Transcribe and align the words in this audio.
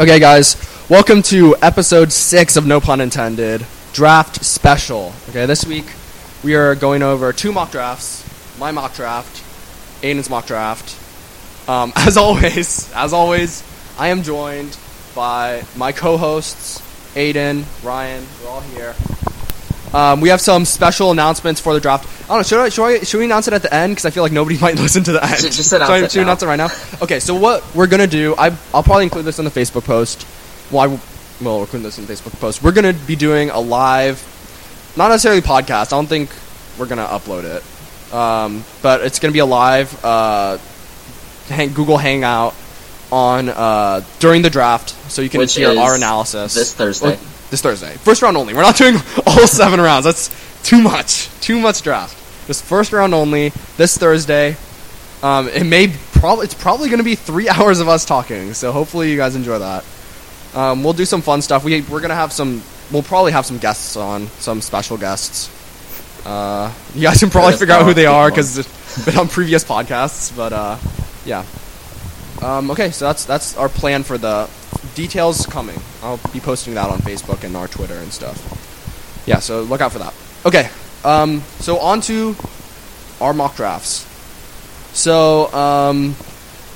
Okay, 0.00 0.18
guys, 0.18 0.56
welcome 0.88 1.20
to 1.24 1.54
episode 1.60 2.10
six 2.10 2.56
of 2.56 2.64
No 2.66 2.80
Pun 2.80 3.02
Intended 3.02 3.66
Draft 3.92 4.42
Special. 4.42 5.12
Okay, 5.28 5.44
this 5.44 5.66
week 5.66 5.84
we 6.42 6.54
are 6.54 6.74
going 6.74 7.02
over 7.02 7.34
two 7.34 7.52
mock 7.52 7.70
drafts, 7.70 8.24
my 8.58 8.70
mock 8.70 8.94
draft, 8.94 9.42
Aiden's 10.02 10.30
mock 10.30 10.46
draft. 10.46 10.98
Um, 11.68 11.92
as 11.96 12.16
always, 12.16 12.90
as 12.94 13.12
always, 13.12 13.62
I 13.98 14.08
am 14.08 14.22
joined 14.22 14.74
by 15.14 15.64
my 15.76 15.92
co-hosts, 15.92 16.80
Aiden, 17.14 17.66
Ryan. 17.84 18.26
We're 18.42 18.48
all 18.48 18.62
here. 18.62 18.94
Um, 19.92 20.20
we 20.20 20.28
have 20.28 20.40
some 20.40 20.64
special 20.64 21.10
announcements 21.10 21.60
for 21.60 21.74
the 21.74 21.80
draft. 21.80 22.06
I 22.24 22.28
don't 22.28 22.38
know. 22.38 22.42
Should 22.44 22.60
I, 22.60 22.68
should, 22.68 22.84
I, 22.84 22.98
should 23.00 23.18
we 23.18 23.24
announce 23.24 23.48
it 23.48 23.54
at 23.54 23.62
the 23.62 23.74
end? 23.74 23.92
Because 23.92 24.04
I 24.06 24.10
feel 24.10 24.22
like 24.22 24.30
nobody 24.32 24.58
might 24.60 24.76
listen 24.76 25.02
to 25.04 25.12
the 25.12 25.22
end. 25.24 25.40
Just- 25.40 25.56
just 25.56 25.72
announce 25.72 25.88
Should 25.88 25.94
I- 25.94 26.04
it 26.04 26.10
should 26.12 26.18
we 26.18 26.24
now. 26.24 26.28
announce 26.28 26.42
it 26.42 26.46
right 26.46 26.56
now? 26.56 26.68
Okay. 27.02 27.18
So 27.20 27.34
what 27.34 27.74
we're 27.74 27.88
gonna 27.88 28.06
do? 28.06 28.34
I, 28.38 28.56
I'll 28.72 28.82
probably 28.84 29.04
include 29.04 29.24
this 29.24 29.38
in 29.40 29.44
the 29.44 29.50
Facebook 29.50 29.84
post. 29.84 30.26
Well, 30.70 30.80
I, 30.82 30.86
will- 30.86 31.00
well, 31.42 31.60
include 31.62 31.82
this 31.82 31.98
in 31.98 32.06
the 32.06 32.12
Facebook 32.12 32.38
post. 32.40 32.62
We're 32.62 32.72
gonna 32.72 32.92
be 32.92 33.16
doing 33.16 33.50
a 33.50 33.58
live, 33.58 34.22
not 34.96 35.08
necessarily 35.08 35.40
podcast. 35.40 35.92
I 35.92 35.96
don't 35.96 36.06
think 36.06 36.30
we're 36.78 36.86
gonna 36.86 37.06
upload 37.06 37.44
it, 37.44 38.14
um, 38.14 38.64
but 38.82 39.00
it's 39.00 39.18
gonna 39.18 39.32
be 39.32 39.38
a 39.40 39.46
live 39.46 40.04
uh, 40.04 40.58
hang, 41.48 41.72
Google 41.72 41.96
Hangout 41.98 42.54
on 43.10 43.48
uh, 43.48 44.02
during 44.20 44.42
the 44.42 44.50
draft, 44.50 44.90
so 45.10 45.20
you 45.22 45.28
can 45.28 45.38
Which 45.38 45.56
hear 45.56 45.76
our 45.76 45.96
analysis 45.96 46.54
this 46.54 46.72
Thursday. 46.74 47.16
Well, 47.16 47.18
this 47.50 47.60
Thursday, 47.62 47.94
first 47.96 48.22
round 48.22 48.36
only. 48.36 48.54
We're 48.54 48.62
not 48.62 48.76
doing 48.84 48.96
all 49.26 49.46
seven 49.46 49.80
rounds. 49.80 50.04
That's 50.04 50.30
too 50.62 50.80
much. 50.80 51.28
Too 51.40 51.60
much 51.60 51.82
draft. 51.82 52.16
Just 52.46 52.64
first 52.64 52.92
round 52.92 53.14
only. 53.14 53.50
This 53.76 53.96
Thursday. 53.98 54.56
Um, 55.22 55.48
it 55.48 55.64
may 55.64 55.88
probably 56.12 56.44
it's 56.44 56.54
probably 56.54 56.88
going 56.88 56.98
to 56.98 57.04
be 57.04 57.14
three 57.14 57.48
hours 57.50 57.80
of 57.80 57.88
us 57.88 58.04
talking. 58.04 58.54
So 58.54 58.72
hopefully 58.72 59.10
you 59.10 59.16
guys 59.16 59.36
enjoy 59.36 59.58
that. 59.58 59.84
Um, 60.54 60.82
we'll 60.82 60.94
do 60.94 61.04
some 61.04 61.22
fun 61.22 61.42
stuff. 61.42 61.64
We 61.64 61.82
we're 61.82 62.00
gonna 62.00 62.14
have 62.14 62.32
some. 62.32 62.62
We'll 62.90 63.04
probably 63.04 63.32
have 63.32 63.46
some 63.46 63.58
guests 63.58 63.96
on, 63.96 64.26
some 64.38 64.60
special 64.60 64.96
guests. 64.96 65.48
Uh, 66.26 66.72
you 66.94 67.02
guys 67.02 67.20
can 67.20 67.30
probably 67.30 67.56
figure 67.56 67.74
out 67.74 67.84
who 67.84 67.94
they 67.94 68.06
are 68.06 68.28
because 68.28 68.58
it's 68.58 69.04
been 69.04 69.16
on 69.16 69.28
previous 69.28 69.62
podcasts. 69.64 70.36
But 70.36 70.52
uh, 70.52 70.78
yeah. 71.24 71.44
Um, 72.42 72.70
okay, 72.72 72.90
so 72.90 73.04
that's 73.06 73.24
that's 73.26 73.56
our 73.56 73.68
plan 73.68 74.02
for 74.02 74.18
the 74.18 74.50
details 74.94 75.46
coming. 75.46 75.78
I'll 76.02 76.20
be 76.32 76.40
posting 76.40 76.74
that 76.74 76.88
on 76.88 76.98
Facebook 76.98 77.44
and 77.44 77.56
our 77.56 77.68
Twitter 77.68 77.96
and 77.96 78.12
stuff. 78.12 79.22
Yeah, 79.26 79.38
so 79.38 79.62
look 79.62 79.80
out 79.80 79.92
for 79.92 79.98
that. 79.98 80.14
Okay, 80.44 80.70
um, 81.04 81.40
so 81.58 81.78
on 81.78 82.00
to 82.02 82.34
our 83.20 83.32
mock 83.32 83.56
drafts. 83.56 84.06
So, 84.92 85.52
um, 85.52 86.16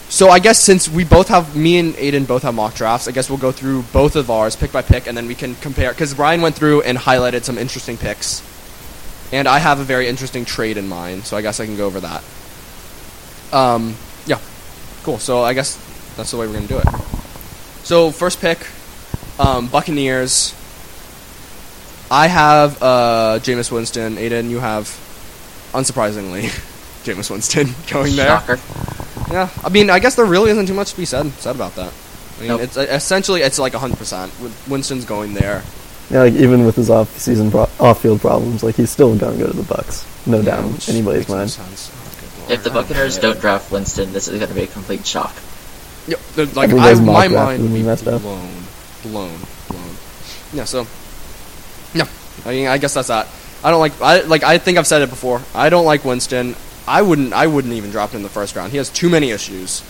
so 0.08 0.28
I 0.28 0.38
guess 0.38 0.60
since 0.60 0.88
we 0.88 1.04
both 1.04 1.28
have, 1.28 1.56
me 1.56 1.78
and 1.78 1.94
Aiden 1.94 2.26
both 2.26 2.42
have 2.42 2.54
mock 2.54 2.74
drafts, 2.74 3.08
I 3.08 3.12
guess 3.12 3.28
we'll 3.28 3.38
go 3.38 3.50
through 3.50 3.82
both 3.92 4.16
of 4.16 4.30
ours 4.30 4.54
pick 4.54 4.70
by 4.70 4.82
pick, 4.82 5.06
and 5.06 5.16
then 5.16 5.26
we 5.26 5.34
can 5.34 5.54
compare. 5.56 5.90
Because 5.90 6.16
Ryan 6.16 6.42
went 6.42 6.54
through 6.54 6.82
and 6.82 6.98
highlighted 6.98 7.44
some 7.44 7.58
interesting 7.58 7.96
picks, 7.96 8.42
and 9.32 9.48
I 9.48 9.58
have 9.58 9.80
a 9.80 9.84
very 9.84 10.06
interesting 10.06 10.44
trade 10.44 10.76
in 10.76 10.86
mind, 10.86 11.24
so 11.24 11.36
I 11.36 11.42
guess 11.42 11.58
I 11.58 11.66
can 11.66 11.76
go 11.76 11.86
over 11.86 12.00
that. 12.00 12.22
Um, 13.52 13.96
yeah, 14.26 14.38
cool. 15.02 15.18
So 15.18 15.42
I 15.42 15.54
guess 15.54 15.76
that's 16.16 16.30
the 16.30 16.36
way 16.36 16.46
we're 16.46 16.54
gonna 16.54 16.66
do 16.66 16.78
it. 16.78 17.23
So 17.84 18.10
first 18.10 18.40
pick, 18.40 18.58
um, 19.38 19.68
Buccaneers. 19.68 20.54
I 22.10 22.26
have 22.28 22.82
uh, 22.82 23.38
Jameis 23.42 23.70
Winston. 23.72 24.16
Aiden, 24.16 24.48
you 24.50 24.58
have, 24.60 24.84
unsurprisingly, 25.72 26.42
Jameis 27.04 27.30
Winston 27.30 27.68
going 27.90 28.16
there. 28.16 28.40
Shocker. 28.40 28.58
Yeah, 29.32 29.48
I 29.64 29.68
mean, 29.70 29.90
I 29.90 29.98
guess 29.98 30.14
there 30.16 30.24
really 30.24 30.50
isn't 30.50 30.66
too 30.66 30.74
much 30.74 30.92
to 30.92 30.96
be 30.96 31.04
said 31.04 31.30
said 31.32 31.54
about 31.56 31.74
that. 31.76 31.92
I 32.36 32.40
mean, 32.40 32.48
Nope. 32.48 32.60
it's 32.62 32.76
uh, 32.76 32.82
essentially 32.82 33.40
it's 33.42 33.58
like 33.58 33.72
hundred 33.74 33.98
percent. 33.98 34.32
Winston's 34.68 35.04
going 35.04 35.34
there. 35.34 35.62
Yeah, 36.10 36.20
like 36.20 36.34
even 36.34 36.66
with 36.66 36.76
his 36.76 36.90
off-season 36.90 37.50
pro- 37.50 37.68
off-field 37.80 38.20
problems, 38.20 38.62
like 38.62 38.74
he's 38.76 38.90
still 38.90 39.16
gonna 39.16 39.38
go 39.38 39.46
to 39.46 39.52
the 39.56 39.62
Bucks. 39.62 40.04
No 40.26 40.38
Yeah, 40.38 40.56
doubt 40.60 40.88
in 40.88 40.96
anybody's 40.96 41.28
mind. 41.28 41.50
sense. 41.50 41.90
Oh. 42.48 42.52
If 42.52 42.62
the 42.62 42.70
Buccaneers 42.70 43.18
don't 43.18 43.40
draft 43.40 43.72
Winston, 43.72 44.12
this 44.12 44.28
is 44.28 44.38
going 44.38 44.48
to 44.50 44.54
be 44.54 44.64
a 44.64 44.66
complete 44.66 45.06
shock. 45.06 45.34
Yeah, 46.06 46.16
like 46.54 46.70
I, 46.70 46.94
my 46.94 47.28
mock 47.28 47.30
mind 47.30 47.62
would 47.62 47.70
would 47.70 47.74
be 47.74 47.80
be 47.80 47.86
messed 47.86 48.06
up. 48.06 48.20
blown, 48.20 48.50
blown, 49.02 49.38
blown. 49.68 49.96
Yeah, 50.52 50.64
so 50.64 50.86
yeah, 51.94 52.08
I 52.44 52.50
mean, 52.50 52.66
I 52.68 52.78
guess 52.78 52.94
that's 52.94 53.08
that. 53.08 53.28
I 53.62 53.70
don't 53.70 53.80
like. 53.80 54.00
I 54.02 54.20
like. 54.20 54.42
I 54.42 54.58
think 54.58 54.76
I've 54.76 54.86
said 54.86 55.00
it 55.02 55.08
before. 55.08 55.40
I 55.54 55.70
don't 55.70 55.86
like 55.86 56.04
Winston. 56.04 56.54
I 56.86 57.00
wouldn't. 57.00 57.32
I 57.32 57.46
wouldn't 57.46 57.72
even 57.72 57.90
drop 57.90 58.10
him 58.10 58.18
in 58.18 58.22
the 58.22 58.28
first 58.28 58.54
round. 58.54 58.70
He 58.72 58.76
has 58.76 58.90
too 58.90 59.08
many 59.08 59.30
issues. 59.30 59.82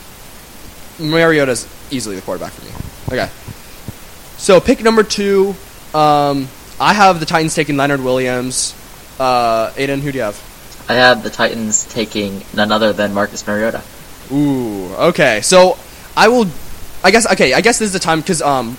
Mariota's 1.00 1.66
easily 1.91 2.14
the 2.14 2.22
quarterback 2.22 2.53
for 2.53 2.64
me. 2.64 3.19
Okay. 3.19 3.30
So 4.36 4.60
pick 4.60 4.82
number 4.82 5.03
two. 5.03 5.56
Um, 5.92 6.48
I 6.78 6.92
have 6.92 7.19
the 7.19 7.26
Titans 7.26 7.54
taking 7.54 7.76
Leonard 7.76 8.00
Williams. 8.00 8.74
Uh, 9.19 9.70
Aiden, 9.70 10.00
who 10.00 10.12
do 10.12 10.19
you 10.19 10.24
have? 10.24 10.41
I 10.88 10.94
have 10.94 11.22
the 11.22 11.30
Titans 11.30 11.84
taking 11.86 12.42
none 12.54 12.70
other 12.70 12.92
than 12.92 13.14
Marcus 13.14 13.47
Mariota. 13.47 13.82
Ooh, 14.30 14.92
okay. 14.94 15.41
So 15.41 15.78
I 16.16 16.28
will. 16.28 16.47
I 17.02 17.10
guess 17.10 17.30
okay. 17.32 17.52
I 17.54 17.60
guess 17.60 17.78
this 17.78 17.86
is 17.86 17.92
the 17.92 17.98
time 17.98 18.20
because 18.20 18.41
um, 18.41 18.76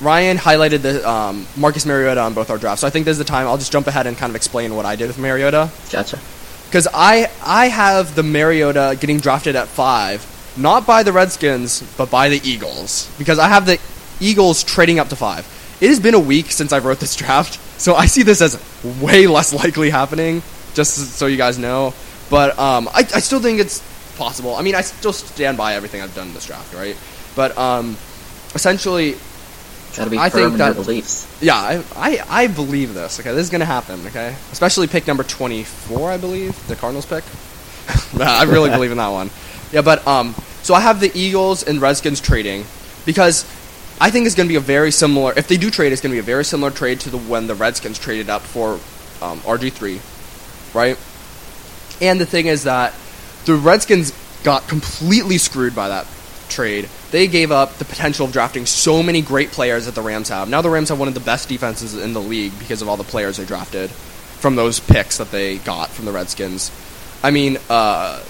Ryan 0.00 0.36
highlighted 0.36 0.82
the 0.82 1.08
um, 1.08 1.46
Marcus 1.56 1.86
Mariota 1.86 2.20
on 2.20 2.34
both 2.34 2.50
our 2.50 2.58
drafts. 2.58 2.80
So 2.80 2.86
I 2.86 2.90
think 2.90 3.04
this 3.04 3.12
is 3.12 3.18
the 3.18 3.24
time. 3.24 3.46
I'll 3.46 3.58
just 3.58 3.72
jump 3.72 3.86
ahead 3.86 4.06
and 4.06 4.16
kind 4.16 4.30
of 4.30 4.36
explain 4.36 4.74
what 4.74 4.84
I 4.84 4.96
did 4.96 5.06
with 5.06 5.18
Mariota 5.18 5.70
Gotcha. 5.90 6.18
because 6.66 6.88
I 6.92 7.30
I 7.44 7.68
have 7.68 8.14
the 8.16 8.22
Mariota 8.22 8.96
getting 9.00 9.20
drafted 9.20 9.54
at 9.54 9.68
five, 9.68 10.26
not 10.56 10.86
by 10.86 11.02
the 11.04 11.12
Redskins 11.12 11.82
but 11.96 12.10
by 12.10 12.28
the 12.28 12.40
Eagles 12.42 13.14
because 13.16 13.38
I 13.38 13.48
have 13.48 13.64
the 13.64 13.78
Eagles 14.20 14.64
trading 14.64 14.98
up 14.98 15.08
to 15.10 15.16
five. 15.16 15.46
It 15.80 15.88
has 15.88 16.00
been 16.00 16.14
a 16.14 16.20
week 16.20 16.50
since 16.50 16.72
I 16.72 16.78
wrote 16.78 16.98
this 16.98 17.14
draft, 17.22 17.60
so 17.80 17.94
I 17.94 18.06
see 18.06 18.22
this 18.22 18.40
as 18.40 18.60
way 19.00 19.26
less 19.26 19.52
likely 19.54 19.90
happening. 19.90 20.42
Just 20.74 20.94
so 20.94 21.26
you 21.26 21.36
guys 21.36 21.58
know, 21.58 21.92
but 22.30 22.58
um, 22.58 22.88
I, 22.88 23.00
I 23.00 23.20
still 23.20 23.40
think 23.40 23.60
it's 23.60 23.82
possible. 24.16 24.54
I 24.56 24.62
mean, 24.62 24.74
I 24.74 24.82
still 24.82 25.12
stand 25.12 25.56
by 25.56 25.74
everything 25.74 26.00
I've 26.02 26.14
done 26.14 26.28
in 26.28 26.34
this 26.34 26.46
draft, 26.46 26.74
right? 26.74 26.96
But 27.34 27.56
um, 27.58 27.96
essentially, 28.54 29.16
Got 29.96 30.04
to 30.04 30.10
be 30.10 30.18
I 30.18 30.28
think 30.30 30.52
in 30.52 30.58
that- 30.58 30.74
beliefs. 30.76 31.26
yeah, 31.42 31.56
I, 31.56 31.84
I, 31.94 32.24
I 32.28 32.46
believe 32.46 32.94
this. 32.94 33.20
Okay, 33.20 33.30
this 33.30 33.44
is 33.44 33.50
gonna 33.50 33.64
happen. 33.66 34.06
Okay, 34.06 34.34
especially 34.50 34.86
pick 34.86 35.06
number 35.06 35.22
twenty 35.22 35.64
four, 35.64 36.10
I 36.10 36.16
believe, 36.16 36.54
the 36.68 36.76
Cardinals 36.76 37.06
pick. 37.06 37.24
I 38.20 38.44
really 38.44 38.70
believe 38.70 38.90
in 38.92 38.98
that 38.98 39.08
one. 39.08 39.30
Yeah, 39.72 39.82
but 39.82 40.06
um, 40.06 40.34
so 40.62 40.72
I 40.74 40.80
have 40.80 41.00
the 41.00 41.10
Eagles 41.14 41.62
and 41.62 41.80
Redskins 41.80 42.20
trading 42.20 42.64
because 43.04 43.44
I 44.00 44.10
think 44.10 44.24
it's 44.26 44.34
gonna 44.34 44.48
be 44.48 44.56
a 44.56 44.60
very 44.60 44.90
similar. 44.90 45.32
If 45.36 45.46
they 45.48 45.56
do 45.58 45.70
trade, 45.70 45.92
it's 45.92 46.00
gonna 46.00 46.12
be 46.14 46.18
a 46.20 46.22
very 46.22 46.44
similar 46.44 46.70
trade 46.70 47.00
to 47.00 47.10
the 47.10 47.18
when 47.18 47.46
the 47.46 47.54
Redskins 47.54 47.98
traded 47.98 48.30
up 48.30 48.42
for 48.42 48.74
um, 49.20 49.40
RG 49.40 49.72
three, 49.72 50.00
right? 50.74 50.96
And 52.00 52.18
the 52.20 52.26
thing 52.26 52.46
is 52.46 52.64
that 52.64 52.94
the 53.44 53.54
Redskins 53.54 54.12
got 54.42 54.68
completely 54.68 55.38
screwed 55.38 55.74
by 55.74 55.88
that 55.88 56.06
trade. 56.48 56.88
They 57.10 57.26
gave 57.26 57.50
up 57.50 57.74
the 57.74 57.84
potential 57.84 58.26
of 58.26 58.32
drafting 58.32 58.66
so 58.66 59.02
many 59.02 59.22
great 59.22 59.50
players 59.50 59.86
that 59.86 59.94
the 59.94 60.02
Rams 60.02 60.28
have. 60.28 60.48
Now 60.48 60.62
the 60.62 60.70
Rams 60.70 60.90
have 60.90 60.98
one 60.98 61.08
of 61.08 61.14
the 61.14 61.20
best 61.20 61.48
defenses 61.48 61.96
in 61.96 62.12
the 62.12 62.20
league 62.20 62.56
because 62.58 62.82
of 62.82 62.88
all 62.88 62.96
the 62.96 63.04
players 63.04 63.36
they 63.36 63.44
drafted 63.44 63.90
from 63.90 64.56
those 64.56 64.80
picks 64.80 65.18
that 65.18 65.30
they 65.30 65.58
got 65.58 65.88
from 65.88 66.04
the 66.04 66.12
Redskins. 66.12 66.70
I 67.22 67.30
mean, 67.30 67.58
uh, 67.70 68.22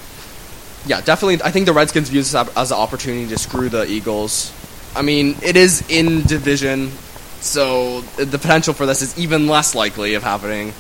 yeah, 0.87 1.01
definitely. 1.01 1.43
I 1.43 1.51
think 1.51 1.67
the 1.67 1.73
Redskins 1.73 2.09
view 2.11 2.21
this 2.21 2.35
as 2.35 2.71
an 2.71 2.79
opportunity 2.79 3.29
to 3.29 3.39
screw 3.39 3.69
the 3.69 3.87
Eagles. 3.87 4.53
I 4.95 5.03
mean, 5.03 5.37
it 5.43 5.57
is 5.57 5.89
in 5.89 6.23
division, 6.23 6.91
so 7.41 8.03
the 8.03 8.39
potential 8.39 8.75
for 8.75 8.85
this 8.85 9.01
is 9.01 9.19
even 9.19 9.47
less 9.47 9.75
likely 9.75 10.15
of 10.15 10.23
happening. 10.23 10.75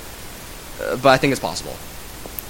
Uh, 0.82 0.97
but 0.97 1.09
I 1.09 1.16
think 1.16 1.32
it's 1.32 1.41
possible. 1.41 1.76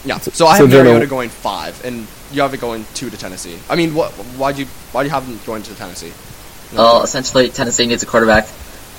Yeah. 0.04 0.18
So- 0.18 0.30
So, 0.34 0.46
I 0.46 0.56
have 0.56 0.70
Jonah- 0.70 0.84
Mariota 0.84 1.06
going 1.06 1.28
five, 1.28 1.84
and 1.84 2.06
you 2.32 2.42
have 2.42 2.52
it 2.54 2.60
going 2.60 2.84
two 2.94 3.10
to 3.10 3.16
Tennessee. 3.16 3.58
I 3.70 3.76
mean, 3.76 3.94
what? 3.94 4.10
Why'd 4.36 4.58
you? 4.58 4.66
Why 4.92 5.02
do 5.02 5.08
you 5.08 5.14
have 5.14 5.26
them 5.26 5.38
going 5.46 5.62
to 5.64 5.74
Tennessee? 5.74 6.12
Well, 6.74 7.02
essentially, 7.02 7.48
Tennessee 7.50 7.86
needs 7.86 8.02
a 8.02 8.06
quarterback. 8.06 8.48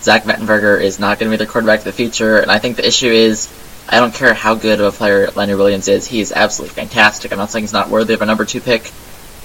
Zach 0.01 0.25
Mettenberger 0.25 0.79
is 0.81 1.00
not 1.00 1.17
going 1.19 1.31
to 1.31 1.33
be 1.33 1.38
their 1.38 1.51
quarterback 1.51 1.79
of 1.79 1.85
the 1.85 1.91
future, 1.91 2.38
and 2.38 2.51
I 2.51 2.59
think 2.59 2.75
the 2.77 2.85
issue 2.88 3.07
is, 3.09 3.47
I 3.89 4.00
don't 4.00 4.13
care 4.13 4.33
how 4.33 4.53
good 4.53 4.79
of 4.79 4.94
a 4.94 4.95
player 4.95 5.29
Leonard 5.35 5.57
Williams 5.57 5.88
is, 5.88 6.05
he 6.05 6.19
is 6.19 6.31
absolutely 6.31 6.75
fantastic. 6.75 7.31
I'm 7.31 7.38
not 7.38 7.51
saying 7.51 7.63
he's 7.63 7.73
not 7.73 7.89
worthy 7.89 8.13
of 8.13 8.21
a 8.21 8.25
number 8.25 8.44
two 8.45 8.59
pick, 8.61 8.91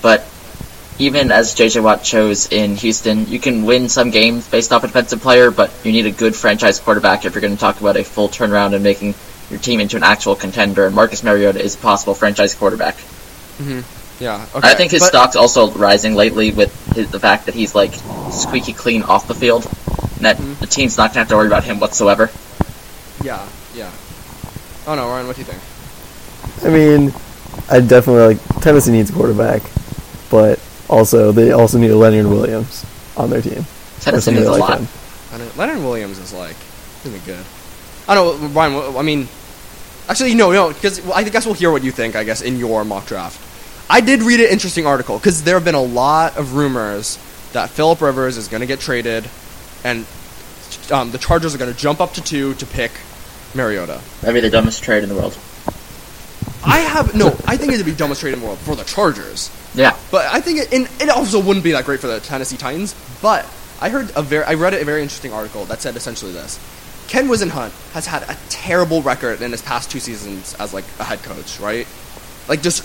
but 0.03 0.27
even 0.99 1.31
as 1.31 1.55
JJ 1.55 1.81
Watt 1.83 2.03
chose 2.03 2.49
in 2.51 2.75
Houston, 2.77 3.29
you 3.31 3.39
can 3.39 3.65
win 3.65 3.89
some 3.89 4.11
games 4.11 4.47
based 4.49 4.73
off 4.73 4.83
a 4.83 4.89
defensive 4.89 5.23
player, 5.23 5.51
but 5.53 5.71
you 5.85 5.93
need 5.93 6.07
a 6.07 6.11
good 6.11 6.35
franchise 6.35 6.81
quarterback 6.81 7.25
if 7.25 7.35
you're 7.35 7.41
going 7.41 7.55
to 7.55 7.61
talk 7.61 7.81
about 7.81 7.97
a 7.97 8.03
full 8.03 8.29
turnaround 8.29 8.75
and 8.75 8.83
making 8.83 9.15
your 9.51 9.59
team 9.61 9.81
into 9.81 9.97
an 9.97 10.03
actual 10.03 10.35
contender. 10.37 10.87
And 10.87 10.95
Marcus 10.95 11.23
Mariota 11.23 11.61
is 11.63 11.75
a 11.75 11.79
possible 11.79 12.15
franchise 12.15 12.55
quarterback. 12.55 12.97
Yeah. 14.21 14.47
Okay. 14.55 14.69
I 14.69 14.75
think 14.75 14.91
his 14.91 15.01
but- 15.03 15.09
stock's 15.09 15.37
also 15.37 15.71
rising 15.73 16.15
lately 16.15 16.51
with 16.51 16.73
his, 16.95 17.11
the 17.11 17.21
fact 17.21 17.47
that 17.47 17.55
he's 17.55 17.75
like 17.75 17.93
squeaky 18.31 18.73
clean 18.73 19.03
off 19.03 19.29
the 19.29 19.35
field. 19.35 19.65
And 20.17 20.25
that 20.25 20.37
Mhm. 20.39 20.59
the 20.59 20.67
team's 20.67 20.97
not 20.97 21.11
gonna 21.11 21.21
have 21.21 21.29
to 21.29 21.37
worry 21.37 21.47
about 21.47 21.65
him 21.65 21.79
whatsoever. 21.81 22.31
Yeah. 23.23 23.41
Yeah. 23.75 23.91
Oh 24.87 24.95
no, 24.95 25.09
Ryan. 25.09 25.27
What 25.29 25.37
do 25.37 25.43
you 25.43 25.47
think? 25.47 25.61
I 26.65 26.69
mean, 26.71 27.13
I 27.71 27.81
definitely 27.81 28.35
like 28.35 28.61
Tennessee 28.61 28.91
needs 28.93 29.11
a 29.11 29.13
quarterback, 29.13 29.63
but 30.31 30.59
also 30.89 31.31
they 31.33 31.53
also 31.53 31.79
need 31.79 31.91
a 31.91 31.97
Leonard 31.97 32.27
Williams 32.27 32.85
on 33.17 33.31
their 33.31 33.41
team. 33.43 33.67
Tennessee 34.01 34.33
Personally, 34.33 34.41
needs 34.41 34.49
a 34.49 34.53
I 34.53 34.59
like 34.59 34.69
lot. 34.71 34.79
him. 34.81 34.89
Leonard, 35.33 35.57
Leonard 35.57 35.79
Williams 35.85 36.19
is 36.19 36.33
like 36.33 36.57
really 37.05 37.21
good. 37.27 37.45
I 38.09 38.15
don't 38.15 38.41
know, 38.43 38.49
Brian. 38.49 38.73
wh- 38.73 38.97
I 38.99 39.03
mean, 39.03 39.29
actually, 40.09 40.35
no, 40.35 40.53
no, 40.53 40.69
because 40.69 41.09
I 41.11 41.23
guess 41.25 41.47
we'll 41.47 41.55
hear 41.55 41.71
what 41.71 41.85
you 41.85 41.93
think. 41.93 42.17
I 42.17 42.25
guess 42.25 42.43
in 42.43 42.59
your 42.59 42.85
mock 42.85 43.07
draft, 43.07 43.41
I 43.91 44.01
did 44.01 44.23
read 44.23 44.41
an 44.41 44.51
interesting 44.51 44.87
article 44.87 45.19
because 45.19 45.45
there 45.45 45.55
have 45.55 45.65
been 45.65 45.75
a 45.75 45.83
lot 45.83 46.37
of 46.37 46.55
rumors 46.55 47.19
that 47.53 47.71
Philip 47.71 48.01
Rivers 48.01 48.37
is 48.37 48.49
going 48.49 48.61
to 48.61 48.67
get 48.67 48.81
traded, 48.81 49.29
and 49.85 50.07
um, 50.91 51.11
the 51.11 51.19
Chargers 51.19 51.55
are 51.55 51.59
going 51.59 51.73
to 51.73 51.79
jump 51.79 52.01
up 52.01 52.13
to 52.15 52.23
two 52.23 52.55
to 52.55 52.67
pick 52.67 52.93
Mariota. 53.55 54.01
That'd 54.21 54.35
be 54.35 54.41
the 54.41 54.51
dumbest 54.51 54.83
trade 54.83 55.03
in 55.03 55.09
the 55.09 55.15
world. 55.15 55.37
I 56.65 56.81
have 56.81 57.15
no. 57.15 57.29
I 57.47 57.57
think 57.57 57.73
it'd 57.73 57.87
be 57.87 57.95
dumbest 57.95 58.21
trade 58.21 58.35
in 58.35 58.41
the 58.41 58.47
world 58.47 58.59
for 58.59 58.75
the 58.75 58.85
Chargers. 58.85 59.51
Yeah. 59.75 59.97
But 60.11 60.27
I 60.27 60.41
think 60.41 60.59
it, 60.59 60.73
and 60.73 60.89
it 61.01 61.09
also 61.09 61.41
wouldn't 61.41 61.65
be 61.65 61.73
that 61.73 61.85
great 61.85 62.01
for 62.01 62.09
the 62.09 62.21
Tennessee 62.21 62.57
Titans. 62.57 62.95
But 63.23 63.47
I 63.81 63.91
heard 63.91 64.11
a 64.17 64.23
very, 64.23 64.45
I 64.45 64.55
read 64.55 64.75
a 64.75 64.85
very 64.85 65.03
interesting 65.03 65.33
article 65.33 65.65
that 65.67 65.81
said 65.81 65.97
essentially 65.97 66.33
this: 66.33 66.59
Ken 67.09 67.27
Whisenhunt 67.27 67.73
has 67.93 68.07
had 68.07 68.23
a 68.23 68.37
terrible 68.51 69.03
record 69.03 69.41
in 69.41 69.51
his 69.51 69.63
past 69.63 69.91
two 69.91 69.99
seasons 69.99 70.55
as 70.55 70.75
like 70.75 70.85
a 70.99 71.05
head 71.05 71.23
coach, 71.23 71.59
right? 71.59 71.87
Like 72.49 72.63
just 72.63 72.85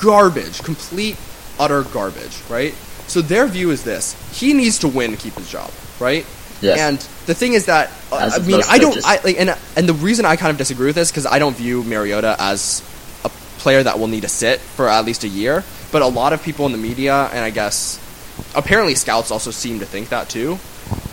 garbage, 0.00 0.62
complete, 0.62 1.16
utter 1.58 1.82
garbage, 1.82 2.40
right? 2.48 2.72
So 3.08 3.20
their 3.20 3.46
view 3.46 3.70
is 3.70 3.84
this: 3.84 4.14
he 4.38 4.52
needs 4.52 4.78
to 4.80 4.88
win 4.88 5.10
to 5.10 5.16
keep 5.16 5.34
his 5.34 5.50
job, 5.50 5.70
right? 6.00 6.24
Yes. 6.60 6.78
And 6.78 6.98
the 7.26 7.34
thing 7.34 7.52
is 7.52 7.66
that 7.66 7.90
uh, 8.10 8.30
I 8.34 8.38
mean, 8.38 8.62
I 8.68 8.78
don't. 8.78 8.98
I 9.04 9.20
like, 9.22 9.38
and 9.38 9.56
and 9.76 9.88
the 9.88 9.94
reason 9.94 10.24
I 10.24 10.36
kind 10.36 10.50
of 10.50 10.58
disagree 10.58 10.86
with 10.86 10.96
this 10.96 11.10
because 11.10 11.26
I 11.26 11.38
don't 11.38 11.56
view 11.56 11.82
Mariota 11.82 12.36
as 12.38 12.82
a 13.24 13.28
player 13.58 13.82
that 13.82 13.98
will 13.98 14.06
need 14.06 14.22
to 14.22 14.28
sit 14.28 14.60
for 14.60 14.88
at 14.88 15.04
least 15.04 15.24
a 15.24 15.28
year. 15.28 15.64
But 15.92 16.02
a 16.02 16.06
lot 16.06 16.32
of 16.32 16.42
people 16.42 16.66
in 16.66 16.72
the 16.72 16.78
media, 16.78 17.28
and 17.32 17.40
I 17.40 17.50
guess 17.50 18.00
apparently 18.54 18.94
scouts 18.94 19.30
also 19.30 19.50
seem 19.50 19.80
to 19.80 19.86
think 19.86 20.10
that 20.10 20.28
too. 20.28 20.58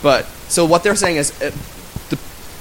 But 0.01 0.25
so 0.47 0.65
what 0.65 0.83
they're 0.83 0.95
saying 0.95 1.17
is, 1.17 1.41
uh, 1.41 1.51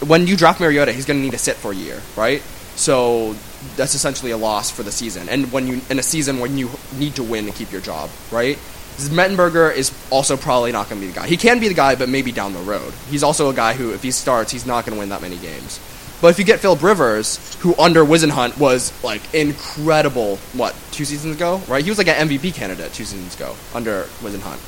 when 0.07 0.27
you 0.27 0.37
draft 0.37 0.61
Mariota, 0.61 0.93
he's 0.93 1.07
going 1.07 1.19
to 1.19 1.23
need 1.23 1.33
to 1.33 1.39
sit 1.39 1.57
for 1.57 1.73
a 1.73 1.75
year, 1.75 2.01
right? 2.17 2.43
So 2.75 3.35
that's 3.77 3.95
essentially 3.95 4.31
a 4.31 4.37
loss 4.37 4.71
for 4.71 4.83
the 4.83 4.93
season. 4.93 5.29
And 5.29 5.53
when 5.53 5.67
you 5.67 5.81
in 5.91 5.99
a 5.99 6.03
season 6.03 6.41
when 6.41 6.59
you 6.59 6.71
need 6.97 7.17
to 7.17 7.23
win 7.23 7.47
to 7.47 7.53
keep 7.53 7.71
your 7.71 7.81
job, 7.81 8.11
right? 8.31 8.59
Mettenberger 8.99 9.75
is 9.75 9.93
also 10.11 10.37
probably 10.37 10.71
not 10.71 10.89
going 10.89 11.01
to 11.01 11.07
be 11.07 11.13
the 11.13 11.19
guy. 11.19 11.27
He 11.27 11.37
can 11.37 11.61
be 11.61 11.69
the 11.69 11.75
guy, 11.75 11.95
but 11.95 12.09
maybe 12.09 12.31
down 12.31 12.53
the 12.53 12.61
road. 12.61 12.93
He's 13.09 13.23
also 13.23 13.49
a 13.49 13.55
guy 13.55 13.73
who, 13.73 13.95
if 13.95 14.03
he 14.03 14.11
starts, 14.11 14.53
he's 14.53 14.67
not 14.67 14.85
going 14.85 14.95
to 14.95 15.01
win 15.01 15.09
that 15.09 15.23
many 15.23 15.39
games. 15.39 15.81
But 16.21 16.29
if 16.29 16.39
you 16.39 16.45
get 16.45 16.61
Philip 16.61 16.83
Rivers, 16.83 17.57
who 17.61 17.75
under 17.79 18.05
Whisenhunt 18.05 18.59
was 18.59 18.93
like 19.03 19.35
incredible, 19.35 20.37
what 20.53 20.77
two 20.93 21.05
seasons 21.05 21.35
ago, 21.35 21.61
right? 21.67 21.83
He 21.83 21.91
was 21.91 21.99
like 21.99 22.07
an 22.07 22.29
MVP 22.29 22.55
candidate 22.55 22.93
two 22.93 23.05
seasons 23.05 23.35
ago 23.35 23.57
under 23.75 24.05
Whisenhunt. 24.21 24.61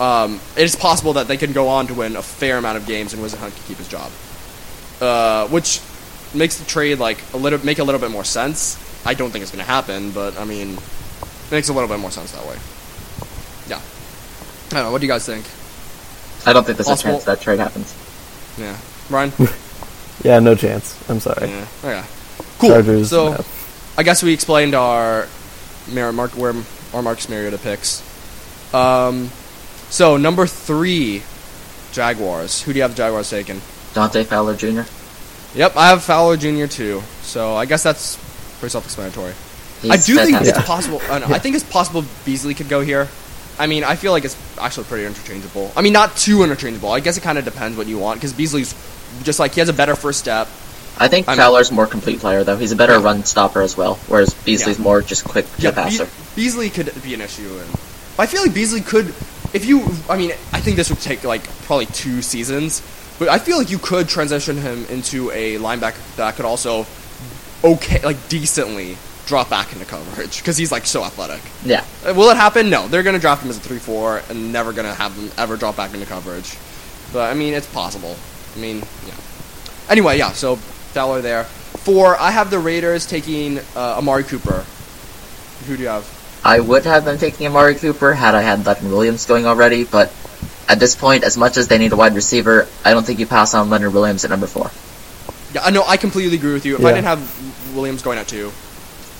Um, 0.00 0.40
it 0.56 0.62
is 0.62 0.76
possible 0.76 1.14
that 1.14 1.26
they 1.26 1.36
can 1.36 1.52
go 1.52 1.68
on 1.68 1.88
to 1.88 1.94
win 1.94 2.14
a 2.14 2.22
fair 2.22 2.58
amount 2.58 2.76
of 2.78 2.86
games, 2.86 3.12
and 3.12 3.22
Whisenhunt 3.22 3.56
can 3.56 3.64
keep 3.66 3.78
his 3.78 3.88
job, 3.88 4.12
uh, 5.00 5.46
which 5.48 5.80
makes 6.34 6.58
the 6.58 6.64
trade 6.66 6.98
like 6.98 7.18
a 7.32 7.36
little 7.36 7.64
make 7.64 7.78
a 7.78 7.84
little 7.84 8.00
bit 8.00 8.10
more 8.10 8.24
sense. 8.24 8.76
I 9.06 9.14
don't 9.14 9.30
think 9.30 9.42
it's 9.42 9.50
going 9.52 9.64
to 9.64 9.70
happen, 9.70 10.10
but 10.12 10.38
I 10.38 10.44
mean, 10.44 10.74
it 10.76 11.50
makes 11.50 11.68
a 11.68 11.72
little 11.72 11.88
bit 11.88 11.98
more 12.00 12.10
sense 12.10 12.32
that 12.32 12.44
way. 12.46 12.56
Yeah, 13.68 13.80
I 14.70 14.74
don't 14.74 14.84
know. 14.84 14.92
What 14.92 15.00
do 15.00 15.06
you 15.06 15.12
guys 15.12 15.24
think? 15.24 15.44
I 16.46 16.52
don't 16.52 16.64
think 16.64 16.78
there's 16.78 16.88
Possible- 16.88 17.10
a 17.10 17.12
chance 17.14 17.24
that 17.24 17.40
trade 17.40 17.58
happens. 17.60 17.94
Yeah, 18.58 18.76
Ryan. 19.10 19.32
Yeah, 20.24 20.40
no 20.40 20.56
chance. 20.56 20.98
I'm 21.08 21.20
sorry. 21.20 21.46
yeah. 21.48 21.66
Okay. 21.84 22.02
Cool. 22.58 22.70
Chargers. 22.70 23.10
so. 23.10 23.34
no. 23.34 23.44
I 23.96 24.02
guess 24.02 24.20
we 24.20 24.32
explained 24.32 24.74
our 24.74 25.28
Mar- 25.92 26.12
Mark 26.12 26.32
where 26.32 26.54
our 26.92 27.02
Marcus 27.02 27.28
Mariota 27.28 27.56
picks. 27.56 28.02
Um, 28.74 29.30
so 29.90 30.16
number 30.16 30.44
three, 30.48 31.22
Jaguars. 31.92 32.62
Who 32.62 32.72
do 32.72 32.78
you 32.78 32.82
have 32.82 32.92
the 32.92 32.96
Jaguars 32.96 33.30
taking? 33.30 33.60
Dante 33.98 34.22
Fowler 34.22 34.54
Jr. 34.54 34.82
Yep, 35.58 35.76
I 35.76 35.88
have 35.88 36.04
Fowler 36.04 36.36
Jr. 36.36 36.66
too. 36.66 37.02
So 37.22 37.56
I 37.56 37.66
guess 37.66 37.82
that's 37.82 38.14
pretty 38.60 38.70
self-explanatory. 38.70 39.32
He's 39.82 39.90
I 39.90 39.96
do 39.96 40.14
think 40.24 40.40
it's 40.42 40.62
possible. 40.64 41.00
I, 41.10 41.18
don't 41.18 41.32
I 41.32 41.38
think 41.40 41.56
it's 41.56 41.64
possible 41.68 42.04
Beasley 42.24 42.54
could 42.54 42.68
go 42.68 42.80
here. 42.80 43.08
I 43.58 43.66
mean, 43.66 43.82
I 43.82 43.96
feel 43.96 44.12
like 44.12 44.24
it's 44.24 44.36
actually 44.60 44.84
pretty 44.84 45.04
interchangeable. 45.04 45.72
I 45.76 45.82
mean, 45.82 45.92
not 45.92 46.16
too 46.16 46.44
interchangeable. 46.44 46.90
I 46.92 47.00
guess 47.00 47.16
it 47.16 47.22
kind 47.22 47.38
of 47.38 47.44
depends 47.44 47.76
what 47.76 47.88
you 47.88 47.98
want 47.98 48.20
because 48.20 48.32
Beasley's 48.32 48.72
just 49.24 49.40
like 49.40 49.54
he 49.54 49.58
has 49.60 49.68
a 49.68 49.72
better 49.72 49.96
first 49.96 50.20
step. 50.20 50.46
I 51.00 51.08
think 51.08 51.28
I'm- 51.28 51.36
Fowler's 51.38 51.72
more 51.72 51.88
complete 51.88 52.20
player 52.20 52.44
though. 52.44 52.56
He's 52.56 52.70
a 52.70 52.76
better 52.76 52.92
Yeah. 52.98 53.02
run 53.02 53.24
stopper 53.24 53.62
as 53.62 53.76
well, 53.76 53.98
whereas 54.06 54.32
Beasley's 54.34 54.78
Yeah. 54.78 54.84
more 54.84 55.02
just 55.02 55.24
quick 55.24 55.46
Yeah, 55.58 55.72
passer. 55.72 56.04
Be- 56.04 56.10
Beasley 56.44 56.70
could 56.70 56.92
be 57.02 57.14
an 57.14 57.20
issue, 57.20 57.50
and 57.60 57.70
I 58.16 58.26
feel 58.26 58.42
like 58.42 58.54
Beasley 58.54 58.80
could, 58.80 59.12
if 59.52 59.64
you. 59.66 59.90
I 60.08 60.16
mean, 60.16 60.30
I 60.52 60.60
think 60.60 60.76
this 60.76 60.88
would 60.88 61.00
take 61.00 61.24
like 61.24 61.42
probably 61.66 61.86
two 61.86 62.22
seasons, 62.22 62.80
but 63.18 63.28
I 63.28 63.38
feel 63.38 63.58
like 63.58 63.70
you 63.70 63.78
could 63.78 64.08
transition 64.08 64.56
him 64.56 64.84
into 64.86 65.30
a 65.30 65.56
linebacker 65.56 66.16
that 66.16 66.36
could 66.36 66.44
also, 66.44 66.86
okay, 67.64 68.00
like 68.02 68.28
decently 68.28 68.96
drop 69.26 69.50
back 69.50 69.72
into 69.72 69.84
coverage 69.84 70.38
because 70.38 70.56
he's 70.56 70.72
like 70.72 70.86
so 70.86 71.04
athletic. 71.04 71.42
Yeah. 71.64 71.84
Uh, 72.04 72.14
Will 72.14 72.30
it 72.30 72.36
happen? 72.36 72.70
No, 72.70 72.88
they're 72.88 73.02
gonna 73.02 73.18
draft 73.18 73.44
him 73.44 73.50
as 73.50 73.58
a 73.58 73.60
three-four 73.60 74.22
and 74.30 74.52
never 74.52 74.72
gonna 74.72 74.94
have 74.94 75.14
him 75.14 75.30
ever 75.36 75.56
drop 75.56 75.76
back 75.76 75.92
into 75.92 76.06
coverage. 76.06 76.56
But 77.12 77.30
I 77.30 77.34
mean, 77.34 77.54
it's 77.54 77.66
possible. 77.72 78.16
I 78.56 78.58
mean, 78.58 78.78
yeah. 79.06 79.14
Anyway, 79.88 80.18
yeah. 80.18 80.32
So 80.32 80.56
Fowler 80.56 81.20
there. 81.20 81.44
Four. 81.44 82.16
I 82.18 82.30
have 82.30 82.50
the 82.50 82.58
Raiders 82.58 83.06
taking 83.06 83.58
uh, 83.76 83.98
Amari 83.98 84.24
Cooper. 84.24 84.64
Who 85.66 85.76
do 85.76 85.82
you 85.82 85.88
have? 85.88 86.40
I 86.44 86.60
would 86.60 86.84
have 86.84 87.04
been 87.04 87.18
taking 87.18 87.46
Amari 87.46 87.74
Cooper 87.74 88.14
had 88.14 88.34
I 88.34 88.42
had 88.42 88.64
Leonard 88.64 88.90
Williams 88.90 89.26
going 89.26 89.46
already, 89.46 89.84
but 89.84 90.12
at 90.68 90.78
this 90.78 90.94
point, 90.94 91.24
as 91.24 91.36
much 91.36 91.56
as 91.56 91.68
they 91.68 91.78
need 91.78 91.92
a 91.92 91.96
wide 91.96 92.14
receiver, 92.14 92.68
I 92.84 92.90
don't 92.92 93.04
think 93.04 93.18
you 93.18 93.26
pass 93.26 93.54
on 93.54 93.70
Leonard 93.70 93.92
Williams 93.94 94.24
at 94.24 94.30
number 94.30 94.46
four. 94.46 94.70
Yeah, 95.54 95.62
I 95.64 95.70
know. 95.70 95.82
I 95.86 95.96
completely 95.96 96.36
agree 96.36 96.52
with 96.52 96.66
you. 96.66 96.76
If 96.76 96.84
I 96.84 96.92
didn't 96.92 97.06
have 97.06 97.74
Williams 97.74 98.02
going 98.02 98.18
at 98.18 98.28
two, 98.28 98.52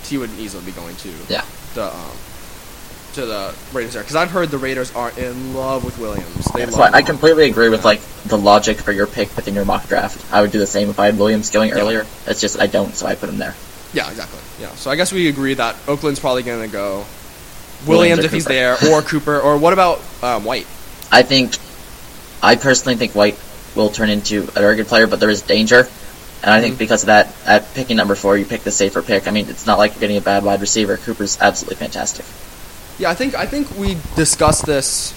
he 0.04 0.18
would 0.18 0.30
easily 0.38 0.64
be 0.64 0.72
going 0.72 0.94
to 0.96 1.10
Yeah. 1.28 1.44
the 1.74 1.86
um, 1.86 2.12
to 3.14 3.24
the 3.24 3.54
Raiders 3.72 3.94
there 3.94 4.02
because 4.02 4.16
I've 4.16 4.30
heard 4.30 4.50
the 4.50 4.58
Raiders 4.58 4.94
are 4.94 5.10
in 5.18 5.54
love 5.54 5.84
with 5.84 5.98
Williams. 5.98 6.44
They 6.54 6.60
That's 6.60 6.76
love 6.76 6.92
why 6.92 6.98
I 6.98 7.02
completely 7.02 7.48
agree 7.48 7.70
with 7.70 7.84
like 7.84 8.00
the 8.26 8.36
logic 8.36 8.78
for 8.78 8.92
your 8.92 9.06
pick 9.06 9.34
within 9.36 9.54
your 9.54 9.64
mock 9.64 9.88
draft. 9.88 10.22
I 10.32 10.42
would 10.42 10.52
do 10.52 10.58
the 10.58 10.66
same 10.66 10.90
if 10.90 10.98
I 10.98 11.06
had 11.06 11.18
Williams 11.18 11.50
going 11.50 11.70
Yeah. 11.70 11.76
earlier. 11.76 12.06
It's 12.26 12.40
just 12.40 12.60
I 12.60 12.66
don't, 12.66 12.94
so 12.94 13.06
I 13.06 13.14
put 13.14 13.30
him 13.30 13.38
there. 13.38 13.54
Yeah, 13.94 14.10
exactly. 14.10 14.38
Yeah. 14.60 14.68
So 14.74 14.90
I 14.90 14.96
guess 14.96 15.12
we 15.12 15.28
agree 15.28 15.54
that 15.54 15.76
Oakland's 15.88 16.20
probably 16.20 16.42
going 16.42 16.60
to 16.62 16.68
go 16.70 17.06
Williams 17.86 17.88
Williams 17.88 18.20
or 18.20 18.26
if 18.26 18.32
he's 18.32 18.44
there, 18.44 18.76
or 18.90 19.00
Cooper, 19.02 19.40
or 19.40 19.56
what 19.56 19.72
about 19.72 20.02
um, 20.22 20.44
White? 20.44 20.66
I 21.10 21.22
think, 21.22 21.56
I 22.42 22.56
personally 22.56 22.96
think 22.96 23.14
White 23.14 23.38
will 23.74 23.90
turn 23.90 24.10
into 24.10 24.42
a 24.42 24.60
very 24.60 24.76
good 24.76 24.86
player, 24.88 25.06
but 25.06 25.20
there 25.20 25.30
is 25.30 25.42
danger. 25.42 25.88
And 26.42 26.52
I 26.52 26.60
think 26.60 26.76
Mhm. 26.76 26.78
because 26.78 27.02
of 27.02 27.06
that, 27.08 27.34
at 27.46 27.74
picking 27.74 27.96
number 27.96 28.14
four, 28.14 28.36
you 28.36 28.44
pick 28.44 28.62
the 28.62 28.70
safer 28.70 29.02
pick. 29.02 29.26
I 29.26 29.30
mean, 29.32 29.48
it's 29.48 29.66
not 29.66 29.78
like 29.78 29.92
you're 29.94 30.00
getting 30.00 30.16
a 30.16 30.20
bad 30.20 30.44
wide 30.44 30.60
receiver. 30.60 30.96
Cooper's 30.96 31.36
absolutely 31.40 31.76
fantastic. 31.76 32.24
Yeah, 32.98 33.10
I 33.10 33.14
think 33.14 33.34
I 33.34 33.46
think 33.46 33.76
we 33.76 33.96
discussed 34.16 34.64
this 34.66 35.12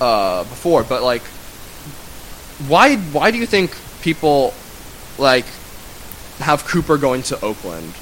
uh, 0.00 0.42
before, 0.44 0.82
but 0.84 1.02
like, 1.02 1.22
why 2.68 2.96
why 2.96 3.30
do 3.30 3.38
you 3.38 3.46
think 3.46 3.72
people 4.02 4.54
like 5.18 5.44
have 6.38 6.64
Cooper 6.66 6.96
going 6.98 7.22
to 7.24 7.40
Oakland 7.40 7.92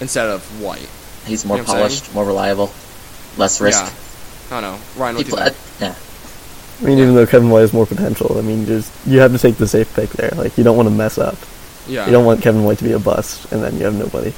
instead 0.00 0.28
of 0.28 0.42
White? 0.60 0.88
He's 1.26 1.44
more 1.44 1.56
You 1.58 1.62
know 1.62 1.68
what 1.68 1.74
I'm 1.74 1.88
saying? 1.90 2.00
polished, 2.00 2.14
more 2.14 2.24
reliable, 2.24 2.72
less 3.36 3.60
risk. 3.60 3.82
Yeah. 3.84 4.56
I 4.56 4.60
don't 4.60 4.72
know, 4.72 4.80
Ryan. 4.96 5.16
What 5.16 5.26
do 5.26 5.30
you 5.32 5.36
uh, 5.38 5.50
yeah, 5.80 5.94
I 6.82 6.86
mean, 6.86 6.98
even 6.98 7.14
though 7.14 7.26
Kevin 7.26 7.50
White 7.50 7.60
has 7.60 7.72
more 7.72 7.86
potential, 7.86 8.36
I 8.36 8.42
mean, 8.42 8.66
just 8.66 8.92
you 9.06 9.20
have 9.20 9.32
to 9.32 9.38
take 9.38 9.56
the 9.56 9.66
safe 9.68 9.94
pick 9.94 10.10
there. 10.10 10.30
Like, 10.36 10.58
you 10.58 10.64
don't 10.64 10.76
want 10.76 10.88
to 10.88 10.94
mess 10.94 11.18
up. 11.18 11.36
Yeah, 11.86 12.06
You 12.06 12.12
don't 12.12 12.24
want 12.24 12.42
Kevin 12.42 12.64
White 12.64 12.78
to 12.78 12.84
be 12.84 12.92
a 12.92 12.98
bust, 12.98 13.52
and 13.52 13.62
then 13.62 13.76
you 13.78 13.84
have 13.84 13.94
nobody. 13.94 14.32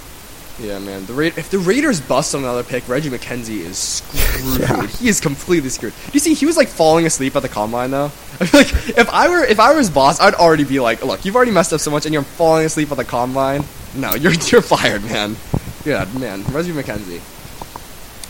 yeah, 0.59 0.79
man. 0.81 1.07
The 1.07 1.13
Ra- 1.15 1.27
if 1.37 1.49
the 1.51 1.59
Raiders 1.59 2.01
bust 2.01 2.35
on 2.35 2.43
another 2.43 2.63
pick, 2.65 2.89
Reggie 2.89 3.09
McKenzie 3.11 3.61
is 3.61 3.79
screwed. 3.79 4.61
Yeah. 4.61 4.87
He 4.87 5.09
is 5.09 5.21
completely 5.21 5.69
screwed. 5.71 5.93
Do 6.07 6.11
you 6.13 6.21
see? 6.21 6.35
He 6.35 6.45
was 6.47 6.57
like 6.57 6.69
falling 6.69 7.07
asleep 7.07 7.37
at 7.37 7.43
the 7.43 7.49
combine 7.49 7.91
though. 7.91 8.07
I 8.41 8.47
feel 8.47 8.61
like 8.61 8.99
if 8.99 9.09
I 9.11 9.29
were 9.29 9.45
if 9.45 9.59
I 9.61 9.73
were 9.73 9.79
his 9.79 9.91
boss, 9.91 10.21
I'd 10.21 10.35
already 10.35 10.65
be 10.65 10.79
like, 10.81 11.03
look, 11.05 11.25
you've 11.25 11.37
already 11.37 11.53
messed 11.53 11.73
up 11.73 11.81
so 11.81 11.91
much, 11.91 12.05
and 12.05 12.13
you're 12.13 12.23
falling 12.23 12.67
asleep 12.67 12.91
at 12.91 12.97
the 12.97 13.05
combine. 13.05 13.65
No, 13.95 14.15
you're 14.15 14.33
you're 14.51 14.61
fired, 14.63 15.05
man. 15.05 15.37
Yeah, 15.85 16.05
man. 16.19 16.43
Reggie 16.45 16.73
McKenzie. 16.73 17.21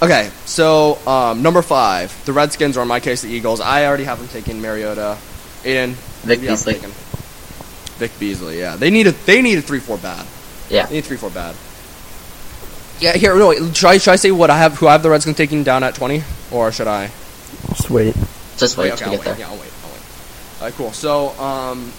Okay, 0.02 0.30
so 0.44 0.98
um, 1.06 1.42
number 1.42 1.62
five, 1.62 2.12
the 2.26 2.32
Redskins, 2.32 2.76
or 2.76 2.82
in 2.82 2.88
my 2.88 3.00
case, 3.00 3.22
the 3.22 3.28
Eagles. 3.28 3.60
I 3.60 3.86
already 3.86 4.04
have 4.04 4.18
them 4.18 4.28
taking 4.28 4.60
Mariota. 4.60 5.16
Aiden, 5.64 5.94
Vic 6.22 6.38
who 6.38 6.40
do 6.40 6.42
you 6.42 6.50
have 6.50 6.58
Beasley. 6.58 6.74
taken? 6.74 6.90
Vic 7.98 8.12
Beasley. 8.20 8.58
Yeah, 8.58 8.76
they 8.76 8.90
need 8.90 9.06
a 9.06 9.12
they 9.12 9.40
need 9.40 9.58
a 9.58 9.62
three 9.62 9.80
four 9.80 9.96
bad. 9.96 10.26
yeah. 10.68 10.84
They 10.86 10.96
need 10.96 11.04
three 11.04 11.16
four 11.16 11.30
bad. 11.30 11.56
Yeah, 13.00 13.14
here. 13.16 13.34
No, 13.36 13.48
wait, 13.48 13.74
should 13.74 13.88
I 13.88 13.96
should 13.98 14.12
I 14.12 14.16
say 14.16 14.30
what 14.30 14.50
I 14.50 14.58
have? 14.58 14.74
Who 14.78 14.86
I 14.86 14.92
have 14.92 15.02
the 15.02 15.10
Redskins 15.10 15.36
taking 15.38 15.64
down 15.64 15.82
at 15.82 15.94
twenty, 15.94 16.22
or 16.50 16.70
should 16.72 16.88
I? 16.88 17.10
Just 17.68 17.88
wait. 17.90 18.14
Just 18.58 18.76
wait 18.76 18.92
okay, 18.92 18.98
to 18.98 19.04
I'll 19.06 19.10
get 19.12 19.20
wait. 19.20 19.24
there. 19.24 19.38
Yeah, 19.38 19.48
I'll 19.48 19.58
wait. 19.58 19.72
I'll 19.82 19.90
wait. 19.90 20.02
All 20.60 20.66
right, 20.66 20.74
cool. 20.74 20.92
So, 20.92 21.28
um, 21.40 21.92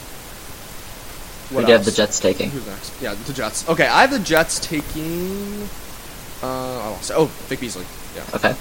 We 1.49 1.55
what 1.57 1.65
do 1.65 1.71
have 1.71 1.85
the? 1.85 1.91
Jets 1.91 2.19
taking. 2.19 2.49
Who's 2.51 2.65
next? 2.67 3.01
Yeah, 3.01 3.13
the 3.15 3.33
Jets. 3.33 3.67
Okay, 3.69 3.87
I 3.87 4.01
have 4.01 4.11
the 4.11 4.19
Jets 4.19 4.59
taking. 4.59 5.67
Uh, 6.44 6.48
I 6.82 6.89
lost 6.89 7.10
it. 7.10 7.15
Oh, 7.17 7.25
Vic 7.50 7.60
Beasley. 7.60 7.86
Yeah. 8.15 8.24
Okay. 8.36 8.53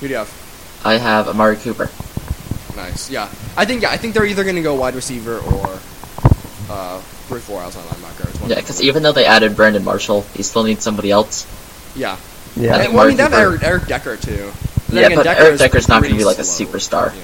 Who 0.00 0.06
do 0.08 0.12
you 0.12 0.18
have? 0.18 0.80
I 0.84 0.94
have 0.94 1.28
Amari 1.28 1.56
Cooper. 1.56 1.88
Nice. 2.76 3.10
Yeah. 3.10 3.28
I 3.56 3.64
think 3.64 3.82
yeah. 3.82 3.90
I 3.90 3.96
think 3.96 4.14
they're 4.14 4.26
either 4.26 4.42
going 4.44 4.56
to 4.56 4.62
go 4.62 4.74
wide 4.74 4.94
receiver 4.94 5.38
or 5.38 5.66
uh, 6.68 6.98
three 7.28 7.40
four 7.40 7.60
outside 7.62 7.84
linebacker. 7.84 8.40
One 8.40 8.50
Yeah, 8.50 8.56
because 8.56 8.82
even 8.82 9.02
though 9.02 9.12
they 9.12 9.24
added 9.24 9.54
Brandon 9.56 9.84
Marshall, 9.84 10.22
he 10.34 10.42
still 10.42 10.64
needs 10.64 10.82
somebody 10.82 11.10
else. 11.10 11.46
yeah. 11.96 12.16
Yeah. 12.56 12.70
I 12.70 12.74
I 12.74 12.78
think, 12.78 12.82
think 12.82 12.94
well, 12.94 13.04
I 13.04 13.08
mean, 13.08 13.16
they 13.16 13.22
have 13.24 13.32
Eric, 13.34 13.62
Eric 13.64 13.86
Decker 13.86 14.16
too. 14.16 14.52
And 14.88 14.94
Yeah, 14.98 15.06
again, 15.06 15.18
but 15.18 15.22
Decker 15.24 15.42
Eric 15.42 15.58
Decker's 15.58 15.88
not 15.88 16.02
gonna 16.02 16.14
be 16.16 16.24
like 16.24 16.38
a 16.38 16.44
slow. 16.44 16.66
superstar. 16.66 17.14
Yeah. 17.14 17.20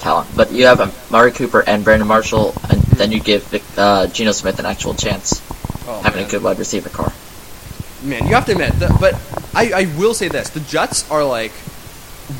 talent. 0.00 0.28
But 0.36 0.52
you 0.52 0.66
have 0.66 0.80
um, 0.80 0.92
Mari 1.10 1.32
Cooper 1.32 1.62
and 1.66 1.84
Brandon 1.84 2.06
Marshall, 2.08 2.54
and 2.70 2.80
then 2.82 3.12
you 3.12 3.20
give 3.20 3.42
Vic, 3.44 3.62
uh, 3.76 4.06
Geno 4.08 4.32
Smith 4.32 4.58
an 4.58 4.66
actual 4.66 4.94
chance 4.94 5.42
Oh, 5.88 6.00
having 6.02 6.20
man. 6.20 6.28
a 6.28 6.30
good 6.30 6.42
wide 6.42 6.58
receiver 6.58 6.88
core. 6.88 7.12
Man, 8.06 8.26
you 8.26 8.34
have 8.34 8.46
to 8.46 8.52
admit, 8.52 8.72
that, 8.78 8.98
but 9.00 9.14
I, 9.54 9.72
I 9.82 9.98
will 9.98 10.14
say 10.14 10.28
this: 10.28 10.48
the 10.50 10.60
Jets 10.60 11.10
are 11.10 11.24
like 11.24 11.52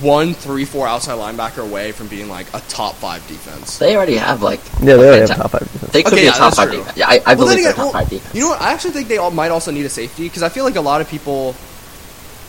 one, 0.00 0.34
three, 0.34 0.64
four 0.64 0.86
outside 0.86 1.14
linebacker 1.18 1.62
away 1.62 1.92
from 1.92 2.08
being 2.08 2.28
like 2.28 2.48
a 2.54 2.60
top 2.68 2.94
five 2.96 3.26
defense. 3.28 3.78
They 3.78 3.96
already 3.96 4.16
have 4.16 4.42
like 4.42 4.60
Yeah, 4.80 4.96
they 4.96 5.08
already 5.08 5.20
have 5.20 5.30
Fanta- 5.30 5.36
top 5.36 5.50
five 5.52 5.60
defense. 5.72 5.92
they 5.92 6.02
could 6.02 6.12
Okay, 6.14 6.22
be 6.22 6.26
a 6.28 6.30
yeah, 6.30 6.32
top 6.32 6.54
five 6.54 6.68
true. 6.68 6.78
defense. 6.78 6.96
Yeah, 6.96 7.08
I, 7.08 7.20
I 7.24 7.34
Well, 7.34 7.36
believe 7.36 7.58
they're 7.62 7.70
again, 7.70 7.74
top 7.74 7.84
well, 7.84 7.92
five 7.92 8.08
defense. 8.10 8.34
You 8.34 8.40
know 8.42 8.48
what? 8.50 8.60
I 8.60 8.72
actually 8.72 8.92
think 8.92 9.08
they 9.08 9.18
all 9.18 9.30
might 9.30 9.50
also 9.50 9.70
need 9.70 9.86
a 9.86 9.90
safety 9.90 10.24
because 10.24 10.42
I 10.42 10.48
feel 10.48 10.64
like 10.64 10.76
a 10.76 10.80
lot 10.80 11.00
of 11.00 11.08
people 11.08 11.54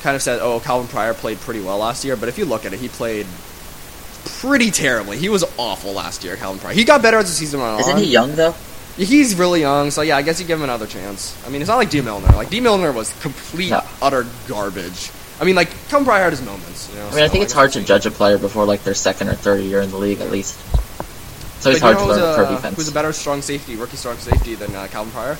kind 0.03 0.15
of 0.15 0.21
said, 0.21 0.39
"Oh, 0.41 0.59
Calvin 0.59 0.87
Pryor 0.87 1.13
played 1.13 1.39
pretty 1.41 1.61
well 1.61 1.77
last 1.79 2.03
year," 2.05 2.15
but 2.15 2.29
if 2.29 2.37
you 2.37 2.45
look 2.45 2.65
at 2.65 2.73
it, 2.73 2.79
he 2.79 2.87
played 2.87 3.25
pretty 4.25 4.71
terribly. 4.71 5.17
He 5.17 5.29
was 5.29 5.43
awful 5.57 5.93
last 5.93 6.23
year, 6.23 6.35
Calvin 6.35 6.59
Pryor. 6.59 6.73
He 6.73 6.83
got 6.85 7.01
better 7.01 7.17
as 7.17 7.25
the 7.27 7.33
season 7.33 7.59
went 7.61 7.73
on. 7.73 7.79
Isn't 7.81 7.97
he 7.97 8.05
young 8.05 8.35
though? 8.35 8.55
He's 8.97 9.35
really 9.35 9.61
young, 9.61 9.91
so 9.91 10.01
yeah, 10.01 10.17
I 10.17 10.23
guess 10.23 10.41
you 10.41 10.47
give 10.47 10.57
him 10.59 10.63
another 10.63 10.87
chance. 10.87 11.37
I 11.45 11.49
mean, 11.49 11.61
it's 11.61 11.69
not 11.69 11.75
like 11.77 11.89
Dee 11.91 12.01
Milliner. 12.01 12.27
Like 12.35 12.49
Dee 12.49 12.59
Milliner 12.61 12.91
was 12.91 13.13
complete, 13.21 13.69
No. 13.69 13.81
utter 14.01 14.25
garbage. 14.47 15.11
I 15.39 15.43
mean, 15.45 15.55
like 15.55 15.69
Calvin 15.89 16.05
Pryor 16.05 16.23
had 16.23 16.33
his 16.33 16.41
moments. 16.41 16.89
You 16.91 16.95
know, 16.99 17.07
I 17.07 17.11
mean, 17.11 17.23
I 17.23 17.27
so 17.27 17.31
think 17.33 17.43
it's 17.43 17.53
guess 17.53 17.57
hard 17.57 17.71
to 17.73 17.83
judge 17.83 18.05
a 18.07 18.11
player 18.11 18.39
before 18.39 18.65
like 18.65 18.83
their 18.83 18.95
second 18.95 19.29
or 19.29 19.35
third 19.35 19.61
year 19.61 19.81
in 19.81 19.91
the 19.91 19.97
league 19.97 20.19
at 20.19 20.31
least. 20.31 20.57
So 21.61 21.69
it's 21.71 21.79
But 21.79 21.93
hard 21.95 21.97
to 21.99 22.05
learn 22.05 22.19
who's 22.19 22.35
pro 22.35 22.45
a- 22.47 22.49
defense. 22.55 22.75
Who's 22.75 22.87
a 22.87 22.91
better 22.91 23.13
strong 23.13 23.41
safety, 23.43 23.75
rookie 23.75 23.97
strong 23.97 24.17
safety 24.17 24.55
than 24.55 24.75
uh, 24.75 24.87
Calvin 24.89 25.11
Pryor? 25.11 25.35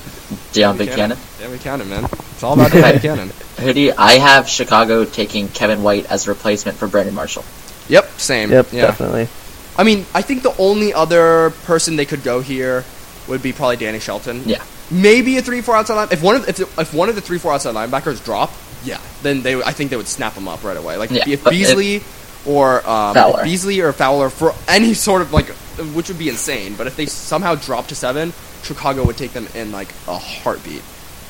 Deone 0.52 0.76
Bucannon. 0.78 1.40
Yeah, 1.40 1.48
Buchanan, 1.48 1.88
man. 1.88 2.04
It's 2.04 2.42
all 2.44 2.54
about 2.54 2.70
Deion 2.70 2.92
Buchanan. 3.02 3.30
Who 3.60 3.72
do 3.72 3.80
you, 3.80 3.92
I 3.98 4.18
have 4.18 4.48
Chicago 4.48 5.04
taking 5.04 5.48
Kevin 5.48 5.82
White 5.82 6.06
as 6.06 6.26
a 6.26 6.30
replacement 6.30 6.76
for 6.78 6.86
Brandon 6.86 7.14
Marshall. 7.14 7.44
Yep, 7.88 8.04
same. 8.18 8.50
Yep, 8.52 8.72
yeah. 8.72 8.82
definitely. 8.82 9.28
I 9.76 9.82
mean, 9.84 10.06
I 10.14 10.22
think 10.22 10.42
the 10.42 10.56
only 10.58 10.92
other 10.94 11.50
person 11.64 11.96
they 11.96 12.06
could 12.06 12.22
go 12.22 12.40
here 12.40 12.84
would 13.28 13.42
be 13.42 13.52
probably 13.52 13.76
Danny 13.76 13.98
Shelton. 14.00 14.42
Yeah. 14.46 14.62
Maybe 14.90 15.36
a 15.36 15.42
three-four 15.42 15.76
outside 15.76 15.94
line. 15.96 16.08
If 16.10 16.22
one 16.22 16.36
of 16.36 16.48
if, 16.48 16.60
if 16.78 16.94
one 16.94 17.08
of 17.08 17.14
the 17.14 17.20
three-four 17.20 17.52
outside 17.52 17.74
linebackers 17.74 18.24
drop, 18.24 18.50
yeah, 18.84 19.00
then 19.22 19.42
they 19.42 19.54
I 19.62 19.72
think 19.72 19.90
they 19.90 19.96
would 19.96 20.08
snap 20.08 20.32
him 20.34 20.48
up 20.48 20.64
right 20.64 20.76
away. 20.76 20.96
Like 20.96 21.10
Yeah, 21.10 21.24
if 21.28 21.44
but 21.44 21.52
if- 21.52 21.58
Beasley 21.58 22.02
or 22.46 22.78
um, 22.88 23.14
Fowler. 23.14 23.40
if 23.40 23.44
Beasley 23.44 23.80
or 23.80 23.92
Fowler 23.92 24.30
for 24.30 24.54
any 24.66 24.94
sort 24.94 25.20
of 25.22 25.32
like, 25.32 25.48
which 25.94 26.08
would 26.08 26.18
be 26.18 26.28
insane. 26.30 26.74
But 26.76 26.86
if 26.86 26.96
they 26.96 27.06
somehow 27.06 27.54
drop 27.56 27.88
to 27.88 27.94
seven, 27.94 28.32
Chicago 28.62 29.04
would 29.04 29.16
take 29.18 29.32
them 29.32 29.46
in 29.54 29.72
like 29.72 29.88
a 30.06 30.16
heartbeat. 30.16 30.82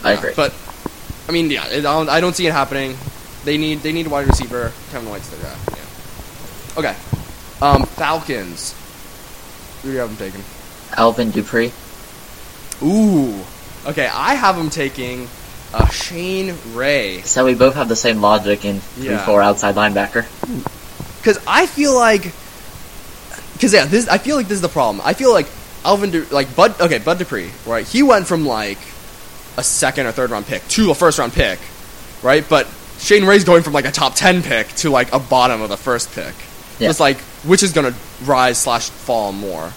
I 0.05 0.13
Yeah, 0.13 0.19
agree. 0.19 0.33
But 0.37 0.55
I 1.29 1.33
mean, 1.33 1.51
yeah, 1.51 1.67
it, 1.67 1.79
I, 1.81 1.83
don't, 1.83 2.09
I 2.09 2.21
don't 2.21 2.37
see 2.37 2.47
it 2.47 2.53
happening. 2.53 2.97
They 3.45 3.57
need 3.57 3.81
they 3.81 3.91
need 3.93 4.07
a 4.07 4.11
wide 4.11 4.29
receiver. 4.29 4.73
Kevin 4.93 5.09
White's 5.11 5.29
their 5.31 5.41
guy. 5.41 5.57
Yeah. 5.73 6.79
Okay. 6.79 6.97
Um, 7.61 7.87
Falcons. 7.87 8.75
Who 9.83 9.89
do 9.89 9.95
you 9.95 10.01
have 10.01 10.17
them 10.17 10.31
taking? 10.31 10.45
Alvin 10.97 11.31
Dupree. 11.31 11.73
Ooh. 12.83 13.35
Okay, 13.87 14.07
I 14.13 14.35
have 14.35 14.57
him 14.57 14.71
taking 14.71 15.29
uh, 15.73 15.87
Shane 15.89 16.55
Ray 16.75 17.23
So 17.23 17.45
we 17.45 17.55
both 17.55 17.75
have 17.75 17.89
the 17.89 17.97
same 17.97 18.21
logic 18.21 18.65
in 18.65 18.81
three 18.81 19.07
Yeah. 19.09 19.25
four 19.25 19.43
outside 19.43 19.75
linebacker. 19.75 20.25
because 21.19 21.39
I 21.47 21.67
feel 21.67 21.95
like 21.95 22.33
because 23.55 23.73
yeah, 23.75 23.87
this 23.87 24.09
I 24.09 24.19
feel 24.19 24.37
like 24.37 24.47
this 24.49 24.57
is 24.57 24.63
the 24.63 24.69
problem. 24.69 25.01
I 25.05 25.15
feel 25.15 25.33
like 25.33 25.47
Alvin 25.85 26.11
Du- 26.11 26.27
like 26.31 26.55
Bud 26.55 26.81
okay 26.81 26.99
Bud 26.99 27.19
Dupree 27.19 27.51
right. 27.67 27.87
He 27.87 28.03
went 28.03 28.27
from 28.27 28.47
like 28.47 28.79
a 29.57 29.63
second 29.63 30.07
or 30.07 30.13
third 30.13 30.31
round 30.31 30.47
pick 30.47 30.67
to 30.69 30.91
a 30.91 30.95
first 30.95 31.19
round 31.19 31.33
pick, 31.33 31.59
right? 32.23 32.45
But 32.49 32.67
Shane 32.99 33.25
Ray's 33.25 33.45
going 33.45 33.63
from 33.63 33.73
like 33.73 33.85
a 33.85 33.91
top 33.91 34.15
ten 34.15 34.43
pick 34.43 34.69
to 34.77 34.91
like 34.91 35.13
a 35.13 35.19
bottom 35.19 35.61
of 35.63 35.69
the 35.69 35.77
first 35.77 36.13
pick. 36.13 36.35
So 36.79 36.85
it's 36.85 37.01
like 37.01 37.19
which 37.45 37.63
is 37.63 37.73
gonna 37.73 37.95
rise 38.25 38.59
slash 38.59 38.89
fall 38.91 39.33
more. 39.33 39.73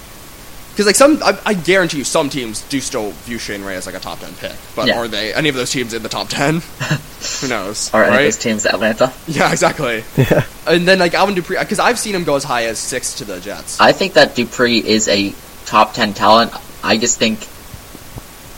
Because 0.71 0.85
like 0.85 0.95
some, 0.95 1.21
I, 1.23 1.37
I 1.45 1.53
guarantee 1.53 1.97
you, 1.97 2.03
some 2.03 2.29
teams 2.29 2.61
do 2.69 2.79
still 2.79 3.11
view 3.11 3.37
Shane 3.37 3.61
Ray 3.63 3.75
as 3.75 3.85
like 3.85 3.95
a 3.95 3.99
top 3.99 4.19
ten 4.19 4.33
pick. 4.35 4.53
But 4.75 4.87
Yeah. 4.87 4.99
are 4.99 5.07
they 5.07 5.33
any 5.33 5.49
of 5.49 5.55
those 5.55 5.69
teams 5.71 5.93
in 5.93 6.01
the 6.01 6.09
top 6.09 6.29
ten? 6.29 6.61
Who 7.41 7.47
knows? 7.49 7.93
Or 7.93 8.03
any 8.03 8.15
of 8.15 8.23
those 8.23 8.37
teams, 8.37 8.65
Atlanta. 8.65 9.11
Yeah, 9.27 9.51
exactly. 9.51 10.03
Yeah. 10.17 10.45
And 10.65 10.87
then 10.87 10.99
like 10.99 11.13
Alvin 11.13 11.35
Dupree, 11.35 11.57
because 11.59 11.79
I've 11.79 11.99
seen 11.99 12.15
him 12.15 12.23
go 12.23 12.35
as 12.35 12.43
high 12.43 12.65
as 12.65 12.79
six 12.79 13.15
to 13.15 13.25
the 13.25 13.39
Jets. 13.39 13.79
I 13.79 13.91
think 13.91 14.13
that 14.13 14.35
Dupree 14.35 14.79
is 14.79 15.07
a 15.07 15.33
top 15.65 15.93
10 15.93 16.13
talent. 16.13 16.51
I 16.83 16.97
just 16.97 17.19
think 17.19 17.39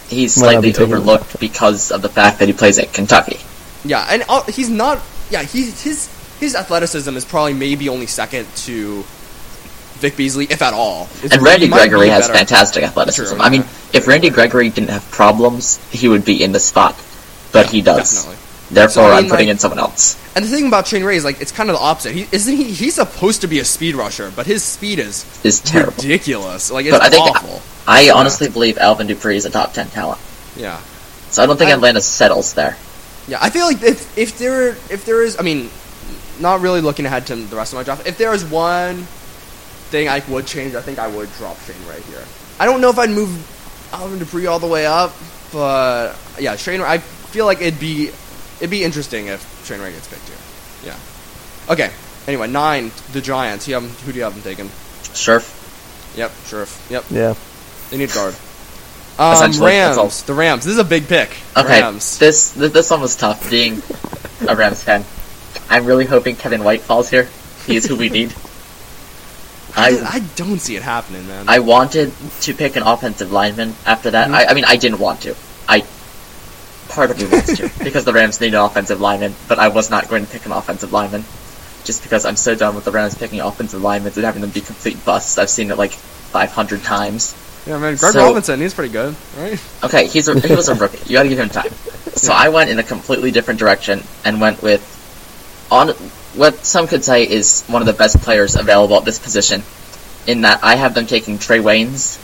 he's 0.10 0.34
slightly 0.36 0.70
be 0.70 0.74
taken 0.74 0.94
overlooked 0.94 1.40
because 1.40 1.92
of 1.92 2.02
the 2.02 2.10
fact 2.10 2.40
that 2.40 2.48
he 2.48 2.54
plays 2.54 2.78
at 2.78 2.94
Kentucky. 2.94 3.40
yeah, 3.84 4.06
and 4.10 4.24
uh, 4.30 4.44
he's 4.44 4.70
not. 4.70 5.02
Yeah, 5.30 5.44
he's 5.44 5.82
his 5.82 6.10
his 6.40 6.56
athleticism 6.56 7.16
is 7.18 7.26
probably 7.26 7.54
maybe 7.54 7.90
only 7.90 8.06
second 8.08 8.48
to 8.68 9.04
Vic 10.00 10.18
Beasley, 10.18 10.46
if 10.50 10.62
at 10.62 10.74
all. 10.74 11.08
It's- 11.24 11.32
And 11.32 11.42
Randy 11.42 11.68
Gregory 11.68 12.10
has 12.10 12.28
better. 12.28 12.38
fantastic 12.40 12.84
athleticism. 12.84 13.36
True, 13.36 13.44
I 13.44 13.50
mean, 13.50 13.62
yeah. 13.62 13.98
if 14.00 14.08
Randy 14.08 14.30
Gregory 14.30 14.70
didn't 14.70 14.90
have 14.90 15.10
problems, 15.12 15.80
he 15.92 16.08
would 16.08 16.26
be 16.26 16.44
in 16.44 16.52
the 16.52 16.60
spot. 16.60 16.96
But 17.52 17.70
he 17.70 17.82
does. 17.82 18.12
Definitely. 18.12 18.38
Therefore, 18.72 18.94
So, 18.94 19.04
I 19.04 19.18
I'm 19.18 19.24
mean, 19.24 19.30
putting 19.32 19.48
like- 19.48 19.54
in 19.54 19.60
someone 19.60 19.80
else. 19.80 20.16
And 20.36 20.44
the 20.44 20.50
thing 20.50 20.66
about 20.68 20.88
Shane 20.88 21.04
Ray 21.04 21.16
is 21.16 21.24
like 21.24 21.40
it's 21.42 21.52
kind 21.52 21.70
of 21.70 21.76
the 21.76 21.82
opposite. 21.82 22.14
He 22.16 22.28
isn't 22.32 22.56
he. 22.58 22.64
He's 22.74 22.96
supposed 22.96 23.42
to 23.42 23.48
be 23.48 23.60
a 23.60 23.66
speed 23.66 23.94
rusher, 23.96 24.32
but 24.36 24.48
his 24.48 24.64
speed 24.64 24.98
is 24.98 25.26
Is 25.44 25.60
terrible. 25.60 25.94
ridiculous. 26.02 26.72
Like 26.72 26.88
it's 26.88 26.98
But 26.98 27.04
I 27.04 27.10
think- 27.10 27.28
awful. 27.30 27.62
I 27.88 28.10
honestly 28.10 28.50
believe 28.50 28.80
Alvin 28.80 29.06
Dupree 29.06 29.38
is 29.38 29.46
a 29.46 29.52
top 29.52 29.74
10 29.74 29.90
talent. 29.92 30.20
Yeah. 30.58 30.78
So 31.30 31.44
I 31.44 31.46
don't 31.46 31.58
think 31.58 31.70
I- 31.70 31.74
Atlanta 31.76 32.02
settles 32.02 32.54
there. 32.54 32.78
Yeah, 33.28 33.38
I 33.42 33.52
feel 33.52 33.68
like 33.68 33.84
if 33.84 34.08
if 34.18 34.40
there 34.40 34.76
if 34.90 35.06
there 35.06 35.22
is, 35.22 35.38
I 35.38 35.44
mean, 35.44 35.70
not 36.40 36.62
really 36.62 36.82
looking 36.82 37.06
ahead 37.06 37.28
to 37.28 37.36
the 37.36 37.56
rest 37.56 37.74
of 37.74 37.78
my 37.78 37.84
draft. 37.84 38.08
If 38.08 38.18
there 38.18 38.34
is 38.34 38.44
one 38.44 39.08
thing 39.94 40.10
I 40.10 40.24
would 40.28 40.48
change, 40.48 40.74
I 40.74 40.82
think 40.82 40.98
I 40.98 41.08
would 41.08 41.30
drop 41.38 41.60
Shane 41.62 41.76
Ray 41.88 42.02
here. 42.10 42.24
I 42.60 42.66
don't 42.66 42.82
know 42.82 42.90
if 42.90 42.98
I'd 42.98 43.12
move 43.12 43.30
Alvin 43.94 44.18
Dupree 44.18 44.48
all 44.48 44.58
the 44.58 44.66
way 44.68 44.88
up, 44.88 45.14
but 45.52 46.16
yeah, 46.40 46.56
Shane. 46.56 46.82
I 46.82 46.98
feel 46.98 47.46
like 47.46 47.62
it'd 47.62 47.80
be 47.80 48.10
it'd 48.58 48.72
be 48.72 48.84
interesting 48.84 49.28
if 49.28 49.40
Shane 49.66 49.80
Ray 49.80 49.92
gets 49.92 50.08
picked 50.08 50.28
here. 50.28 50.38
Yeah. 50.92 51.72
Okay. 51.74 51.92
Anyway, 52.28 52.48
nine. 52.48 52.92
The 53.12 53.22
Giants. 53.22 53.68
You 53.68 53.76
have 53.76 53.84
'em- 53.84 53.90
who 54.04 54.12
do 54.12 54.18
you 54.18 54.24
have 54.24 54.34
them 54.34 54.42
taking? 54.44 54.70
Sure. 55.14 55.44
Yep. 56.16 56.32
Sure. 56.48 56.68
Yep. 56.90 57.06
Yeah. 57.12 57.34
They 57.92 57.98
need 57.98 58.12
guard. 58.12 58.34
Um, 59.20 59.34
Essentially, 59.36 59.72
that's 59.74 59.98
all. 59.98 60.06
Rams. 60.06 60.24
The 60.24 60.34
Rams. 60.34 60.64
This 60.66 60.74
is 60.74 60.80
a 60.80 60.84
big 60.84 61.08
pick. 61.08 61.30
Okay, 61.56 61.82
Rams. 61.82 62.18
this 62.18 62.54
th- 62.54 62.72
this 62.74 62.90
one 62.90 63.02
was 63.02 63.16
tough. 63.16 63.48
Being 63.48 63.84
a 64.48 64.56
Rams 64.56 64.82
fan, 64.82 65.06
I'm 65.70 65.86
really 65.86 66.06
hoping 66.06 66.36
Kevin 66.36 66.64
White 66.64 66.82
falls 66.82 67.10
here. 67.12 67.28
He's 67.68 67.86
who 67.86 67.96
we 67.96 68.10
need. 68.10 68.34
I, 69.76 69.90
I 69.90 70.08
I 70.16 70.20
don't 70.36 70.60
see 70.60 70.76
it 70.76 70.84
happening, 70.84 71.28
man. 71.28 71.46
I 71.48 71.60
wanted 71.60 72.12
to 72.42 72.54
pick 72.54 72.76
an 72.76 72.84
offensive 72.84 73.32
lineman 73.32 73.76
after 73.86 74.12
that. 74.12 74.30
Mhm. 74.30 74.34
I, 74.34 74.46
I 74.48 74.54
mean, 74.54 74.66
I 74.66 74.76
didn't 74.78 75.00
want 75.00 75.22
to. 75.22 75.36
I 75.68 75.84
part 76.90 77.10
of 77.12 77.18
me 77.18 77.26
wants 77.28 77.58
to 77.58 77.72
because 77.84 78.06
the 78.06 78.14
Rams 78.14 78.40
need 78.40 78.54
an 78.54 78.60
offensive 78.62 79.02
lineman, 79.02 79.34
but 79.48 79.58
I 79.60 79.70
was 79.70 79.90
not 79.90 80.10
going 80.10 80.26
to 80.26 80.32
pick 80.32 80.46
an 80.46 80.52
offensive 80.52 80.92
lineman 80.94 81.24
just 81.86 82.04
because 82.04 82.24
I'm 82.26 82.36
so 82.36 82.56
done 82.56 82.76
with 82.76 82.86
the 82.86 82.92
Rams 82.92 83.16
picking 83.16 83.42
offensive 83.42 83.82
linemen 83.82 84.14
and 84.16 84.24
having 84.24 84.42
them 84.42 84.52
be 84.52 84.62
complete 84.62 85.04
busts. 85.04 85.38
I've 85.38 85.50
seen 85.50 85.72
it 85.72 85.78
like 85.78 85.92
500 85.92 86.84
times. 86.84 87.36
Yeah, 87.66 87.78
man, 87.80 87.96
Greg 87.96 88.14
So- 88.14 88.26
Robinson, 88.26 88.60
he's 88.62 88.74
pretty 88.74 88.92
good, 88.94 89.16
right? 89.38 89.60
Okay, 89.84 90.08
he's 90.08 90.28
a, 90.28 90.40
he 90.40 90.54
was 90.54 90.70
a 90.70 90.76
rookie. 90.76 90.98
You 91.10 91.14
gotta 91.18 91.30
give 91.30 91.40
him 91.40 91.50
time. 91.50 91.72
So 92.16 92.32
I 92.32 92.50
went 92.50 92.70
in 92.70 92.78
a 92.78 92.84
completely 92.84 93.32
different 93.32 93.60
direction 93.60 94.04
and 94.24 94.40
went 94.40 94.62
with 94.62 94.82
on 95.72 95.90
what 96.36 96.56
some 96.66 96.88
could 96.88 97.04
say 97.04 97.24
is 97.30 97.64
one 97.68 97.82
of 97.82 97.86
the 97.86 97.94
best 97.94 98.20
players 98.22 98.56
available 98.56 98.98
at 98.98 99.06
this 99.06 99.20
position. 99.20 99.64
In 100.26 100.42
that 100.42 100.64
I 100.64 100.76
have 100.76 100.94
them 100.96 101.06
taking 101.06 101.38
Trae 101.38 101.62
Waynes 101.62 102.20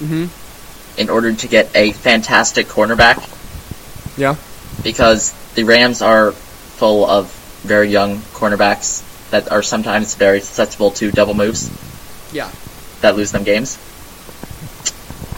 Mm-hmm. 0.00 1.00
in 1.00 1.08
order 1.08 1.32
to 1.32 1.46
get 1.48 1.70
a 1.76 1.92
fantastic 1.92 2.66
cornerback 2.66 3.22
Yeah. 4.18 4.34
because 4.82 5.32
the 5.54 5.62
Rams 5.64 6.02
are 6.02 6.32
full 6.32 7.06
of 7.08 7.30
very 7.62 7.88
young 7.90 8.18
cornerbacks 8.34 9.02
that 9.30 9.52
are 9.52 9.62
sometimes 9.62 10.16
very 10.16 10.40
susceptible 10.40 10.90
to 10.92 11.10
double 11.12 11.34
moves 11.34 11.70
Yeah. 12.32 12.50
that 13.02 13.16
lose 13.16 13.30
them 13.30 13.44
games. 13.44 13.78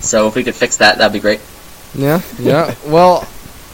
So 0.01 0.29
if 0.29 0.35
we 0.35 0.45
could 0.45 0.55
fix 0.55 0.79
that, 0.79 0.99
that'd 0.99 1.13
be 1.13 1.21
great. 1.21 1.41
Yeah, 1.95 2.21
yeah. 2.39 2.75
well, 2.87 3.27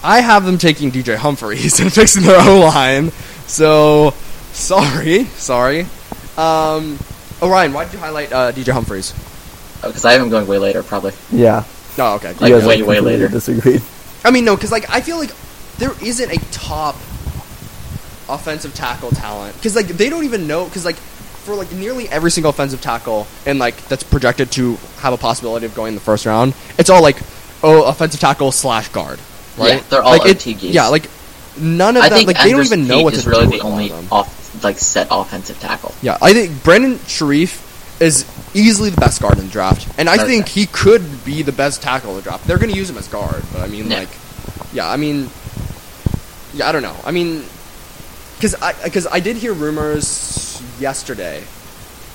I 0.03 0.21
have 0.21 0.45
them 0.45 0.59
taking 0.59 0.91
DJ 0.91 1.17
Humphries 1.17 1.79
and 1.81 1.93
fixing 1.93 2.23
their 2.25 2.41
O 2.41 2.61
line. 2.61 3.13
So, 3.53 4.13
sorry, 4.53 5.25
sorry. 5.25 5.83
Um, 6.39 6.99
Orion, 7.43 7.75
why 7.75 7.85
did 7.85 7.93
you 7.93 7.99
highlight 7.99 8.33
uh, 8.33 8.51
DJ 8.51 8.73
Humphries? 8.73 9.13
Because 9.83 10.07
I 10.07 10.13
have 10.13 10.23
him 10.23 10.31
going 10.31 10.47
way 10.47 10.57
later, 10.57 10.83
probably. 10.83 11.13
Yeah. 11.31 11.65
Oh, 11.99 12.15
okay. 12.15 12.29
Like, 12.33 12.41
you 12.41 12.49
guys 12.59 12.65
way, 12.67 12.81
way 12.81 13.01
later. 13.01 13.29
Disagreed. 13.29 13.83
I 14.25 14.31
mean, 14.31 14.47
no, 14.47 14.57
because 14.57 14.73
like 14.73 14.89
I 14.89 15.03
feel 15.03 15.19
like 15.19 15.33
there 15.77 15.93
isn't 16.03 16.31
a 16.31 16.39
top 16.51 16.95
offensive 18.27 18.73
tackle 18.75 19.11
talent 19.11 19.55
because 19.57 19.77
like 19.77 19.89
they 19.89 20.09
don't 20.09 20.25
even 20.25 20.47
know 20.47 20.65
because 20.65 20.87
like 20.87 20.97
for 20.97 21.55
like 21.55 21.71
nearly 21.73 22.09
every 22.09 22.31
single 22.31 22.49
offensive 22.49 22.81
tackle 22.81 23.27
and 23.45 23.59
like 23.59 23.77
that's 23.89 24.03
projected 24.05 24.51
to 24.53 24.77
have 25.01 25.13
a 25.13 25.19
possibility 25.19 25.67
of 25.67 25.75
going 25.75 25.89
in 25.89 25.95
the 25.95 26.01
first 26.01 26.25
round, 26.25 26.55
it's 26.79 26.89
all 26.89 27.03
like 27.03 27.19
oh 27.63 27.85
offensive 27.85 28.21
tackle 28.21 28.51
slash 28.51 28.89
guard, 28.89 29.19
right? 29.59 29.75
Yeah, 29.75 29.81
they're 29.91 30.03
all 30.03 30.17
like, 30.17 30.25
it- 30.25 30.39
OTGs. 30.39 30.73
Yeah, 30.73 30.87
like 30.87 31.11
none 31.59 31.97
of 31.97 32.03
I 32.03 32.09
them 32.09 32.19
think 32.19 32.27
like 32.29 32.37
they 32.39 32.51
don't 32.51 32.61
Andrews 32.61 32.73
even 32.73 32.87
know 32.89 33.03
what 33.03 33.15
is 33.15 33.25
to 33.25 33.31
really 33.31 33.47
do 33.47 33.59
the 33.59 33.61
only 33.65 33.93
off 34.11 34.63
like 34.65 34.79
set 34.79 35.09
offensive 35.11 35.59
tackle. 35.61 35.95
Yeah, 36.03 36.19
I 36.21 36.33
think 36.33 36.63
Brandon 36.63 36.99
Scherff 37.07 38.01
is 38.01 38.25
easily 38.55 38.91
the 38.91 39.01
best 39.01 39.21
guard 39.23 39.39
in 39.39 39.47
the 39.47 39.51
draft, 39.53 39.87
and 39.99 40.09
I 40.09 40.15
Okay. 40.17 40.27
think 40.27 40.49
he 40.49 40.67
could 40.67 41.25
be 41.25 41.43
the 41.43 41.53
best 41.53 41.83
tackle 41.83 42.11
in 42.11 42.17
the 42.17 42.23
draft. 42.23 42.47
They're 42.47 42.59
going 42.59 42.71
to 42.71 42.77
use 42.77 42.91
him 42.91 42.99
as 42.99 43.09
guard, 43.09 43.43
but 43.53 43.63
I 43.63 43.67
mean, 43.69 43.91
Yeah. 43.91 44.01
like, 44.01 44.09
yeah, 44.73 44.91
I 44.91 44.97
mean, 44.97 45.31
yeah, 46.55 46.69
I 46.69 46.73
don't 46.73 46.83
know. 46.83 46.97
I 47.05 47.11
mean, 47.13 47.45
because 48.37 48.55
I 48.61 48.73
because 48.85 49.07
I 49.07 49.21
did 49.21 49.37
hear 49.37 49.53
rumors 49.53 50.61
yesterday 50.81 51.43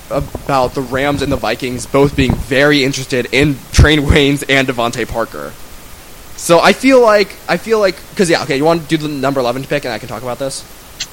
about 0.09 0.73
the 0.73 0.81
Rams 0.81 1.21
and 1.21 1.31
the 1.31 1.37
Vikings 1.37 1.85
both 1.85 2.15
being 2.15 2.33
very 2.35 2.83
interested 2.83 3.27
in 3.31 3.55
Trae 3.73 3.97
Waynes 3.99 4.43
and 4.47 4.67
DeVante 4.67 5.07
Parker. 5.07 5.51
So 6.37 6.59
I 6.59 6.71
feel 6.73 7.01
like 7.01 7.35
I 7.49 7.57
feel 7.57 7.79
like 7.79 7.95
because 8.11 8.29
yeah, 8.29 8.43
okay, 8.43 8.57
you 8.57 8.63
want 8.63 8.83
to 8.83 8.87
do 8.87 8.97
the 8.97 9.07
number 9.07 9.39
eleven 9.39 9.63
pick, 9.63 9.85
and 9.85 9.93
I 9.93 9.99
can 9.99 10.07
talk 10.07 10.21
about 10.21 10.39
this. 10.39 10.63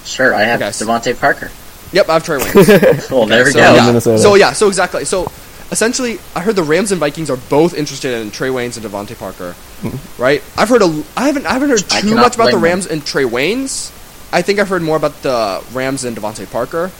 Sure, 0.04 0.34
I 0.34 0.42
have 0.42 0.60
Okay. 0.60 0.70
DeVante 0.70 1.18
Parker. 1.18 1.50
Yep, 1.92 2.08
I 2.08 2.12
have 2.14 2.24
Trae 2.24 2.40
Waynes. 2.40 3.10
Well, 3.10 3.26
there 3.26 3.44
we 3.44 3.52
so, 3.52 3.58
go. 3.58 3.74
Yeah. 3.74 3.98
So 3.98 4.34
yeah, 4.34 4.52
so 4.52 4.68
exactly. 4.68 5.04
So 5.04 5.30
essentially, 5.70 6.18
I 6.34 6.40
heard 6.40 6.56
the 6.56 6.62
Rams 6.62 6.92
and 6.92 7.00
Vikings 7.00 7.30
are 7.30 7.36
both 7.36 7.74
interested 7.74 8.20
in 8.20 8.30
Trae 8.30 8.52
Waynes 8.52 8.76
and 8.76 8.84
DeVante 8.84 9.18
Parker. 9.18 9.54
Right? 10.18 10.42
I've 10.56 10.68
heard 10.68 10.82
a, 10.82 11.04
I 11.16 11.26
haven't, 11.26 11.46
I 11.46 11.52
haven't 11.52 11.70
heard 11.70 11.88
too 11.88 12.14
much 12.14 12.34
about 12.34 12.46
the 12.46 12.50
blame 12.50 12.52
them. 12.52 12.62
Rams 12.62 12.86
and 12.86 13.02
Trae 13.02 13.28
Waynes. 13.28 13.90
I 14.32 14.42
think 14.42 14.58
I've 14.58 14.68
heard 14.68 14.82
more 14.82 14.96
about 14.96 15.22
the 15.22 15.64
Rams 15.72 16.04
and 16.04 16.16
DeVante 16.16 16.50
Parker, 16.50 16.90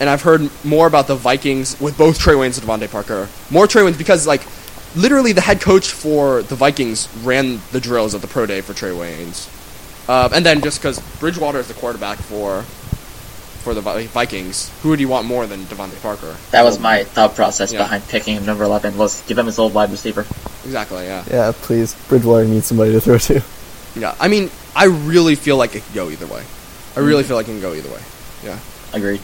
and 0.00 0.10
I've 0.10 0.22
heard 0.22 0.50
more 0.64 0.86
about 0.86 1.06
the 1.06 1.14
Vikings 1.14 1.80
with 1.80 1.96
both 1.96 2.18
Trae 2.18 2.34
Waynes 2.34 2.58
and 2.60 2.66
DeVante 2.68 2.90
Parker. 2.90 3.28
More 3.50 3.66
Trae 3.66 3.88
Waynes 3.88 3.96
because 3.98 4.26
like. 4.26 4.42
Literally, 4.96 5.32
the 5.32 5.42
head 5.42 5.60
coach 5.60 5.88
for 5.92 6.42
the 6.42 6.54
Vikings 6.56 7.08
ran 7.22 7.60
the 7.70 7.80
drills 7.80 8.14
at 8.14 8.22
the 8.22 8.26
pro 8.26 8.46
day 8.46 8.62
for 8.62 8.72
Trae 8.72 8.96
Waynes, 8.96 9.46
uh, 10.08 10.30
and 10.34 10.44
then 10.44 10.62
just 10.62 10.80
because 10.80 10.98
Bridgewater 11.20 11.58
is 11.58 11.68
the 11.68 11.74
quarterback 11.74 12.16
for 12.18 12.62
for 13.62 13.74
the 13.74 13.80
Vikings, 13.82 14.70
who 14.82 14.90
would 14.90 15.00
you 15.00 15.08
want 15.08 15.26
more 15.26 15.44
than 15.46 15.64
DeVante 15.64 16.00
Parker? 16.00 16.36
That 16.52 16.64
was 16.64 16.78
my 16.78 17.02
thought 17.04 17.34
process 17.34 17.72
Yeah. 17.72 17.78
behind 17.80 18.06
picking 18.08 18.36
him 18.36 18.46
number 18.46 18.64
eleven. 18.64 18.96
Was 18.96 19.22
give 19.26 19.36
him 19.36 19.46
his 19.46 19.58
old 19.58 19.74
wide 19.74 19.90
receiver. 19.90 20.24
Exactly, 20.64 21.04
yeah. 21.04 21.24
Yeah, 21.30 21.52
please. 21.62 21.94
Bridgewater 22.08 22.46
needs 22.46 22.66
somebody 22.66 22.92
to 22.92 23.00
throw 23.00 23.18
to. 23.18 23.42
Yeah, 23.96 24.14
I 24.20 24.28
mean, 24.28 24.50
I 24.74 24.84
really 24.84 25.34
feel 25.34 25.56
like 25.56 25.74
it 25.74 25.84
can 25.84 25.94
go 25.94 26.10
either 26.10 26.26
way. 26.26 26.42
I 26.96 27.00
really 27.00 27.24
feel 27.24 27.36
like 27.36 27.48
it 27.48 27.52
can 27.52 27.60
go 27.60 27.74
either 27.74 27.88
way. 27.90 28.00
Yeah. 28.44 28.58
Agreed. 28.92 29.20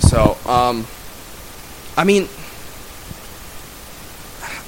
So, 0.00 0.36
um, 0.46 0.86
I 1.96 2.04
mean, 2.04 2.28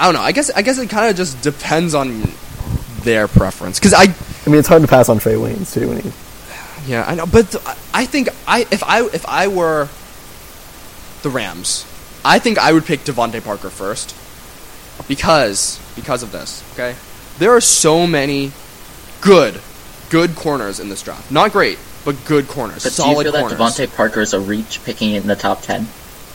I 0.00 0.04
don't 0.04 0.14
know. 0.14 0.22
I 0.22 0.32
guess 0.32 0.50
I 0.50 0.62
guess 0.62 0.78
it 0.78 0.88
kind 0.88 1.10
of 1.10 1.16
just 1.16 1.42
depends 1.42 1.94
on 1.94 2.22
their 3.02 3.28
preference. 3.28 3.78
Because 3.78 3.92
I, 3.92 4.04
I 4.04 4.48
mean, 4.50 4.58
it's 4.58 4.66
hard 4.66 4.80
to 4.80 4.88
pass 4.88 5.10
on 5.10 5.18
Trae 5.18 5.36
Waynes 5.36 5.74
too. 5.74 5.88
When 5.88 6.00
he, 6.00 6.10
yeah, 6.90 7.04
I 7.06 7.14
know, 7.16 7.26
but 7.26 7.50
th- 7.50 7.62
I 7.92 8.06
think 8.06 8.30
I 8.48 8.60
if 8.70 8.82
I 8.82 9.02
if 9.02 9.26
I 9.26 9.48
were 9.48 9.90
the 11.20 11.28
Rams, 11.28 11.84
I 12.24 12.38
think 12.38 12.56
I 12.56 12.72
would 12.72 12.86
pick 12.86 13.00
DeVante 13.00 13.44
Parker 13.44 13.68
first 13.68 14.16
because 15.06 15.78
because 15.96 16.22
of 16.22 16.32
this. 16.32 16.64
Okay, 16.72 16.96
there 17.38 17.50
are 17.50 17.60
so 17.60 18.06
many 18.06 18.52
good 19.20 19.60
good 20.08 20.34
corners 20.34 20.80
in 20.80 20.88
this 20.88 21.02
draft. 21.02 21.30
Not 21.30 21.52
great, 21.52 21.78
but 22.06 22.24
good 22.24 22.48
corners. 22.48 22.84
But 22.84 22.92
solid 22.92 23.24
do 23.24 23.28
you 23.28 23.32
feel 23.32 23.40
corners. 23.42 23.76
that 23.76 23.88
DeVante 23.88 23.94
Parker 23.94 24.22
is 24.22 24.32
a 24.32 24.40
reach 24.40 24.82
picking 24.82 25.12
it 25.12 25.20
in 25.20 25.28
the 25.28 25.36
top 25.36 25.60
ten? 25.60 25.88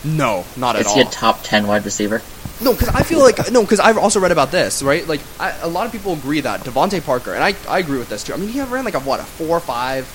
No, 0.04 0.46
not 0.56 0.76
at 0.76 0.86
all. 0.86 0.92
Is 0.92 0.94
he 0.94 1.02
a 1.02 1.12
top 1.12 1.42
ten 1.42 1.66
wide 1.66 1.84
receiver? 1.84 2.22
No, 2.62 2.72
because 2.72 2.90
I 2.90 3.04
feel 3.04 3.20
like 3.20 3.52
no, 3.52 3.62
because 3.62 3.80
I've 3.82 3.98
also 3.98 4.20
read 4.20 4.32
about 4.32 4.52
this, 4.52 4.82
right? 4.82 5.06
Like 5.06 5.22
I, 5.40 5.52
a 5.62 5.68
lot 5.68 5.86
of 5.86 5.92
people 5.92 6.14
agree 6.14 6.40
that 6.42 6.62
DeVante 6.62 7.04
Parker, 7.06 7.34
and 7.34 7.44
I, 7.44 7.54
I 7.68 7.80
agree 7.80 7.98
with 8.00 8.10
this 8.10 8.24
too. 8.24 8.34
I 8.34 8.38
mean, 8.38 8.50
he 8.50 8.62
ran 8.62 8.86
like 8.86 8.94
a 8.94 9.00
what 9.02 9.20
a 9.20 9.24
four 9.24 9.60
five, 9.60 10.06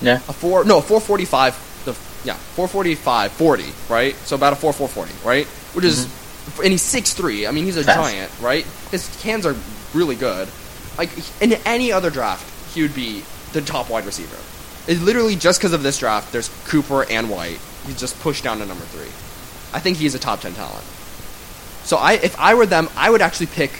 Yeah. 0.00 0.16
a 0.16 0.32
four 0.32 0.64
no 0.64 0.78
a 0.78 0.82
four 0.82 1.00
forty 1.00 1.24
five, 1.24 1.54
the 1.84 1.92
yeah 2.24 2.34
four 2.34 2.66
forty 2.66 2.94
five 2.96 3.30
forty, 3.32 3.72
right? 3.88 4.14
So 4.26 4.34
about 4.34 4.52
a 4.52 4.56
four 4.56 4.72
four 4.72 4.88
forty, 4.88 5.12
right? 5.24 5.46
Which 5.74 5.84
is, 5.84 6.06
mm-hmm. 6.06 6.62
and 6.62 6.72
he's 6.72 6.82
six 6.82 7.14
three. 7.14 7.46
I 7.46 7.52
mean, 7.52 7.64
he's 7.64 7.76
a 7.76 7.84
Fast. 7.84 7.98
giant, 8.10 8.32
right? 8.40 8.66
His 8.90 9.22
hands 9.22 9.46
are 9.46 9.54
really 9.94 10.16
good. 10.16 10.48
Like 10.98 11.10
in 11.40 11.52
any 11.64 11.92
other 11.92 12.10
draft, 12.10 12.74
he 12.74 12.82
would 12.82 12.94
be 12.94 13.22
the 13.52 13.60
top 13.60 13.88
wide 13.88 14.04
receiver. 14.04 14.36
It 14.90 15.00
literally 15.00 15.36
just 15.36 15.60
because 15.60 15.72
of 15.72 15.84
this 15.84 15.98
draft, 15.98 16.32
there's 16.32 16.48
Cooper 16.66 17.08
and 17.08 17.30
White. 17.30 17.60
He's 17.86 18.00
just 18.00 18.18
pushed 18.20 18.42
down 18.42 18.58
to 18.58 18.66
number 18.66 18.84
three. 18.86 19.08
I 19.72 19.80
think 19.80 19.96
he's 19.96 20.14
a 20.16 20.18
top 20.18 20.40
ten 20.40 20.54
talent. 20.54 20.84
So 21.84 21.96
I, 21.96 22.14
if 22.14 22.38
I 22.38 22.54
were 22.54 22.66
them, 22.66 22.88
I 22.96 23.10
would 23.10 23.22
actually 23.22 23.46
pick. 23.46 23.70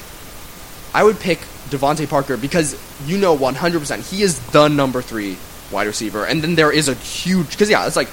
I 0.93 1.03
would 1.03 1.19
pick 1.19 1.39
DeVante 1.71 2.09
Parker 2.09 2.37
because 2.37 2.79
you 3.05 3.19
know 3.19 3.37
100% 3.37 4.11
he 4.11 4.23
is 4.23 4.39
the 4.51 4.69
number 4.69 5.03
three 5.03 5.37
wide 5.73 5.87
receiver, 5.87 6.25
and 6.25 6.43
then 6.43 6.55
there 6.55 6.71
is 6.71 6.89
a 6.89 6.95
huge 6.95 7.51
because 7.51 7.69
yeah, 7.71 7.87
it's 7.87 7.97
like 7.97 8.09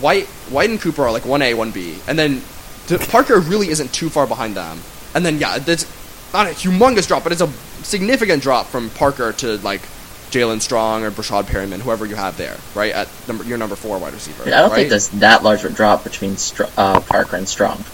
White, 0.00 0.26
White 0.50 0.70
and 0.70 0.80
Cooper 0.80 1.02
are 1.02 1.12
like 1.12 1.24
one 1.24 1.42
A, 1.42 1.54
one 1.54 1.70
B, 1.70 1.98
and 2.08 2.18
then 2.18 2.42
D- 2.88 2.98
Parker 2.98 3.38
really 3.38 3.68
isn't 3.68 3.92
too 3.92 4.08
far 4.08 4.26
behind 4.26 4.56
them, 4.56 4.80
and 5.14 5.24
then 5.24 5.38
yeah, 5.38 5.58
it's 5.64 5.86
not 6.32 6.46
a 6.46 6.50
humongous 6.50 7.06
drop, 7.06 7.22
but 7.22 7.32
it's 7.32 7.42
a 7.42 7.48
significant 7.84 8.42
drop 8.42 8.66
from 8.66 8.90
Parker 8.90 9.32
to 9.34 9.58
like 9.58 9.82
Jaelen 10.30 10.60
Strong 10.60 11.04
or 11.04 11.10
Breshad 11.10 11.44
Perriman, 11.44 11.80
whoever 11.80 12.04
you 12.04 12.16
have 12.16 12.36
there, 12.36 12.56
right 12.74 12.92
at 12.92 13.08
number 13.28 13.44
your 13.44 13.58
number 13.58 13.76
four 13.76 13.98
wide 13.98 14.12
receiver. 14.12 14.42
I 14.44 14.50
don't 14.50 14.70
right? 14.70 14.76
think 14.76 14.90
there's 14.90 15.08
that 15.10 15.42
large 15.44 15.64
of 15.64 15.72
a 15.72 15.74
drop 15.74 16.02
between 16.02 16.36
Str- 16.36 16.64
uh, 16.76 17.00
Parker 17.00 17.36
and 17.36 17.48
Strong. 17.48 17.84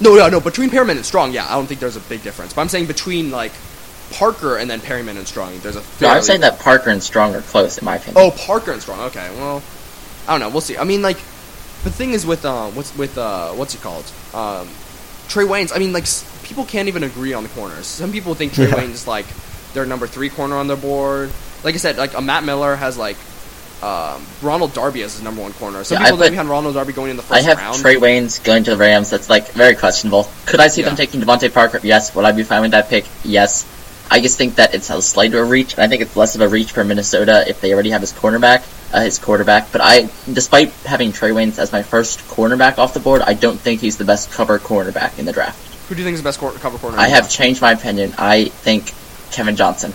No, 0.00 0.14
no, 0.16 0.28
no. 0.28 0.40
Between 0.40 0.70
Perriman 0.70 0.92
and 0.96 1.04
Strong, 1.04 1.32
yeah, 1.32 1.46
I 1.46 1.54
don't 1.56 1.66
think 1.66 1.80
there's 1.80 1.96
a 1.96 2.00
big 2.00 2.22
difference. 2.22 2.52
But 2.54 2.62
I'm 2.62 2.68
saying 2.68 2.86
between 2.86 3.30
like 3.30 3.52
Parker 4.12 4.56
and 4.56 4.68
then 4.70 4.80
Perriman 4.80 5.16
and 5.16 5.26
Strong, 5.28 5.60
there's 5.60 5.76
a. 5.76 5.82
No, 6.00 6.08
I'm 6.08 6.22
saying 6.22 6.40
that 6.40 6.58
Parker 6.58 6.90
and 6.90 7.02
Strong 7.02 7.34
are 7.34 7.42
close, 7.42 7.78
in 7.78 7.84
my 7.84 7.96
opinion. 7.96 8.16
Oh, 8.24 8.30
Parker 8.30 8.72
and 8.72 8.80
Strong. 8.80 9.00
Okay, 9.08 9.28
well, 9.36 9.62
I 10.26 10.32
don't 10.32 10.40
know. 10.40 10.48
We'll 10.48 10.62
see. 10.62 10.76
I 10.78 10.84
mean, 10.84 11.02
like, 11.02 11.16
the 11.84 11.90
thing 11.90 12.12
is 12.12 12.24
with 12.24 12.44
uh, 12.44 12.68
what's 12.70 12.96
with 12.96 13.16
uh, 13.18 13.50
what's 13.50 13.74
it 13.74 13.82
called? 13.82 14.10
Um, 14.32 14.68
Trey 15.28 15.44
Wayne's. 15.44 15.70
I 15.72 15.78
mean, 15.78 15.92
like, 15.92 16.04
s- 16.04 16.24
people 16.44 16.64
can't 16.64 16.88
even 16.88 17.02
agree 17.02 17.34
on 17.34 17.42
the 17.42 17.48
corners. 17.50 17.86
Some 17.86 18.10
people 18.10 18.34
think 18.34 18.54
Trey 18.54 18.68
Yeah. 18.68 18.76
Wayne's 18.76 19.06
like 19.06 19.26
their 19.74 19.84
number 19.86 20.06
three 20.06 20.30
corner 20.30 20.56
on 20.56 20.66
their 20.66 20.76
board. 20.76 21.30
Like 21.62 21.74
I 21.74 21.78
said, 21.78 21.98
like 21.98 22.14
a 22.16 22.20
Matt 22.22 22.42
Miller 22.44 22.74
has 22.76 22.96
like. 22.96 23.16
Um, 23.82 24.24
Ronald 24.42 24.74
Darby 24.74 25.02
as 25.02 25.14
his 25.14 25.22
number 25.22 25.40
one 25.40 25.52
corner. 25.54 25.82
Some 25.84 26.02
Yeah, 26.02 26.10
people 26.10 26.18
think 26.26 26.36
Ronald 26.36 26.74
Darby 26.74 26.92
going 26.92 27.10
in 27.10 27.16
the 27.16 27.22
first 27.22 27.46
round. 27.46 27.46
I 27.46 27.48
have 27.48 27.58
round. 27.58 27.76
Trae 27.76 27.96
Waynes 27.96 28.42
going 28.44 28.64
to 28.64 28.70
the 28.72 28.76
Rams. 28.76 29.08
That's 29.10 29.30
like 29.30 29.48
very 29.52 29.74
questionable. 29.74 30.28
Could 30.46 30.60
I 30.60 30.68
see 30.68 30.82
them 30.82 30.96
taking 30.96 31.20
DeVante 31.20 31.52
Parker? 31.52 31.80
Yes. 31.82 32.14
Would 32.14 32.24
I 32.24 32.32
be 32.32 32.42
fine 32.42 32.60
with 32.62 32.72
that 32.72 32.88
pick? 32.88 33.06
Yes. 33.24 33.66
I 34.12 34.20
just 34.20 34.36
think 34.36 34.56
that 34.56 34.74
it's 34.74 34.90
a 34.90 35.00
slight 35.00 35.32
of 35.34 35.40
a 35.40 35.44
reach, 35.44 35.78
I 35.78 35.86
think 35.86 36.02
it's 36.02 36.16
less 36.16 36.34
of 36.34 36.40
a 36.40 36.48
reach 36.48 36.72
for 36.72 36.82
Minnesota 36.82 37.44
if 37.48 37.60
they 37.60 37.72
already 37.72 37.90
have 37.90 38.00
his 38.00 38.12
cornerback, 38.12 38.64
uh, 38.92 39.02
his 39.02 39.20
quarterback. 39.20 39.70
But 39.70 39.82
I, 39.82 40.10
despite 40.30 40.72
having 40.84 41.12
Trae 41.12 41.32
Waynes 41.32 41.60
as 41.60 41.70
my 41.70 41.84
first 41.84 42.18
cornerback 42.22 42.78
off 42.78 42.92
the 42.92 42.98
board, 42.98 43.22
I 43.22 43.34
don't 43.34 43.58
think 43.58 43.80
he's 43.80 43.98
the 43.98 44.04
best 44.04 44.32
cover 44.32 44.58
cornerback 44.58 45.20
in 45.20 45.26
the 45.26 45.32
draft. 45.32 45.64
Who 45.88 45.94
do 45.94 46.00
you 46.00 46.04
think 46.04 46.14
is 46.14 46.22
the 46.22 46.26
best 46.26 46.40
cover 46.40 46.76
cornerback? 46.76 46.98
I 46.98 47.08
have 47.08 47.30
changed 47.30 47.62
my 47.62 47.70
opinion. 47.70 48.12
I 48.18 48.46
think 48.46 48.92
Kevin 49.30 49.54
Johnson. 49.54 49.94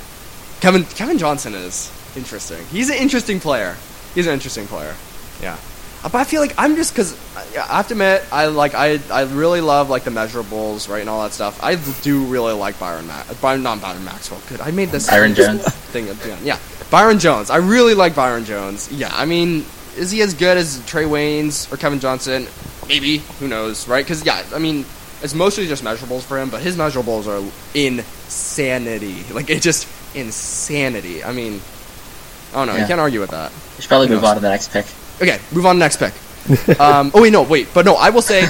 Kevin 0.62 0.86
Kevin 0.86 1.18
Johnson 1.18 1.54
is 1.54 1.92
interesting. 2.18 2.64
He's 2.72 2.90
an 2.90 2.98
interesting 2.98 3.40
player. 3.40 3.76
He's 4.14 4.28
an 4.28 4.34
interesting 4.34 4.68
player. 4.68 4.96
Yeah, 5.42 5.58
Uh, 6.04 6.10
but 6.10 6.20
I 6.20 6.24
feel 6.24 6.40
like 6.42 6.54
I'm 6.58 6.76
just 6.76 6.94
because 6.94 7.14
I 7.58 7.76
have 7.78 7.88
to 7.90 7.94
admit 7.94 8.24
I 8.32 8.46
like 8.48 8.74
I 8.76 9.00
I 9.12 9.24
really 9.24 9.60
love 9.62 9.90
like 9.90 10.04
the 10.04 10.12
measurables 10.12 10.88
right 10.90 11.02
and 11.02 11.10
all 11.10 11.24
that 11.24 11.34
stuff. 11.34 11.62
I 11.64 11.76
do 12.04 12.24
really 12.26 12.54
like 12.54 12.80
Byron 12.80 13.08
Max. 13.08 13.34
Byron 13.42 13.64
not 13.64 13.82
Byron 13.82 14.04
Maxwell. 14.06 14.42
Good. 14.48 14.62
I 14.62 14.72
made 14.72 14.90
this 14.90 15.10
Byron 15.10 15.34
Jones. 15.40 15.64
thing 15.92 16.08
at 16.08 16.18
the 16.22 16.32
end. 16.34 16.46
Yeah, 16.46 16.60
Byron 16.92 17.20
Jones. 17.20 17.50
I 17.50 17.58
really 17.58 17.94
like 17.96 18.16
Byron 18.16 18.46
Jones. 18.46 18.90
Yeah, 18.92 19.10
I 19.14 19.26
mean, 19.26 19.66
is 19.98 20.12
he 20.12 20.22
as 20.22 20.34
good 20.34 20.58
as 20.58 20.78
Trae 20.82 21.08
Waynes 21.08 21.72
or 21.72 21.78
Kevin 21.78 22.00
Johnson? 22.00 22.48
Maybe. 22.88 23.18
Who 23.40 23.48
knows? 23.48 23.88
Right? 23.88 24.06
Because 24.06 24.26
yeah, 24.26 24.44
I 24.54 24.60
mean. 24.60 24.86
It's 25.22 25.34
mostly 25.34 25.66
just 25.66 25.82
measurables 25.84 26.22
for 26.22 26.38
him, 26.38 26.50
but 26.50 26.62
his 26.62 26.76
measurables 26.76 27.26
are 27.26 27.42
insanity. 27.74 29.24
Like 29.34 29.50
it 29.50 29.62
just 29.62 29.88
insanity. 30.16 31.24
I 31.24 31.32
mean, 31.32 31.62
I 32.56 32.66
don't 32.66 32.74
know. 32.76 32.82
You 32.82 32.88
can't 32.88 33.00
argue 33.02 33.20
with 33.20 33.32
that. 33.32 33.52
We 33.76 33.82
should 33.82 33.90
probably 33.90 34.08
Who 34.08 34.14
move 34.16 34.24
knows? 34.24 34.30
on 34.32 34.36
to 34.38 34.42
the 34.42 34.50
next 34.50 34.72
pick. 34.72 34.86
Okay, 35.22 35.40
move 35.54 35.66
on 35.66 35.76
to 35.76 35.80
next 35.80 35.98
pick. 35.98 36.14
um, 36.80 37.12
oh 37.14 37.22
wait, 37.22 37.34
no, 37.34 37.44
wait, 37.44 37.68
but 37.74 37.86
no, 37.86 37.96
I 37.96 38.10
will 38.12 38.22
say, 38.22 38.48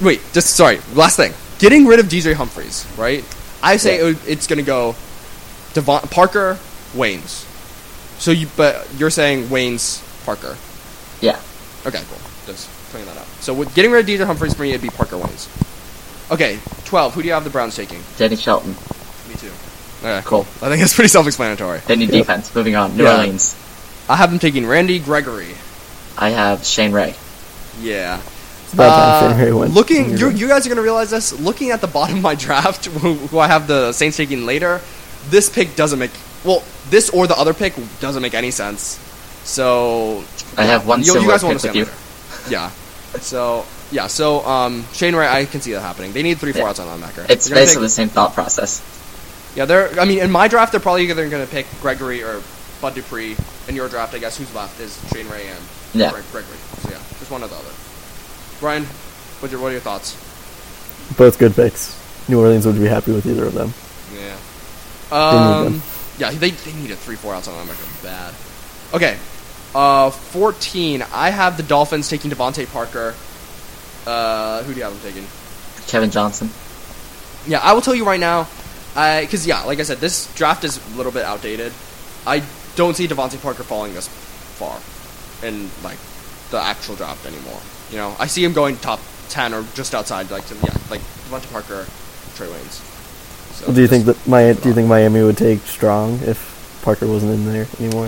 wait, 0.00 0.20
just 0.32 0.54
sorry, 0.56 0.78
last 0.94 1.16
thing. 1.16 1.32
Getting 1.58 1.86
rid 1.86 2.00
of 2.00 2.06
DJ 2.06 2.34
Humphries, 2.34 2.86
right? 2.98 3.24
I 3.62 3.76
say 3.76 3.98
Yeah. 3.98 4.10
it, 4.10 4.18
it's 4.28 4.46
gonna 4.46 4.62
go 4.62 4.94
Devon 5.74 6.00
Parker, 6.08 6.58
Waynes. 6.94 7.46
So 8.20 8.30
you, 8.32 8.48
but 8.56 8.86
you're 8.98 9.10
saying 9.10 9.44
Waynes, 9.44 10.02
Parker. 10.26 10.56
Yeah. 11.20 11.38
Okay, 11.86 12.02
cool. 12.08 12.18
Just 12.46 12.68
clearing 12.90 13.06
that 13.08 13.16
up. 13.16 13.26
So 13.40 13.54
with 13.54 13.74
getting 13.74 13.90
rid 13.92 14.00
of 14.00 14.06
DJ 14.06 14.26
Humphries 14.26 14.54
for 14.54 14.62
me, 14.62 14.70
it'd 14.70 14.82
be 14.82 14.88
Parker 14.90 15.16
Waynes. 15.16 15.48
Okay, 16.32 16.58
twelve. 16.84 17.14
Who 17.14 17.22
do 17.22 17.28
you 17.28 17.34
have 17.34 17.44
the 17.44 17.50
Browns 17.50 17.76
taking? 17.76 18.02
Danny 18.18 18.36
Shelton. 18.36 18.70
Me 19.28 19.34
too. 19.36 19.52
Okay, 20.00 20.20
Cool. 20.24 20.40
I 20.62 20.68
think 20.68 20.82
it's 20.82 20.94
pretty 20.94 21.08
self-explanatory. 21.08 21.80
They 21.86 21.96
need 21.96 22.10
defense. 22.10 22.54
Moving 22.54 22.74
on. 22.76 22.96
New 22.96 23.04
Yeah. 23.04 23.16
Orleans. 23.18 23.54
I 24.08 24.16
have 24.16 24.30
them 24.30 24.38
taking 24.38 24.66
Randy 24.66 24.98
Gregory. 24.98 25.54
I 26.16 26.30
have 26.30 26.64
Shane 26.64 26.92
Ray. 26.92 27.14
Yeah. 27.80 28.20
Uh, 28.76 29.20
time 29.20 29.30
Shane 29.36 29.40
Ray 29.46 29.52
went. 29.52 29.74
looking, 29.74 30.16
You're 30.16 30.30
you 30.30 30.48
guys 30.48 30.64
are 30.66 30.68
gonna 30.68 30.82
realize 30.82 31.10
this. 31.10 31.32
Looking 31.38 31.70
at 31.70 31.80
the 31.80 31.86
bottom 31.86 32.16
of 32.16 32.22
my 32.22 32.34
draft, 32.46 32.86
who, 32.86 33.14
who 33.14 33.38
I 33.38 33.46
have 33.48 33.66
the 33.66 33.92
Saints 33.92 34.16
taking 34.16 34.46
later, 34.46 34.80
this 35.28 35.48
pick 35.48 35.76
doesn't 35.76 35.98
make 35.98 36.10
well. 36.44 36.62
This 36.88 37.10
or 37.10 37.26
the 37.26 37.36
other 37.36 37.52
pick 37.54 37.74
doesn't 38.00 38.22
make 38.22 38.34
any 38.34 38.50
sense. 38.50 38.98
So 39.44 40.24
I 40.56 40.64
have 40.64 40.86
one 40.86 41.02
you, 41.02 41.14
you 41.20 41.28
guys 41.28 41.42
will 41.42 41.50
pick 41.50 41.62
with 41.62 41.66
understand 41.66 41.76
later. 41.76 41.92
Yeah. 42.50 42.70
So 43.20 43.64
yeah. 43.90 44.06
So 44.06 44.44
um, 44.46 44.84
Shane 44.92 45.14
Ray, 45.16 45.26
I 45.28 45.44
can 45.46 45.60
see 45.60 45.72
that 45.72 45.80
happening. 45.80 46.12
They 46.12 46.22
need 46.22 46.38
three 46.38 46.52
four 46.52 46.62
Yeah. 46.62 46.68
on 46.84 47.00
linebacker. 47.00 47.28
It's 47.30 47.46
They're 47.48 47.56
basically 47.56 47.84
the 47.86 47.88
same 47.90 48.08
thought 48.08 48.34
process. 48.34 48.80
Yeah. 49.54 49.64
They're. 49.64 49.98
I 50.00 50.04
mean, 50.04 50.18
in 50.20 50.30
my 50.30 50.48
draft, 50.48 50.72
they're 50.72 50.80
probably 50.80 51.08
either 51.10 51.28
going 51.28 51.44
to 51.44 51.50
pick 51.50 51.66
Gregory 51.80 52.22
or 52.22 52.42
Bud 52.80 52.94
Dupree. 52.94 53.36
In 53.68 53.76
your 53.76 53.88
draft, 53.88 54.14
I 54.14 54.18
guess 54.18 54.36
who's 54.38 54.52
left 54.54 54.80
is 54.80 54.98
Shane 55.12 55.28
Ray 55.28 55.46
and 55.48 55.60
Yeah. 55.92 56.10
Greg- 56.10 56.24
Gregory. 56.32 56.56
So 56.82 56.90
yeah, 56.90 56.98
just 57.18 57.30
one 57.30 57.42
or 57.42 57.48
the 57.48 57.54
other. 57.56 57.70
Brian, 58.58 58.84
what's 58.84 59.52
your 59.52 59.60
what 59.60 59.68
are 59.68 59.72
your 59.72 59.80
thoughts? 59.80 60.14
Both 61.16 61.38
good 61.38 61.54
picks. 61.54 61.96
New 62.28 62.40
Orleans 62.40 62.66
would 62.66 62.76
be 62.78 62.86
happy 62.86 63.12
with 63.12 63.26
either 63.26 63.44
of 63.46 63.54
them. 63.54 63.72
Yeah. 64.14 64.36
Um. 65.16 65.64
them. 65.74 65.82
Yeah, 66.18 66.30
they 66.32 66.50
they 66.50 66.72
need 66.74 66.90
a 66.90 66.96
three 66.96 67.16
four 67.16 67.34
outside 67.34 67.52
linebacker 67.52 68.02
bad. 68.02 68.34
Okay. 68.94 69.16
Uh, 69.74 70.10
fourteen. 70.10 71.02
I 71.12 71.30
have 71.30 71.56
the 71.56 71.62
Dolphins 71.62 72.08
taking 72.08 72.30
DeVante 72.30 72.70
Parker. 72.72 73.14
Uh, 74.06 74.62
who 74.64 74.72
do 74.72 74.78
you 74.78 74.84
have 74.84 74.92
them 75.00 75.12
taking? 75.12 75.26
Kevin 75.86 76.10
Johnson. 76.10 76.50
Yeah, 77.46 77.60
I 77.60 77.72
will 77.72 77.80
tell 77.80 77.94
you 77.94 78.04
right 78.04 78.20
now. 78.20 78.48
Because 78.94 79.46
yeah, 79.46 79.62
like 79.62 79.78
I 79.78 79.82
said, 79.82 79.98
this 79.98 80.32
draft 80.34 80.64
is 80.64 80.78
a 80.94 80.96
little 80.96 81.12
bit 81.12 81.24
outdated. 81.24 81.72
I 82.26 82.42
don't 82.76 82.96
see 82.96 83.06
DeVante 83.06 83.40
Parker 83.40 83.62
falling 83.62 83.94
this 83.94 84.08
far 84.08 84.80
in 85.46 85.70
like 85.82 85.98
the 86.50 86.58
actual 86.60 86.96
draft 86.96 87.24
anymore. 87.26 87.60
You 87.90 87.96
know, 87.98 88.16
I 88.18 88.26
see 88.26 88.44
him 88.44 88.52
going 88.52 88.76
top 88.76 89.00
ten 89.28 89.54
or 89.54 89.64
just 89.74 89.94
outside, 89.94 90.30
like 90.30 90.46
to, 90.46 90.54
yeah, 90.54 90.76
like 90.90 91.00
DeVante 91.00 91.50
Parker, 91.52 91.86
Trae 92.34 92.48
Waynes. 92.48 92.86
So 93.54 93.72
do 93.72 93.80
you 93.80 93.86
think 93.86 94.06
that 94.06 94.26
my 94.26 94.52
do 94.52 94.68
you 94.68 94.74
think 94.74 94.88
Miami 94.88 95.22
would 95.22 95.36
take 95.36 95.60
Strong 95.60 96.20
if 96.22 96.80
Parker 96.82 97.06
wasn't 97.06 97.32
in 97.32 97.46
there 97.46 97.66
anymore? 97.78 98.06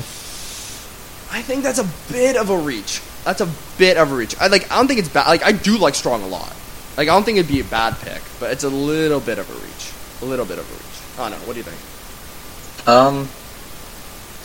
I 1.30 1.40
think 1.42 1.62
that's 1.62 1.78
a 1.78 1.88
bit 2.12 2.36
of 2.36 2.50
a 2.50 2.58
reach. 2.58 3.00
That's 3.24 3.40
a 3.40 3.48
bit 3.78 3.96
of 3.96 4.10
a 4.12 4.14
reach. 4.14 4.36
I 4.40 4.48
like. 4.48 4.70
I 4.70 4.76
don't 4.76 4.88
think 4.88 5.00
it's 5.00 5.08
bad. 5.08 5.28
Like 5.28 5.44
I 5.44 5.52
do 5.52 5.78
like 5.78 5.94
Strong 5.94 6.22
a 6.22 6.26
lot. 6.26 6.52
Like 6.96 7.08
I 7.08 7.12
don't 7.12 7.24
think 7.24 7.38
it'd 7.38 7.50
be 7.50 7.60
a 7.60 7.64
bad 7.64 7.98
pick, 8.00 8.20
but 8.40 8.52
it's 8.52 8.64
a 8.64 8.68
little 8.68 9.20
bit 9.20 9.38
of 9.38 9.48
a 9.48 9.54
reach. 9.54 9.91
A 10.22 10.24
little 10.24 10.44
bit 10.46 10.58
of 10.58 10.64
a 10.70 10.72
reach. 10.72 11.18
I 11.18 11.28
don't 11.28 11.40
know. 11.40 11.46
What 11.46 11.54
do 11.54 11.58
you 11.58 11.64
think? 11.64 12.88
Um, 12.88 13.28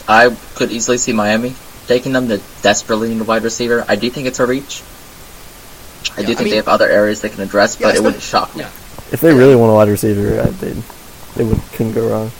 I 0.07 0.35
could 0.55 0.71
easily 0.71 0.97
see 0.97 1.13
Miami 1.13 1.55
taking 1.87 2.11
them 2.13 2.27
to 2.29 2.41
desperately 2.61 3.09
need 3.13 3.21
a 3.21 3.23
wide 3.23 3.43
receiver. 3.43 3.85
I 3.87 3.95
do 3.95 4.09
think 4.09 4.27
it's 4.27 4.39
a 4.39 4.45
reach. 4.45 4.81
I 6.17 6.21
Yeah, 6.21 6.25
do 6.27 6.31
I 6.33 6.35
think 6.35 6.39
mean- 6.39 6.49
they 6.51 6.55
have 6.57 6.67
other 6.67 6.89
areas 6.89 7.21
they 7.21 7.29
can 7.29 7.41
address, 7.41 7.79
Yeah, 7.79 7.87
but 7.87 7.95
it 7.95 8.03
wouldn't 8.03 8.23
shock 8.23 8.55
me. 8.55 8.61
Yeah. 8.63 8.69
If 9.11 9.21
they 9.21 9.33
really 9.33 9.55
want 9.55 9.71
a 9.71 9.75
wide 9.75 9.87
receiver, 9.87 10.41
I, 10.41 10.45
they 10.47 10.75
they 11.35 11.43
would 11.45 11.61
couldn't 11.73 11.93
go 11.93 12.09
wrong. 12.09 12.31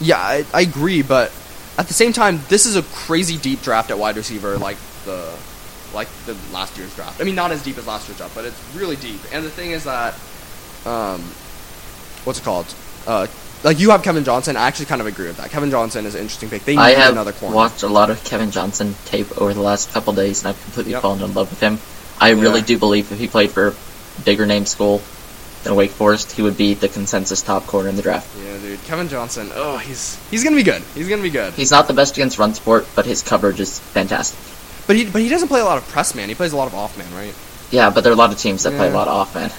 Yeah, 0.00 0.18
I, 0.18 0.44
I 0.52 0.62
agree, 0.62 1.02
but 1.02 1.30
at 1.76 1.86
the 1.86 1.94
same 1.94 2.12
time, 2.12 2.40
this 2.48 2.66
is 2.66 2.74
a 2.76 2.82
crazy 2.82 3.36
deep 3.38 3.62
draft 3.62 3.90
at 3.90 3.98
wide 3.98 4.16
receiver, 4.16 4.56
like 4.58 4.78
the 5.04 5.32
like 5.94 6.08
the 6.26 6.36
last 6.52 6.76
year's 6.76 6.94
draft. 6.96 7.20
I 7.20 7.24
mean, 7.24 7.34
not 7.36 7.52
as 7.52 7.62
deep 7.62 7.78
as 7.78 7.86
last 7.86 8.08
year's 8.08 8.18
draft, 8.18 8.34
but 8.34 8.44
it's 8.46 8.60
really 8.74 8.96
deep. 8.96 9.20
And 9.32 9.44
the 9.44 9.50
thing 9.50 9.70
is 9.70 9.84
that, 9.84 10.14
um, 10.84 11.22
what's 12.24 12.38
it 12.38 12.44
called? 12.44 12.72
Uh, 13.06 13.26
like 13.64 13.80
you 13.80 13.90
have 13.90 14.02
Kevin 14.02 14.22
Johnson. 14.24 14.56
I 14.56 14.66
actually 14.68 14.86
kind 14.86 15.00
of 15.00 15.06
agree 15.06 15.26
with 15.26 15.38
that. 15.38 15.50
Kevin 15.50 15.70
Johnson 15.70 16.06
is 16.06 16.14
an 16.14 16.20
interesting 16.20 16.48
pick. 16.48 16.64
They 16.64 16.76
need 16.76 16.80
I 16.82 16.90
have 16.90 17.12
another 17.12 17.32
corner. 17.32 17.56
watched 17.56 17.82
a 17.82 17.88
lot 17.88 18.08
of 18.10 18.22
Kevin 18.24 18.50
Johnson 18.50 18.94
tape 19.06 19.36
over 19.40 19.52
the 19.52 19.60
last 19.62 19.92
couple 19.92 20.12
days, 20.12 20.40
and 20.42 20.48
I've 20.48 20.62
completely 20.62 20.92
Yep. 20.92 21.02
fallen 21.02 21.22
in 21.22 21.34
love 21.34 21.50
with 21.50 21.60
him. 21.60 21.78
I 22.20 22.30
really 22.30 22.62
do 22.62 22.78
believe 22.78 23.10
if 23.12 23.18
he 23.18 23.26
played 23.26 23.50
for 23.50 23.68
a 23.68 24.20
bigger 24.24 24.46
name 24.46 24.64
school 24.66 25.00
than 25.64 25.74
Wake 25.74 25.90
Forest, 25.90 26.32
he 26.32 26.42
would 26.42 26.56
be 26.56 26.74
the 26.74 26.88
consensus 26.88 27.42
top 27.42 27.66
corner 27.66 27.88
in 27.88 27.96
the 27.96 28.02
draft. 28.02 28.28
Yeah, 28.44 28.58
dude, 28.58 28.84
Kevin 28.84 29.08
Johnson. 29.08 29.50
Oh, 29.54 29.78
he's 29.78 30.16
he's 30.30 30.44
gonna 30.44 30.54
be 30.56 30.62
good. 30.62 30.82
He's 30.94 31.08
gonna 31.08 31.22
be 31.22 31.30
good. 31.30 31.52
He's 31.54 31.70
not 31.72 31.88
the 31.88 31.94
best 31.94 32.16
against 32.16 32.38
run 32.38 32.54
support, 32.54 32.86
but 32.94 33.06
his 33.06 33.22
coverage 33.22 33.58
is 33.58 33.78
fantastic. 33.80 34.38
But 34.86 34.94
he 34.96 35.04
but 35.04 35.20
he 35.20 35.28
doesn't 35.28 35.48
play 35.48 35.60
a 35.60 35.64
lot 35.64 35.78
of 35.78 35.88
press 35.88 36.14
man. 36.14 36.28
He 36.28 36.34
plays 36.36 36.52
a 36.52 36.56
lot 36.56 36.68
of 36.68 36.74
off 36.76 36.96
man, 36.96 37.12
right? 37.12 37.34
Yeah, 37.72 37.90
but 37.90 38.02
there 38.02 38.12
are 38.12 38.14
a 38.14 38.18
lot 38.18 38.32
of 38.32 38.38
teams 38.38 38.62
that 38.62 38.74
play 38.76 38.88
a 38.88 38.92
lot 38.94 39.08
of 39.08 39.14
off 39.14 39.34
man. 39.34 39.50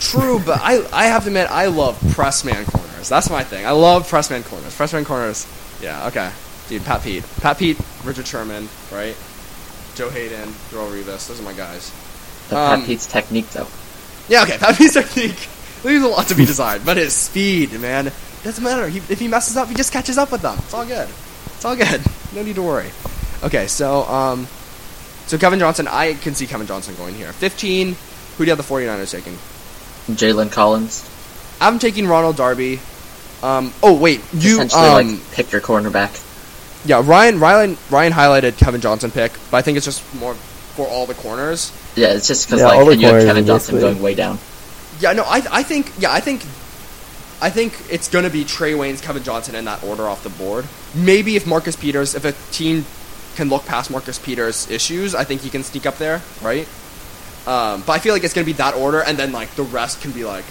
True, 0.00 0.38
but 0.44 0.60
I 0.62 0.86
I 0.92 1.06
have 1.06 1.22
to 1.24 1.28
admit 1.28 1.50
I 1.50 1.66
love 1.66 1.98
press 2.12 2.44
man 2.44 2.64
corners. 2.66 3.08
That's 3.08 3.30
my 3.30 3.42
thing. 3.44 3.66
I 3.66 3.72
love 3.72 4.08
press 4.08 4.30
man 4.30 4.42
corners. 4.44 4.74
Press 4.76 4.92
man 4.92 5.04
corners. 5.04 5.46
Yeah, 5.82 6.06
okay. 6.08 6.30
Dude, 6.68 6.84
Pat 6.84 7.02
Pete. 7.02 7.24
Pat 7.40 7.58
Pete, 7.58 7.78
Richard 8.04 8.26
Sherman, 8.26 8.68
right? 8.92 9.16
Joe 9.94 10.10
Haden, 10.10 10.48
Darrelle 10.70 10.90
Revis. 10.92 11.26
Those 11.28 11.40
are 11.40 11.44
my 11.44 11.52
guys. 11.52 11.92
But 12.50 12.56
Um, 12.56 12.80
Pat 12.80 12.86
Pete's 12.86 13.06
technique, 13.06 13.50
though. 13.50 13.66
Yeah, 14.28 14.42
okay. 14.42 14.58
Pat 14.60 14.76
Pete's 14.76 14.94
technique 14.94 15.48
leaves 15.84 16.04
a 16.04 16.08
lot 16.08 16.26
to 16.28 16.34
be 16.34 16.44
desired, 16.44 16.84
but 16.84 16.96
his 16.96 17.14
speed, 17.14 17.72
man, 17.80 18.12
doesn't 18.44 18.62
matter. 18.62 18.88
He, 18.88 18.98
if 18.98 19.18
he 19.18 19.28
messes 19.28 19.56
up, 19.56 19.68
he 19.68 19.74
just 19.74 19.92
catches 19.92 20.18
up 20.18 20.30
with 20.30 20.42
them. 20.42 20.56
It's 20.58 20.74
all 20.74 20.84
good. 20.86 21.08
It's 21.46 21.64
all 21.64 21.76
good. 21.76 22.02
No 22.34 22.42
need 22.42 22.56
to 22.56 22.62
worry. 22.62 22.90
Okay, 23.42 23.66
so 23.68 24.02
um, 24.04 24.46
so 25.26 25.38
Kevin 25.38 25.58
Johnson, 25.58 25.88
I 25.88 26.12
can 26.12 26.34
see 26.34 26.46
Kevin 26.46 26.66
Johnson 26.66 26.94
going 26.96 27.14
here. 27.14 27.32
Fifteen. 27.32 27.96
Who 28.36 28.44
do 28.44 28.50
you 28.50 28.54
have 28.54 28.58
the 28.58 28.74
49ers 28.74 29.10
taking? 29.10 29.38
Jalen 30.16 30.50
Collins. 30.52 31.08
I'm 31.60 31.78
taking 31.78 32.06
Ronald 32.06 32.36
Darby. 32.36 32.80
Um, 33.42 33.72
oh 33.82 33.96
wait, 33.98 34.20
you 34.32 34.52
essentially, 34.60 34.82
um, 34.82 35.08
like, 35.18 35.30
pick 35.32 35.52
your 35.52 35.60
cornerback. 35.60 36.24
yeah, 36.84 37.00
Ryan 37.04 37.38
Ryan 37.38 37.76
Ryan 37.90 38.12
highlighted 38.12 38.56
Kevin 38.58 38.80
Johnson 38.80 39.10
pick, 39.10 39.32
but 39.50 39.58
I 39.58 39.62
think 39.62 39.76
it's 39.76 39.86
just 39.86 40.02
more 40.16 40.34
for 40.34 40.86
all 40.88 41.06
the 41.06 41.14
corners. 41.14 41.72
Yeah, 41.96 42.14
it's 42.14 42.26
just 42.26 42.46
because, 42.46 42.60
Yeah, 42.60 42.66
all 42.70 42.78
like, 42.78 42.86
the 42.86 42.92
and 42.92 43.00
you 43.00 43.06
have 43.06 43.12
corners 43.14 43.24
Kevin 43.26 43.44
are 43.44 43.46
Johnson 43.46 43.74
basically- 43.76 43.92
going 43.94 44.02
way 44.02 44.14
down. 44.14 44.38
Yeah, 45.00 45.12
no, 45.12 45.22
I 45.24 45.42
I 45.52 45.62
think 45.62 45.92
yeah, 45.98 46.12
I 46.12 46.18
think 46.20 46.42
I 47.40 47.50
think 47.50 47.74
it's 47.88 48.08
gonna 48.08 48.30
be 48.30 48.44
Trey 48.44 48.74
Wayne's 48.74 49.00
Kevin 49.00 49.22
Johnson 49.22 49.54
in 49.54 49.64
that 49.66 49.84
order 49.84 50.08
off 50.08 50.24
the 50.24 50.30
board. 50.30 50.64
Maybe 50.94 51.36
if 51.36 51.46
Marcus 51.46 51.76
Peters, 51.76 52.16
if 52.16 52.24
a 52.24 52.32
team 52.52 52.84
can 53.36 53.48
look 53.48 53.64
past 53.66 53.90
Marcus 53.92 54.18
Peters' 54.18 54.68
issues, 54.68 55.14
I 55.14 55.22
think 55.22 55.42
he 55.42 55.50
can 55.50 55.62
sneak 55.62 55.86
up 55.86 55.98
there, 55.98 56.22
right? 56.42 56.66
Um, 57.48 57.82
but 57.86 57.92
I 57.92 57.98
feel 57.98 58.12
like 58.12 58.24
it's 58.24 58.34
gonna 58.34 58.44
be 58.44 58.52
that 58.54 58.74
order, 58.74 59.00
and 59.00 59.16
then 59.16 59.32
like 59.32 59.50
the 59.54 59.62
rest 59.62 60.02
can 60.02 60.12
be 60.12 60.24
like 60.24 60.44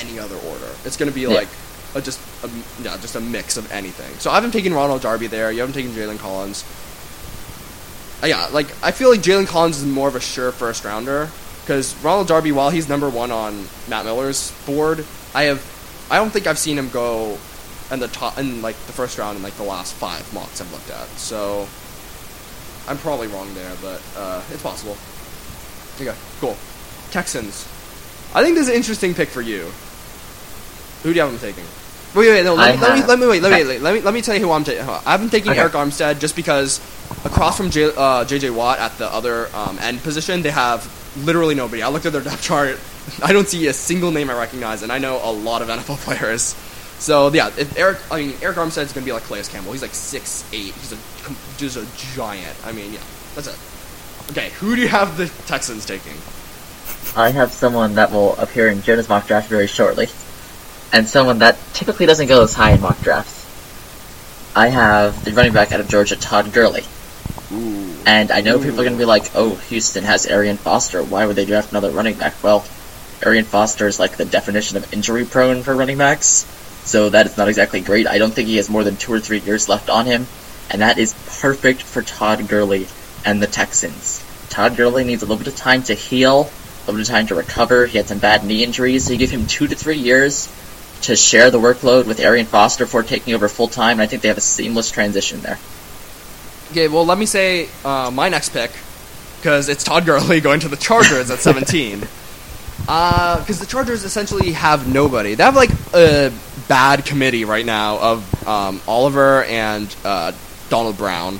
any 0.00 0.18
other 0.18 0.36
order. 0.36 0.68
It's 0.84 0.96
gonna 0.96 1.10
be 1.10 1.22
Yeah. 1.22 1.28
like 1.28 1.48
a, 1.96 2.00
just 2.00 2.20
a, 2.44 2.50
yeah, 2.82 2.96
just 2.98 3.16
a 3.16 3.20
mix 3.20 3.56
of 3.56 3.70
anything. 3.72 4.16
So 4.20 4.30
I 4.30 4.36
haven't 4.36 4.52
taken 4.52 4.72
Ronald 4.72 5.02
Darby 5.02 5.26
there. 5.26 5.50
You 5.50 5.60
haven't 5.60 5.74
taken 5.74 5.90
Jalen 5.92 6.18
Collins. 6.20 6.64
Uh, 8.22 8.28
yeah, 8.28 8.46
like 8.52 8.68
I 8.82 8.92
feel 8.92 9.10
like 9.10 9.20
Jalen 9.22 9.46
Collins 9.48 9.78
is 9.78 9.84
more 9.86 10.06
of 10.08 10.14
a 10.14 10.20
sure 10.20 10.52
first 10.52 10.84
rounder 10.84 11.30
because 11.62 11.96
Ronald 11.96 12.28
Darby, 12.28 12.52
while 12.52 12.70
he's 12.70 12.88
number 12.88 13.08
one 13.10 13.30
on 13.32 13.66
Matt 13.88 14.04
Miller's 14.04 14.52
board, 14.66 15.04
I 15.34 15.44
have 15.44 15.62
I 16.10 16.16
don't 16.18 16.30
think 16.30 16.46
I've 16.46 16.58
seen 16.58 16.78
him 16.78 16.90
go 16.90 17.38
in 17.90 17.98
the 18.00 18.08
top 18.08 18.38
in 18.38 18.62
like 18.62 18.76
the 18.86 18.92
first 18.92 19.18
round 19.18 19.36
in 19.36 19.42
like 19.42 19.54
the 19.56 19.62
last 19.64 19.94
five 19.94 20.32
mocks 20.32 20.60
I've 20.60 20.70
looked 20.72 20.90
at. 20.90 21.08
So 21.18 21.66
I'm 22.88 22.98
probably 22.98 23.26
wrong 23.26 23.52
there, 23.54 23.72
but 23.82 24.00
uh, 24.16 24.42
it's 24.52 24.62
possible. 24.62 24.96
Okay, 26.00 26.14
cool. 26.40 26.56
Texans. 27.10 27.68
I 28.34 28.42
think 28.42 28.56
this 28.56 28.64
is 28.64 28.68
an 28.70 28.74
interesting 28.74 29.14
pick 29.14 29.28
for 29.28 29.40
you. 29.40 29.70
Who 31.02 31.10
do 31.10 31.14
you 31.14 31.20
have 31.20 31.30
them 31.30 31.40
taking? 31.40 31.64
Wait, 32.14 32.28
wait, 32.28 32.44
no. 32.44 32.54
Let 32.54 32.76
me, 32.76 32.80
let 32.80 32.94
me 32.94 33.06
let 33.06 33.18
me 33.18 33.26
wait. 33.26 33.42
Let 33.42 33.52
me, 33.52 33.56
okay. 33.58 33.78
let 33.78 33.94
me 33.94 34.00
let 34.00 34.14
me 34.14 34.22
tell 34.22 34.34
you 34.34 34.40
who 34.40 34.52
I'm 34.52 34.64
taking. 34.64 34.86
I'm 34.88 35.28
taking 35.30 35.50
Okay. 35.52 35.60
Arik 35.60 35.70
Armstead 35.70 36.20
just 36.20 36.36
because 36.36 36.78
across 37.24 37.56
from 37.56 37.70
J, 37.70 37.86
uh, 37.86 38.24
JJ 38.24 38.54
Watt 38.54 38.78
at 38.78 38.96
the 38.98 39.12
other 39.12 39.48
um, 39.54 39.78
end 39.80 40.00
position, 40.02 40.42
they 40.42 40.50
have 40.50 40.86
literally 41.24 41.54
nobody. 41.54 41.82
I 41.82 41.88
looked 41.88 42.06
at 42.06 42.12
their 42.12 42.22
depth 42.22 42.42
chart. 42.42 42.78
I 43.22 43.32
don't 43.32 43.48
see 43.48 43.66
a 43.66 43.72
single 43.72 44.12
name 44.12 44.30
I 44.30 44.34
recognize, 44.38 44.82
and 44.82 44.92
I 44.92 44.98
know 44.98 45.20
a 45.22 45.32
lot 45.32 45.60
of 45.60 45.68
NFL 45.68 45.98
players. 46.04 46.54
So 46.98 47.32
yeah, 47.32 47.48
if 47.48 47.74
Arik, 47.74 48.00
I 48.12 48.22
mean 48.22 48.30
Arik 48.34 48.54
Armstead's 48.54 48.92
gonna 48.92 49.04
be 49.04 49.12
like 49.12 49.24
Calais 49.24 49.42
Campbell. 49.42 49.72
He's 49.72 49.82
like 49.82 49.94
six 49.94 50.48
eight. 50.52 50.72
He's 50.74 50.92
a 50.92 50.98
just 51.58 51.76
a 51.76 51.86
giant. 52.14 52.56
I 52.64 52.72
mean, 52.72 52.92
yeah, 52.92 53.00
that's 53.34 53.48
it. 53.48 53.58
Okay, 54.30 54.50
who 54.50 54.74
do 54.74 54.82
you 54.82 54.88
have 54.88 55.16
the 55.16 55.26
Texans 55.46 55.84
taking? 55.84 56.14
I 57.16 57.30
have 57.30 57.52
someone 57.52 57.94
that 57.96 58.10
will 58.10 58.34
appear 58.36 58.68
in 58.68 58.82
Jonah's 58.82 59.08
mock 59.08 59.26
draft 59.26 59.48
very 59.48 59.66
shortly, 59.66 60.08
and 60.92 61.06
someone 61.06 61.40
that 61.40 61.58
typically 61.74 62.06
doesn't 62.06 62.26
go 62.26 62.42
as 62.42 62.54
high 62.54 62.72
in 62.72 62.80
mock 62.80 63.00
drafts. 63.02 63.44
I 64.56 64.68
have 64.68 65.24
the 65.24 65.32
running 65.32 65.52
back 65.52 65.72
out 65.72 65.80
of 65.80 65.88
Georgia, 65.88 66.16
Todd 66.16 66.52
Gurley. 66.52 66.84
Ooh. 67.52 67.94
And 68.06 68.30
I 68.30 68.40
know 68.40 68.58
people 68.58 68.80
are 68.80 68.84
going 68.84 68.92
to 68.92 68.98
be 68.98 69.04
like, 69.04 69.30
oh, 69.34 69.56
Houston 69.56 70.04
has 70.04 70.26
Arian 70.26 70.56
Foster. 70.56 71.02
Why 71.02 71.26
would 71.26 71.36
they 71.36 71.44
draft 71.44 71.70
another 71.70 71.90
running 71.90 72.14
back? 72.14 72.42
Well, 72.42 72.64
Arian 73.24 73.44
Foster 73.44 73.86
is 73.86 73.98
like 73.98 74.16
the 74.16 74.24
definition 74.24 74.76
of 74.76 74.92
injury 74.92 75.24
prone 75.24 75.62
for 75.62 75.74
running 75.74 75.98
backs. 75.98 76.46
So 76.84 77.10
that 77.10 77.26
is 77.26 77.36
not 77.36 77.48
exactly 77.48 77.80
great. 77.80 78.06
I 78.06 78.18
don't 78.18 78.32
think 78.32 78.48
he 78.48 78.56
has 78.56 78.68
more 78.68 78.84
than 78.84 78.96
two 78.96 79.12
or 79.12 79.20
three 79.20 79.40
years 79.40 79.68
left 79.68 79.90
on 79.90 80.06
him. 80.06 80.26
And 80.70 80.82
that 80.82 80.98
is 80.98 81.14
perfect 81.40 81.82
for 81.82 82.02
Todd 82.02 82.46
Gurley 82.48 82.86
and 83.24 83.42
the 83.42 83.46
Texans. 83.46 84.24
Todd 84.50 84.76
Gurley 84.76 85.04
needs 85.04 85.22
a 85.22 85.26
little 85.26 85.42
bit 85.42 85.52
of 85.52 85.56
time 85.56 85.82
to 85.84 85.94
heal, 85.94 86.42
a 86.42 86.80
little 86.86 86.94
bit 86.94 87.00
of 87.02 87.06
time 87.08 87.26
to 87.28 87.34
recover. 87.34 87.86
He 87.86 87.98
had 87.98 88.06
some 88.06 88.18
bad 88.18 88.44
knee 88.44 88.62
injuries, 88.62 89.04
so 89.04 89.12
you 89.12 89.18
give 89.18 89.30
him 89.30 89.46
two 89.46 89.66
to 89.66 89.74
three 89.74 89.96
years 89.96 90.52
to 91.02 91.16
share 91.16 91.50
the 91.50 91.58
workload 91.58 92.06
with 92.06 92.20
Arian 92.20 92.46
Foster 92.46 92.84
before 92.84 93.02
taking 93.02 93.34
over 93.34 93.48
full 93.48 93.68
time. 93.68 93.92
And 93.92 94.02
I 94.02 94.06
think 94.06 94.22
they 94.22 94.28
have 94.28 94.38
a 94.38 94.42
seamless 94.42 94.90
transition 94.90 95.40
there. 95.40 95.58
Okay, 96.70 96.88
well, 96.88 97.04
let 97.04 97.18
me 97.18 97.26
say 97.26 97.68
uh, 97.84 98.10
my 98.12 98.28
next 98.28 98.50
pick, 98.50 98.70
because 99.36 99.68
it's 99.68 99.84
Todd 99.84 100.06
Gurley 100.06 100.40
going 100.42 100.60
to 100.60 100.68
the 100.68 100.76
Chargers 100.76 101.30
at 101.30 101.38
17. 101.38 102.06
Because 102.84 103.60
the 103.60 103.66
Chargers 103.66 104.04
essentially 104.04 104.52
have 104.52 104.92
nobody. 104.92 105.34
They 105.34 105.44
have 105.44 105.56
like 105.56 105.70
a 105.94 106.30
bad 106.68 107.06
committee 107.06 107.46
right 107.46 107.64
now 107.64 107.98
of 107.98 108.46
um, 108.48 108.80
Oliver 108.86 109.44
and 109.44 109.94
uh, 110.04 110.32
Donald 110.68 110.98
Brown, 110.98 111.38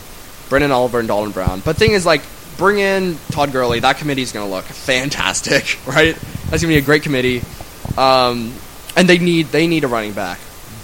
Brendan 0.55 0.71
Oliver 0.71 1.01
and 1.01 1.09
Donald 1.09 1.35
Brown. 1.35 1.59
But 1.65 1.77
thing 1.77 1.95
is, 1.95 2.07
like, 2.07 2.23
bring 2.57 2.79
in 2.79 3.19
Todd 3.33 3.51
Gurley. 3.51 3.81
That 3.81 3.97
committee's 3.97 4.31
going 4.31 4.47
to 4.47 4.55
look 4.55 4.65
fantastic, 4.65 5.81
right? 5.87 6.15
That's 6.15 6.49
going 6.51 6.61
to 6.61 6.67
be 6.69 6.77
a 6.77 6.81
great 6.81 7.03
committee. 7.03 7.43
Um, 7.99 8.55
and 8.95 9.09
they 9.09 9.19
need 9.19 9.47
they 9.47 9.67
need 9.67 9.83
a 9.83 9.89
running 9.89 10.13
back 10.13 10.39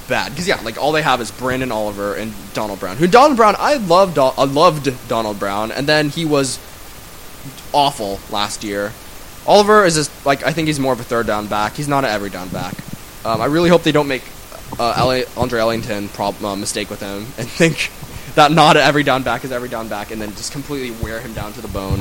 bad 0.08 0.30
because 0.30 0.48
yeah, 0.48 0.60
like 0.62 0.76
all 0.76 0.90
they 0.90 1.02
have 1.02 1.20
is 1.20 1.30
Branden 1.30 1.70
Oliver 1.70 2.16
and 2.16 2.34
Donald 2.52 2.80
Brown. 2.80 2.96
Who 2.96 3.06
Donald 3.06 3.36
Brown? 3.36 3.54
I 3.60 3.74
loved 3.76 4.18
I 4.18 4.42
loved 4.42 5.08
Donald 5.08 5.38
Brown, 5.38 5.70
and 5.70 5.86
then 5.86 6.08
he 6.08 6.24
was 6.24 6.58
awful 7.72 8.18
last 8.32 8.64
year. 8.64 8.92
Oliver 9.46 9.84
is 9.84 9.94
just 9.94 10.26
like 10.26 10.44
I 10.44 10.52
think 10.52 10.66
he's 10.66 10.80
more 10.80 10.92
of 10.92 10.98
a 10.98 11.04
third 11.04 11.28
down 11.28 11.46
back. 11.46 11.74
He's 11.74 11.86
not 11.86 12.02
an 12.02 12.10
every 12.10 12.30
down 12.30 12.48
back. 12.48 12.74
Um, 13.24 13.40
I 13.40 13.44
really 13.44 13.70
hope 13.70 13.84
they 13.84 13.92
don't 13.92 14.08
make 14.08 14.24
uh, 14.80 14.94
Elli- 14.98 15.26
Andre 15.36 15.60
Ellington 15.60 16.08
prob- 16.08 16.42
uh, 16.42 16.56
mistake 16.56 16.90
with 16.90 16.98
him 16.98 17.18
and 17.38 17.48
think 17.60 17.92
that 18.34 18.52
not 18.52 18.76
an 18.76 18.82
every 18.82 19.02
down 19.02 19.22
back 19.22 19.44
is 19.44 19.52
every 19.52 19.68
down 19.68 19.88
back, 19.88 20.10
and 20.10 20.20
then 20.20 20.30
just 20.30 20.52
completely 20.52 20.90
wear 21.02 21.20
him 21.20 21.32
down 21.32 21.52
to 21.54 21.60
the 21.60 21.68
bone. 21.68 22.00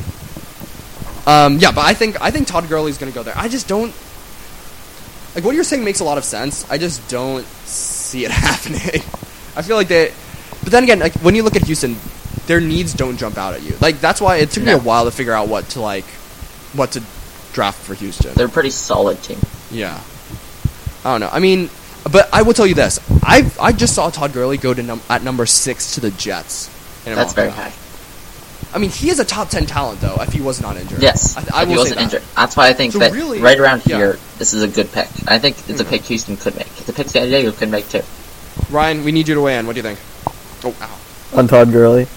Um, 1.26 1.60
yeah, 1.60 1.72
but 1.72 1.86
I 1.86 1.94
think 1.94 2.22
I 2.22 2.32
think 2.32 2.48
Todd 2.48 2.68
Gurley's 2.68 2.98
going 2.98 3.12
to 3.12 3.16
go 3.16 3.24
there. 3.24 3.38
I 3.38 3.48
just 3.48 3.68
don't 3.68 3.94
like 5.36 5.44
what 5.44 5.56
you're 5.56 5.64
saying 5.64 5.84
makes 5.84 6.00
a 6.00 6.04
lot 6.04 6.18
of 6.18 6.24
sense. 6.24 6.70
I 6.70 6.78
just 6.78 7.08
don't 7.10 7.46
see 7.66 8.26
it 8.26 8.32
happening. 8.32 9.02
I 9.56 9.62
feel 9.62 9.76
like 9.76 9.88
they, 9.88 10.14
but 10.64 10.72
then 10.72 10.84
again, 10.84 11.00
like 11.00 11.14
when 11.16 11.36
you 11.36 11.44
look 11.44 11.56
at 11.56 11.64
Houston, 11.64 11.96
their 12.48 12.60
needs 12.60 12.94
don't 12.94 13.18
jump 13.18 13.38
out 13.38 13.54
at 13.54 13.62
you. 13.62 13.76
Like 13.80 14.00
that's 14.00 14.22
why 14.22 14.38
it 14.38 14.52
took 14.52 14.64
me 14.64 14.72
a 14.72 14.78
while 14.78 15.06
to 15.06 15.12
figure 15.12 15.34
out 15.34 15.48
what 15.48 15.70
to 15.70 15.82
like, 15.82 16.06
what 16.74 16.92
to 16.94 17.04
draft 17.54 17.80
for 17.82 17.94
Houston. 17.94 18.34
They're 18.34 18.48
a 18.48 18.50
pretty 18.50 18.72
solid 18.72 19.22
team. 19.22 19.40
Yeah. 19.72 20.02
I 21.04 21.14
don't 21.14 21.22
know. 21.22 21.30
I 21.32 21.40
mean, 21.40 21.70
but 22.12 22.30
I 22.34 22.42
will 22.44 22.54
tell 22.54 22.68
you 22.68 22.76
this: 22.76 23.00
I 23.24 23.50
I 23.60 23.72
just 23.72 23.94
saw 23.96 24.10
Todd 24.10 24.34
Gurley 24.34 24.58
go 24.58 24.74
to 24.74 24.82
num- 24.84 25.02
at 25.10 25.24
number 25.24 25.46
six 25.46 25.94
to 25.96 26.00
the 26.02 26.12
Jets. 26.12 26.70
in 27.06 27.16
That's 27.16 27.34
very 27.34 27.50
high. 27.52 27.74
I 28.72 28.78
mean, 28.78 28.92
he 28.92 29.10
is 29.10 29.20
a 29.20 29.26
top 29.26 29.50
ten 29.50 29.66
talent 29.66 30.00
though. 30.02 30.16
If 30.22 30.32
he 30.32 30.42
was 30.42 30.62
not 30.62 30.78
injured, 30.78 31.02
Yes, 31.02 31.36
I, 31.36 31.40
I 31.60 31.62
if 31.64 31.68
will 31.70 31.74
he 31.74 31.78
wasn't 31.80 31.98
that. 31.98 32.04
injured. 32.04 32.24
That's 32.36 32.56
why 32.56 32.68
I 32.70 32.74
think 32.74 32.94
So 32.94 33.00
that 33.00 33.14
really- 33.14 33.40
right 33.40 33.60
around 33.60 33.82
yeah. 33.86 33.98
here, 33.98 34.20
this 34.38 34.54
is 34.54 34.62
a 34.62 34.68
good 34.68 34.92
pick. 34.92 35.08
I 35.28 35.40
think 35.40 35.58
it's 35.68 35.80
a 35.82 35.86
Mhm. 35.86 35.90
pick 35.90 36.02
Houston 36.04 36.38
could 36.38 36.56
make. 36.56 36.68
It's 36.78 36.88
a 36.88 36.94
pick 36.94 37.10
San 37.10 37.28
Diego 37.28 37.52
could 37.52 37.70
make 37.72 37.90
too. 37.90 38.04
Ryan, 38.70 39.04
we 39.04 39.12
need 39.12 39.28
you 39.28 39.34
to 39.36 39.42
weigh 39.42 39.58
in. 39.58 39.66
What 39.66 39.74
do 39.74 39.80
you 39.80 39.84
think? 39.84 40.00
Oh, 40.64 40.76
ow. 40.84 41.40
On 41.40 41.48
Todd 41.48 41.72
Gurley. 41.72 42.08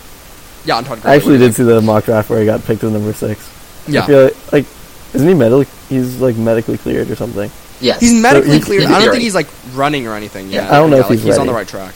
Yeah, 0.67 0.77
on 0.77 0.85
Todd 0.85 1.01
Gurley. 1.03 1.13
I 1.13 1.17
actually 1.17 1.33
what 1.35 1.39
do 1.39 1.47
did 1.47 1.55
see 1.55 1.63
the 1.63 1.81
mock 1.81 2.05
draft 2.05 2.29
where 2.29 2.41
he 2.41 2.45
got 2.45 2.63
picked 2.67 2.85
as 2.85 2.93
number 2.93 3.13
six. 3.15 3.41
Yeah. 3.89 4.03
I 4.03 4.07
feel 4.07 4.25
like, 4.25 4.53
like 4.53 4.67
isn't 5.15 5.27
he 5.29 5.35
medically 5.35 5.67
he's 5.89 6.21
like 6.21 6.37
medically 6.37 6.77
cleared 6.77 7.11
or 7.11 7.17
something? 7.17 7.51
Yes, 7.83 8.01
He's 8.01 8.15
medically 8.15 8.55
he- 8.59 8.61
cleared. 8.61 8.85
in 8.85 8.89
I 8.89 8.93
don't 8.93 9.03
theory. 9.03 9.13
think 9.15 9.23
he's 9.25 9.35
like 9.35 9.49
running 9.75 10.07
or 10.07 10.15
anything 10.15 10.49
yet. 10.51 10.65
Yeah, 10.65 10.75
I 10.75 10.79
don't 10.79 10.91
know 10.91 10.97
Yeah, 10.97 11.03
if 11.05 11.11
like, 11.11 11.19
he's 11.19 11.27
he's 11.29 11.39
on 11.39 11.47
the 11.47 11.53
right 11.53 11.67
track. 11.69 11.95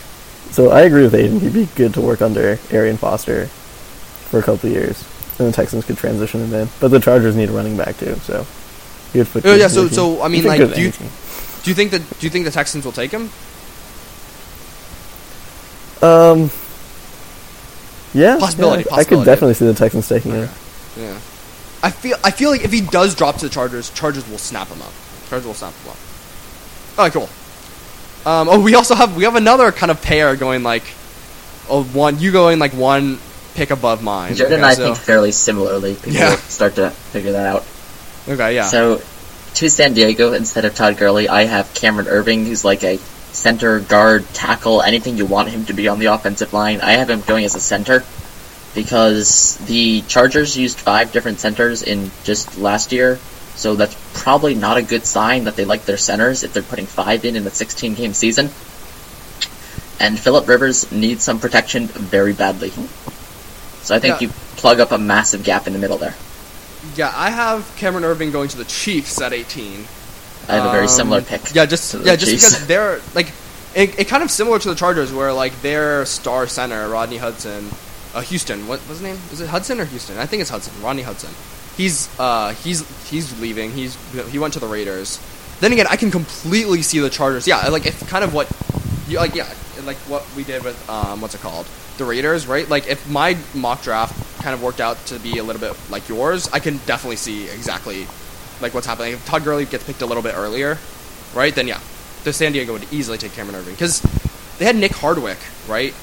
So 0.50 0.70
I 0.70 0.82
agree 0.82 1.02
with 1.02 1.12
Aiden. 1.14 1.40
He'd 1.40 1.52
be 1.52 1.66
good 1.76 1.94
to 1.94 2.00
work 2.00 2.20
under 2.22 2.58
Arian 2.70 2.96
Foster 2.96 3.46
for 3.46 4.38
a 4.38 4.42
couple 4.42 4.68
of 4.68 4.74
years, 4.74 5.04
and 5.38 5.48
the 5.48 5.52
Texans 5.52 5.84
could 5.84 5.96
transition 5.96 6.40
him 6.40 6.52
in. 6.54 6.68
But 6.80 6.88
the 6.88 6.98
Chargers 7.00 7.36
need 7.36 7.48
a 7.48 7.52
running 7.52 7.76
back 7.76 7.96
too, 7.98 8.14
so 8.24 8.46
he 9.12 9.18
would 9.20 9.28
fit. 9.28 9.46
Oh, 9.46 9.54
yeah, 9.54 9.68
so- 9.68 9.88
so, 9.88 10.20
I 10.22 10.28
mean, 10.28 10.44
like, 10.44 10.58
do 10.74 10.80
you- 10.80 10.92
Do 10.92 11.70
you 11.70 11.74
think 11.74 11.90
that? 11.92 12.02
Do 12.20 12.26
you 12.26 12.30
think 12.30 12.44
the 12.44 12.50
Texans 12.50 12.84
will 12.84 12.92
take 12.92 13.10
him? 13.10 13.30
Um. 16.02 16.50
Yeah, 18.14 18.38
Possibility, 18.38 18.84
yeah, 18.84 18.92
I 18.92 18.96
possibility. 18.96 19.06
could 19.06 19.24
definitely 19.24 19.54
see 19.54 19.66
the 19.66 19.74
Texans 19.74 20.08
taking 20.08 20.32
him. 20.32 20.48
Yeah. 20.96 21.18
I 21.82 21.90
feel. 21.90 22.16
I 22.24 22.30
feel 22.30 22.50
like 22.50 22.64
if 22.64 22.72
he 22.72 22.80
does 22.80 23.14
drop 23.14 23.36
to 23.38 23.46
the 23.46 23.50
Chargers, 23.50 23.90
Chargers 23.90 24.26
will 24.28 24.38
snap 24.38 24.68
him 24.68 24.80
up. 24.80 24.92
Chargers 25.28 25.46
will 25.46 25.54
snap 25.54 25.72
him. 25.74 25.92
All 26.98 27.04
right, 27.04 27.12
cool. 27.12 27.28
Um, 28.30 28.48
oh, 28.48 28.60
we 28.60 28.74
also 28.74 28.94
have 28.94 29.16
we 29.16 29.24
have 29.24 29.36
another 29.36 29.70
kind 29.72 29.90
of 29.90 30.02
pair 30.02 30.34
going 30.36 30.62
like, 30.62 30.82
oh, 31.68 31.84
one 31.92 32.18
you 32.18 32.32
going 32.32 32.58
like 32.58 32.72
one 32.72 33.18
pick 33.54 33.70
above 33.70 34.02
mine. 34.02 34.34
Jared 34.34 34.52
and 34.52 34.64
I 34.64 34.74
so- 34.74 34.84
think 34.84 34.96
fairly 34.96 35.32
similarly. 35.32 35.94
People 35.94 36.12
Yeah. 36.12 36.36
start 36.48 36.74
to 36.76 36.90
figure 36.90 37.32
that 37.32 37.46
out. 37.46 37.64
Okay, 38.28 38.54
yeah. 38.56 38.66
So, 38.66 39.00
to 39.54 39.70
San 39.70 39.94
Diego, 39.94 40.32
instead 40.32 40.64
of 40.64 40.74
Todd 40.74 40.96
Gurley, 40.96 41.28
I 41.28 41.44
have 41.44 41.72
Cameron 41.74 42.06
Erving, 42.08 42.44
who's 42.46 42.64
like 42.64 42.82
a 42.82 42.96
center, 43.32 43.78
guard, 43.80 44.26
tackle, 44.34 44.82
anything 44.82 45.16
you 45.16 45.26
want 45.26 45.48
him 45.48 45.64
to 45.66 45.72
be 45.72 45.86
on 45.88 45.98
the 46.00 46.06
offensive 46.06 46.52
line. 46.52 46.80
I 46.80 46.92
have 46.92 47.08
him 47.08 47.20
going 47.20 47.44
as 47.44 47.54
a 47.54 47.60
center 47.60 48.02
because 48.74 49.56
the 49.66 50.02
Chargers 50.02 50.56
used 50.56 50.78
five 50.78 51.12
different 51.12 51.38
centers 51.40 51.82
in 51.82 52.10
just 52.24 52.58
last 52.58 52.92
year, 52.92 53.18
so 53.56 53.74
that's 53.74 53.96
probably 54.22 54.54
not 54.54 54.76
a 54.76 54.82
good 54.82 55.04
sign 55.04 55.44
that 55.44 55.56
they 55.56 55.64
like 55.64 55.84
their 55.86 55.96
centers 55.96 56.44
if 56.44 56.52
they're 56.52 56.62
putting 56.62 56.86
five 56.86 57.24
in 57.24 57.34
in 57.36 57.46
a 57.46 57.50
16 57.50 57.94
game 57.94 58.12
season. 58.12 58.50
And 59.98 60.18
Philip 60.18 60.46
Rivers 60.46 60.90
needs 60.92 61.24
some 61.24 61.40
protection 61.40 61.86
very 61.86 62.32
badly. 62.34 62.70
So 63.82 63.94
I 63.94 63.98
think 63.98 64.20
Yeah. 64.20 64.28
you 64.28 64.34
plug 64.56 64.78
up 64.80 64.92
a 64.92 64.98
massive 64.98 65.42
gap 65.42 65.66
in 65.66 65.72
the 65.72 65.78
middle 65.78 65.96
there. 65.98 66.14
yeah, 66.94 67.12
I 67.16 67.30
have 67.30 67.64
Cameron 67.76 68.04
Erving 68.04 68.30
going 68.30 68.48
to 68.50 68.56
the 68.56 68.64
Chiefs 68.64 69.20
at 69.20 69.32
18. 69.32 69.88
I 70.48 70.54
have 70.56 70.66
a 70.66 70.70
very 70.70 70.84
Um, 70.84 70.88
similar 70.88 71.20
pick. 71.22 71.52
Yeah, 71.54 71.66
just 71.66 71.90
to 71.90 71.98
the 71.98 72.04
yeah, 72.04 72.14
just 72.16 72.30
Chiefs. 72.30 72.50
because 72.50 72.66
they're 72.68 73.00
like, 73.14 73.32
it, 73.74 73.98
it 73.98 74.04
kind 74.08 74.22
of 74.22 74.30
similar 74.30 74.58
to 74.60 74.68
the 74.68 74.74
Chargers, 74.76 75.12
where 75.12 75.32
like 75.32 75.60
their 75.62 76.04
star 76.06 76.46
center 76.46 76.88
Rodney 76.88 77.16
Hudson, 77.16 77.70
uh, 78.14 78.20
Houston. 78.20 78.68
What 78.68 78.80
was 78.88 78.98
his 78.98 79.02
name? 79.02 79.18
Is 79.32 79.40
it 79.40 79.48
Hudson 79.48 79.80
or 79.80 79.84
Houston? 79.86 80.18
I 80.18 80.26
think 80.26 80.40
it's 80.42 80.50
Hudson. 80.50 80.72
Rodney 80.80 81.02
Hudson. 81.02 81.30
He's 81.76 82.08
uh 82.18 82.52
he's 82.54 82.80
he's 83.10 83.38
leaving. 83.40 83.72
He's 83.72 83.96
he 84.30 84.38
went 84.38 84.54
to 84.54 84.60
the 84.60 84.66
Raiders. 84.66 85.20
Then 85.60 85.72
again, 85.72 85.86
I 85.88 85.96
can 85.96 86.10
completely 86.10 86.82
see 86.82 87.00
the 87.00 87.10
Chargers. 87.10 87.46
Yeah, 87.46 87.68
like 87.68 87.86
if 87.86 88.06
kind 88.08 88.24
of 88.24 88.32
what 88.34 88.50
you 89.08 89.18
like. 89.18 89.34
Yeah, 89.34 89.48
like 89.84 89.96
what 90.08 90.24
we 90.36 90.44
did 90.44 90.64
with 90.64 90.76
um 90.88 91.20
what's 91.20 91.34
it 91.34 91.40
called 91.40 91.66
the 91.98 92.04
Raiders, 92.04 92.46
right? 92.46 92.68
Like 92.68 92.86
if 92.88 93.08
my 93.08 93.36
mock 93.54 93.82
draft 93.82 94.14
kind 94.42 94.54
of 94.54 94.62
worked 94.62 94.80
out 94.80 94.96
to 95.06 95.18
be 95.18 95.38
a 95.38 95.42
little 95.42 95.60
bit 95.60 95.74
like 95.90 96.08
yours, 96.08 96.48
I 96.52 96.60
can 96.60 96.78
definitely 96.86 97.16
see 97.16 97.48
exactly 97.48 98.06
like 98.60 98.72
what's 98.74 98.86
happening. 98.86 99.12
If 99.14 99.24
Todd 99.26 99.44
Gurley 99.44 99.64
gets 99.66 99.84
picked 99.84 100.02
a 100.02 100.06
little 100.06 100.22
bit 100.22 100.34
earlier, 100.34 100.78
right? 101.34 101.54
Then 101.54 101.68
yeah, 101.68 101.80
the 102.24 102.32
San 102.32 102.52
Diego 102.52 102.72
would 102.72 102.90
easily 102.92 103.18
take 103.18 103.32
Cameron 103.34 103.62
Erving 103.62 103.72
because 103.72 104.00
they 104.58 104.64
had 104.64 104.76
Nick 104.76 104.92
Hardwick, 104.92 105.38
right, 105.68 105.94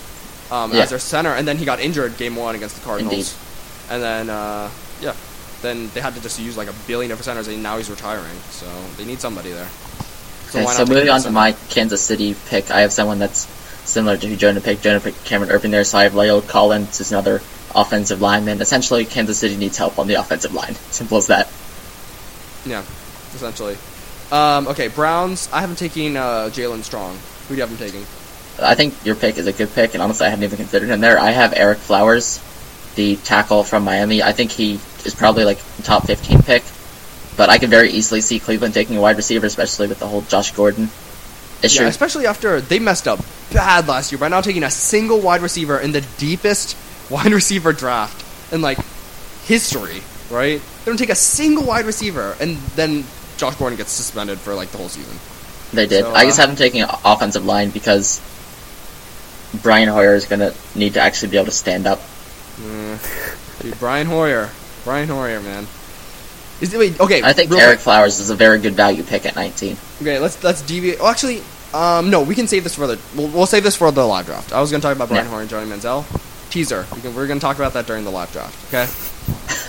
um, 0.52 0.72
Yeah. 0.72 0.82
as 0.84 0.90
their 0.92 1.00
center, 1.00 1.30
and 1.34 1.48
then 1.48 1.58
he 1.58 1.66
got 1.66 1.80
injured 1.80 2.18
game 2.18 2.36
one 2.36 2.54
against 2.56 2.76
the 2.76 2.84
Cardinals, 2.86 3.34
Indeed. 3.34 3.94
and 3.94 4.04
then 4.04 4.30
uh, 4.30 4.70
yeah, 5.02 5.14
then 5.63 5.89
they 5.95 6.02
had 6.02 6.13
to 6.13 6.21
just 6.21 6.39
use 6.39 6.56
like 6.56 6.67
a 6.67 6.73
billion 6.86 7.10
different 7.10 7.26
centers, 7.26 7.47
and 7.47 7.63
now 7.63 7.78
he's 7.78 7.89
retiring, 7.89 8.38
so 8.52 8.67
they 8.97 9.06
need 9.06 9.19
somebody 9.19 9.52
there. 9.52 9.67
So 10.49 10.60
Okay, 10.60 10.71
so 10.71 10.86
moving 10.86 11.10
on 11.10 11.21
to 11.21 11.32
my 11.32 11.54
Kansas 11.69 12.02
City 12.04 12.36
pick, 12.47 12.69
I 12.69 12.82
have 12.82 12.93
someone 12.93 13.17
that's 13.17 13.47
similar 13.89 14.17
to 14.17 14.28
who 14.28 14.36
Jonah 14.36 14.62
picked. 14.62 14.84
Jonah 14.84 14.99
picked 14.99 15.26
Cameron 15.26 15.49
Erving 15.49 15.71
there, 15.71 15.84
so 15.84 15.97
I 15.97 16.04
have 16.04 16.13
La'el 16.13 16.47
Collins 16.47 17.02
is 17.02 17.12
another 17.12 17.41
offensive 17.73 18.21
lineman. 18.21 18.62
Essentially, 18.62 19.06
Kansas 19.06 19.39
City 19.39 19.58
needs 19.58 19.78
help 19.78 19.97
on 19.97 20.08
the 20.08 20.15
offensive 20.15 20.54
line. 20.54 20.76
Simple 20.91 21.17
as 21.17 21.28
that. 21.28 21.47
Yeah, 22.65 22.84
essentially. 23.34 23.78
Um, 24.32 24.67
okay, 24.67 24.89
Browns. 24.89 25.49
I 25.52 25.62
haven't 25.62 25.78
taken 25.78 26.17
uh, 26.17 26.49
Jaelen 26.52 26.84
Strong. 26.84 27.17
Who 27.47 27.49
do 27.49 27.56
you 27.56 27.62
have 27.62 27.71
him 27.71 27.78
taking? 27.78 28.06
I 28.62 28.76
think 28.76 28.93
your 29.04 29.15
pick 29.15 29.38
is 29.38 29.47
a 29.47 29.54
good 29.54 29.73
pick, 29.73 29.93
and 29.93 30.04
honestly, 30.04 30.28
I 30.28 30.30
hadn't 30.30 30.43
even 30.43 30.58
considered 30.58 30.89
him 30.89 31.02
there. 31.02 31.19
I 31.19 31.32
have 31.32 31.52
Ereck 31.52 31.78
Flowers, 31.78 32.39
the 32.95 33.15
tackle 33.15 33.63
from 33.63 33.84
Miami. 33.84 34.21
I 34.21 34.32
think 34.32 34.52
he 34.52 34.80
is 35.06 35.16
probably 35.16 35.46
like 35.46 35.60
top 35.84 36.06
15 36.06 36.44
pick, 36.44 36.63
but 37.38 37.50
I 37.50 37.58
could 37.58 37.70
very 37.70 37.92
easily 37.92 38.22
see 38.22 38.39
Cleveland 38.39 38.74
taking 38.74 38.98
a 38.98 39.02
wide 39.02 39.18
receiver, 39.18 39.46
especially 39.46 39.88
with 39.88 40.00
the 40.00 40.08
whole 40.08 40.22
Josh 40.22 40.52
Gordon 40.52 40.89
issue. 41.62 41.84
Yeah, 41.84 41.89
especially 41.89 42.28
after 42.28 42.62
they 42.62 42.80
messed 42.80 43.08
up 43.08 43.20
bad 43.52 43.88
last 43.88 44.12
year 44.12 44.20
by 44.20 44.28
not 44.28 44.44
taking 44.44 44.63
a 44.63 44.72
single 44.72 45.22
wide 45.22 45.42
receiver 45.42 45.80
in 45.80 45.92
the 45.92 46.02
deepest 46.18 46.78
wide 47.10 47.32
receiver 47.32 47.74
draft 47.74 48.54
in 48.54 48.62
like 48.62 48.78
history, 49.46 50.02
right? 50.30 50.62
They 50.62 50.92
don't 50.92 50.98
take 50.98 51.10
a 51.10 51.16
single 51.16 51.66
wide 51.66 51.86
receiver, 51.86 52.36
and 52.39 52.58
then 52.76 53.06
Josh 53.38 53.56
Gordon 53.56 53.78
gets 53.78 53.92
suspended 53.92 54.39
for 54.39 54.54
like 54.54 54.70
the 54.70 54.78
whole 54.78 54.89
season. 54.89 55.18
They 55.74 55.88
did. 55.88 56.04
So, 56.04 56.13
I 56.13 56.26
just 56.26 56.39
uh, 56.39 56.44
haven't 56.44 56.58
taken 56.58 56.82
an 56.82 56.89
offensive 57.04 57.46
line 57.46 57.72
because 57.72 58.22
Brian 59.62 59.89
Hoyer 59.89 60.16
is 60.16 60.26
going 60.26 60.39
to 60.39 60.54
need 60.76 60.94
to 60.94 61.02
actually 61.02 61.32
be 61.32 61.38
able 61.38 61.46
to 61.46 61.52
stand 61.52 61.88
up. 61.88 62.00
Mm. 62.58 63.62
Dude, 63.62 63.80
Brian 63.80 64.08
Hoyer, 64.08 64.50
Brian 64.84 65.08
Hoyer, 65.08 65.41
man. 65.41 65.67
Is 66.62 66.74
it, 66.74 66.78
wait 66.78 67.00
okay? 67.00 67.22
I 67.24 67.34
think 67.34 67.52
Eric 67.52 67.65
quick. 67.65 67.80
Flowers 67.80 68.19
is 68.19 68.30
a 68.30 68.36
very 68.36 68.60
good 68.60 68.74
value 68.74 69.04
pick 69.04 69.26
at 69.26 69.36
19. 69.36 69.76
Okay, 70.02 70.19
let's 70.19 70.41
let's 70.43 70.62
deviate. 70.62 71.00
Well, 71.00 71.08
actually, 71.08 71.41
um, 71.74 72.10
no, 72.10 72.22
we 72.22 72.36
can 72.36 72.48
save 72.48 72.63
this 72.63 72.76
for 72.76 72.88
the. 72.88 73.00
We'll, 73.15 73.28
we'll 73.30 73.46
save 73.46 73.63
this 73.63 73.76
for 73.76 73.91
the 73.91 74.06
live 74.06 74.28
draft. 74.28 74.54
I 74.54 74.62
was 74.62 74.72
going 74.72 74.82
to 74.82 74.88
talk 74.88 74.96
about 74.96 75.10
Brian 75.10 75.26
Yeah. 75.26 75.32
Hoyer 75.32 75.41
and 75.41 75.50
Johnny 75.50 75.69
Manziel 75.69 76.06
teaser. 76.54 76.86
We 76.96 77.02
can, 77.02 77.15
we're 77.15 77.28
going 77.28 77.39
to 77.39 77.43
talk 77.43 77.58
about 77.58 77.74
that 77.74 77.88
during 77.88 78.04
the 78.06 78.12
live 78.12 78.32
draft. 78.32 78.74
Okay. 78.74 78.88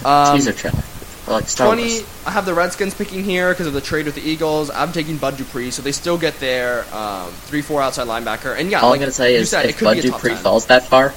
Um, 0.07 0.37
Teaser 0.37 0.53
trailer. 0.53 0.83
Like 1.27 1.49
20, 1.49 2.01
I 2.27 2.31
have 2.33 2.45
the 2.45 2.53
Redskins 2.53 2.95
picking 2.95 3.25
here 3.25 3.51
because 3.51 3.67
of 3.67 3.73
the 3.73 3.81
trade 3.81 4.05
with 4.05 4.15
the 4.15 4.21
Eagles. 4.21 4.69
I'm 4.71 4.93
taking 4.93 5.17
Bud 5.17 5.39
Dupree, 5.39 5.71
so 5.71 5.81
they 5.81 5.93
still 5.93 6.19
get 6.19 6.39
their 6.39 6.85
um, 6.95 7.31
3 7.31 7.63
4 7.63 7.81
outside 7.81 8.07
linebacker. 8.07 8.55
And 8.59 8.71
yeah, 8.71 8.81
All 8.81 8.91
like 8.91 8.99
I'm 8.99 9.01
going 9.01 9.09
to 9.09 9.17
say 9.17 9.35
is 9.35 9.49
said, 9.49 9.65
if 9.65 9.81
Bud 9.81 9.95
be 9.95 10.01
a 10.01 10.03
top 10.03 10.21
Dupree 10.21 10.35
10. 10.35 10.43
falls 10.43 10.67
that 10.67 10.87
far, 10.87 11.15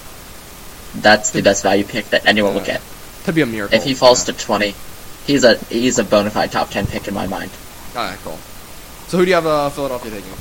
that's 1.02 1.32
the 1.32 1.42
best 1.42 1.62
value 1.62 1.84
pick 1.84 2.06
that 2.12 2.26
anyone 2.26 2.54
will 2.54 2.64
get. 2.64 2.82
Could 3.28 3.36
be 3.36 3.42
a 3.42 3.46
miracle. 3.46 3.76
If 3.78 3.84
he 3.84 3.94
falls 3.94 4.26
yeah. 4.26 4.34
to 4.34 4.40
20, 4.40 4.74
he's 5.26 5.44
a 5.44 5.58
he's 5.66 6.00
a 6.00 6.06
bona 6.06 6.30
fide 6.30 6.50
top 6.50 6.70
10 6.70 6.88
pick 6.88 7.10
in 7.10 7.14
my 7.14 7.28
mind. 7.28 7.52
All 7.94 8.06
right, 8.08 8.18
cool. 8.24 8.38
So 9.10 9.18
who 9.18 9.26
do 9.26 9.30
you 9.30 9.36
have 9.36 9.46
uh, 9.46 9.70
Philadelphia 9.70 10.12
taking? 10.12 10.32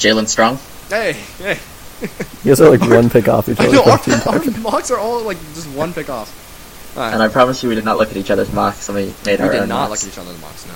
Jaelen 0.00 0.26
Strong. 0.26 0.58
Hey, 0.88 1.12
hey. 1.36 1.58
You 2.00 2.08
guys 2.52 2.62
are 2.62 2.70
like 2.70 2.80
one 2.80 3.10
pick 3.10 3.28
off 3.28 3.46
each 3.50 3.60
I 3.60 3.64
other. 3.66 3.72
know 3.74 3.84
our, 3.84 3.98
our 4.34 4.50
mocks 4.60 4.90
are 4.90 4.96
all 4.98 5.20
like 5.22 5.36
just 5.52 5.68
one 5.68 5.92
pick 5.92 6.08
off. 6.08 6.96
All 6.96 7.02
right. 7.02 7.12
And 7.12 7.22
I 7.22 7.28
promise 7.28 7.62
you, 7.62 7.68
we 7.68 7.74
did 7.74 7.84
not 7.84 7.98
look 7.98 8.10
at 8.10 8.16
each 8.16 8.30
other's 8.30 8.50
mocks 8.54 8.88
when 8.88 8.96
we 8.96 9.14
made 9.26 9.38
we 9.40 9.44
our 9.44 9.52
did 9.52 9.60
own 9.62 9.68
not 9.68 9.90
mocks. 9.90 10.02
look 10.04 10.12
at 10.12 10.18
each 10.18 10.26
other's 10.26 10.40
mocks. 10.40 10.66
No. 10.66 10.74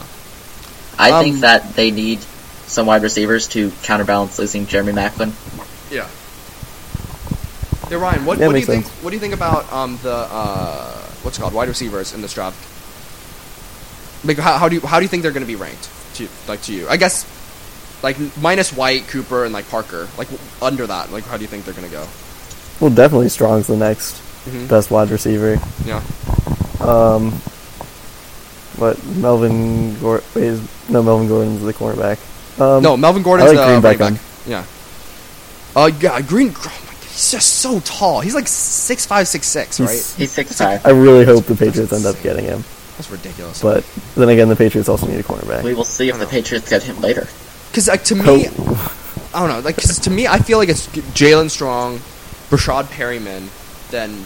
I 1.03 1.13
Um, 1.13 1.25
think 1.25 1.41
that 1.41 1.75
they 1.77 1.91
need 1.93 2.21
some 2.67 2.85
wide 2.87 3.03
receivers 3.03 3.49
to 3.49 3.71
counterbalance 3.83 4.39
losing 4.39 4.67
Jeremy 4.67 4.93
Maclin. 4.93 5.33
Yeah. 5.91 6.09
Yeah, 7.91 7.99
Ryan. 8.03 8.25
What, 8.27 8.39
Yeah, 8.39 8.47
what 8.49 8.53
do 8.55 8.59
you 8.61 8.67
makes 8.67 8.87
think? 8.89 9.05
What 9.05 9.11
do 9.11 9.17
you 9.17 9.21
think 9.21 9.35
about 9.35 9.73
um 9.73 9.99
the 10.03 10.13
uh 10.31 11.03
what's 11.27 11.37
it 11.37 11.41
called 11.43 11.53
wide 11.53 11.69
receivers 11.69 12.15
in 12.15 12.23
this 12.23 12.33
draft? 12.33 12.57
Like 14.25 14.39
how, 14.39 14.57
how 14.59 14.69
do 14.69 14.77
you 14.77 14.81
how 14.81 14.99
do 14.99 15.03
you 15.05 15.09
think 15.09 15.23
they're 15.23 15.33
going 15.33 15.45
to 15.45 15.53
be 15.53 15.57
ranked 15.57 15.91
to 16.15 16.29
like 16.49 16.63
to 16.63 16.73
you? 16.73 16.89
I 16.89 16.97
guess 16.97 17.27
like 18.03 18.17
minus 18.41 18.73
White, 18.73 19.09
Cooper, 19.09 19.45
and 19.45 19.53
like 19.53 19.69
Parker. 19.69 20.09
Like 20.17 20.29
under 20.63 20.87
that, 20.87 21.11
like 21.13 21.25
how 21.25 21.37
do 21.37 21.43
you 21.43 21.49
think 21.49 21.65
they're 21.65 21.75
going 21.75 21.89
to 21.89 21.93
go? 21.93 22.07
Well, 22.81 22.91
definitely 22.91 23.29
Strong's 23.29 23.67
the 23.67 23.77
next 23.77 24.23
Mhm. 24.47 24.69
best 24.69 24.91
wide 24.93 25.11
receiver. 25.11 25.59
Yeah. 25.85 26.03
Um, 26.81 27.33
what 28.77 29.03
Melvin 29.17 29.99
Gordon? 29.99 30.25
Is, 30.37 30.61
no, 30.89 31.03
Melvin 31.03 31.27
Gordon's 31.27 31.63
the 31.63 31.73
cornerback. 31.75 32.19
Um, 32.61 32.83
no, 32.83 32.97
Melvin 32.97 33.23
Gordon's 33.23 33.53
like 33.53 33.57
the 33.83 33.83
running 33.83 33.99
back. 34.15 34.21
Yeah. 34.47 34.65
Uh, 35.75 35.91
yeah, 36.01 36.21
Green. 36.21 36.55
Oh 36.57 36.86
he's 37.17 37.31
just 37.33 37.55
so 37.55 37.81
tall. 37.81 38.21
He's 38.21 38.35
like 38.35 38.47
six 38.47 39.07
five, 39.07 39.27
six 39.27 39.47
six, 39.49 39.81
right? 39.81 39.89
He's- 39.91 40.15
He's 40.15 40.31
six 40.33 40.59
five. 40.59 40.85
I 40.87 40.91
really 40.91 41.25
hope 41.25 41.45
the 41.47 41.55
Patriots 41.57 41.93
end 41.93 42.05
up 42.07 42.21
getting 42.23 42.45
him, 42.45 42.63
That's 42.97 43.11
ridiculous. 43.11 43.63
but 43.63 43.85
then 44.15 44.29
again, 44.29 44.49
the 44.49 44.57
Patriots 44.57 44.89
also 44.89 45.07
need 45.07 45.19
a 45.21 45.23
cornerback. 45.23 45.63
We 45.63 45.75
will 45.75 45.85
see 45.85 46.09
if 46.09 46.19
the. 46.19 46.27
Patriots 46.27 46.69
get 46.71 46.83
him 46.83 47.01
later. 47.01 47.27
Because 47.71 47.89
like 47.89 48.05
to 48.05 48.15
me, 48.15 48.25
Oh, 48.59 48.99
I 49.35 49.41
don't 49.41 49.49
know. 49.49 49.61
Like, 49.61 49.77
'cause 49.77 49.99
to 50.01 50.11
me, 50.11 50.27
I 50.27 50.39
feel 50.39 50.59
like 50.59 50.69
it's 50.69 50.87
Jaelen 50.89 51.51
Strong, 51.51 51.99
Breshad 52.51 52.85
Perriman, 52.85 53.49
then 53.91 54.25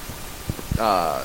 uh, 0.79 1.24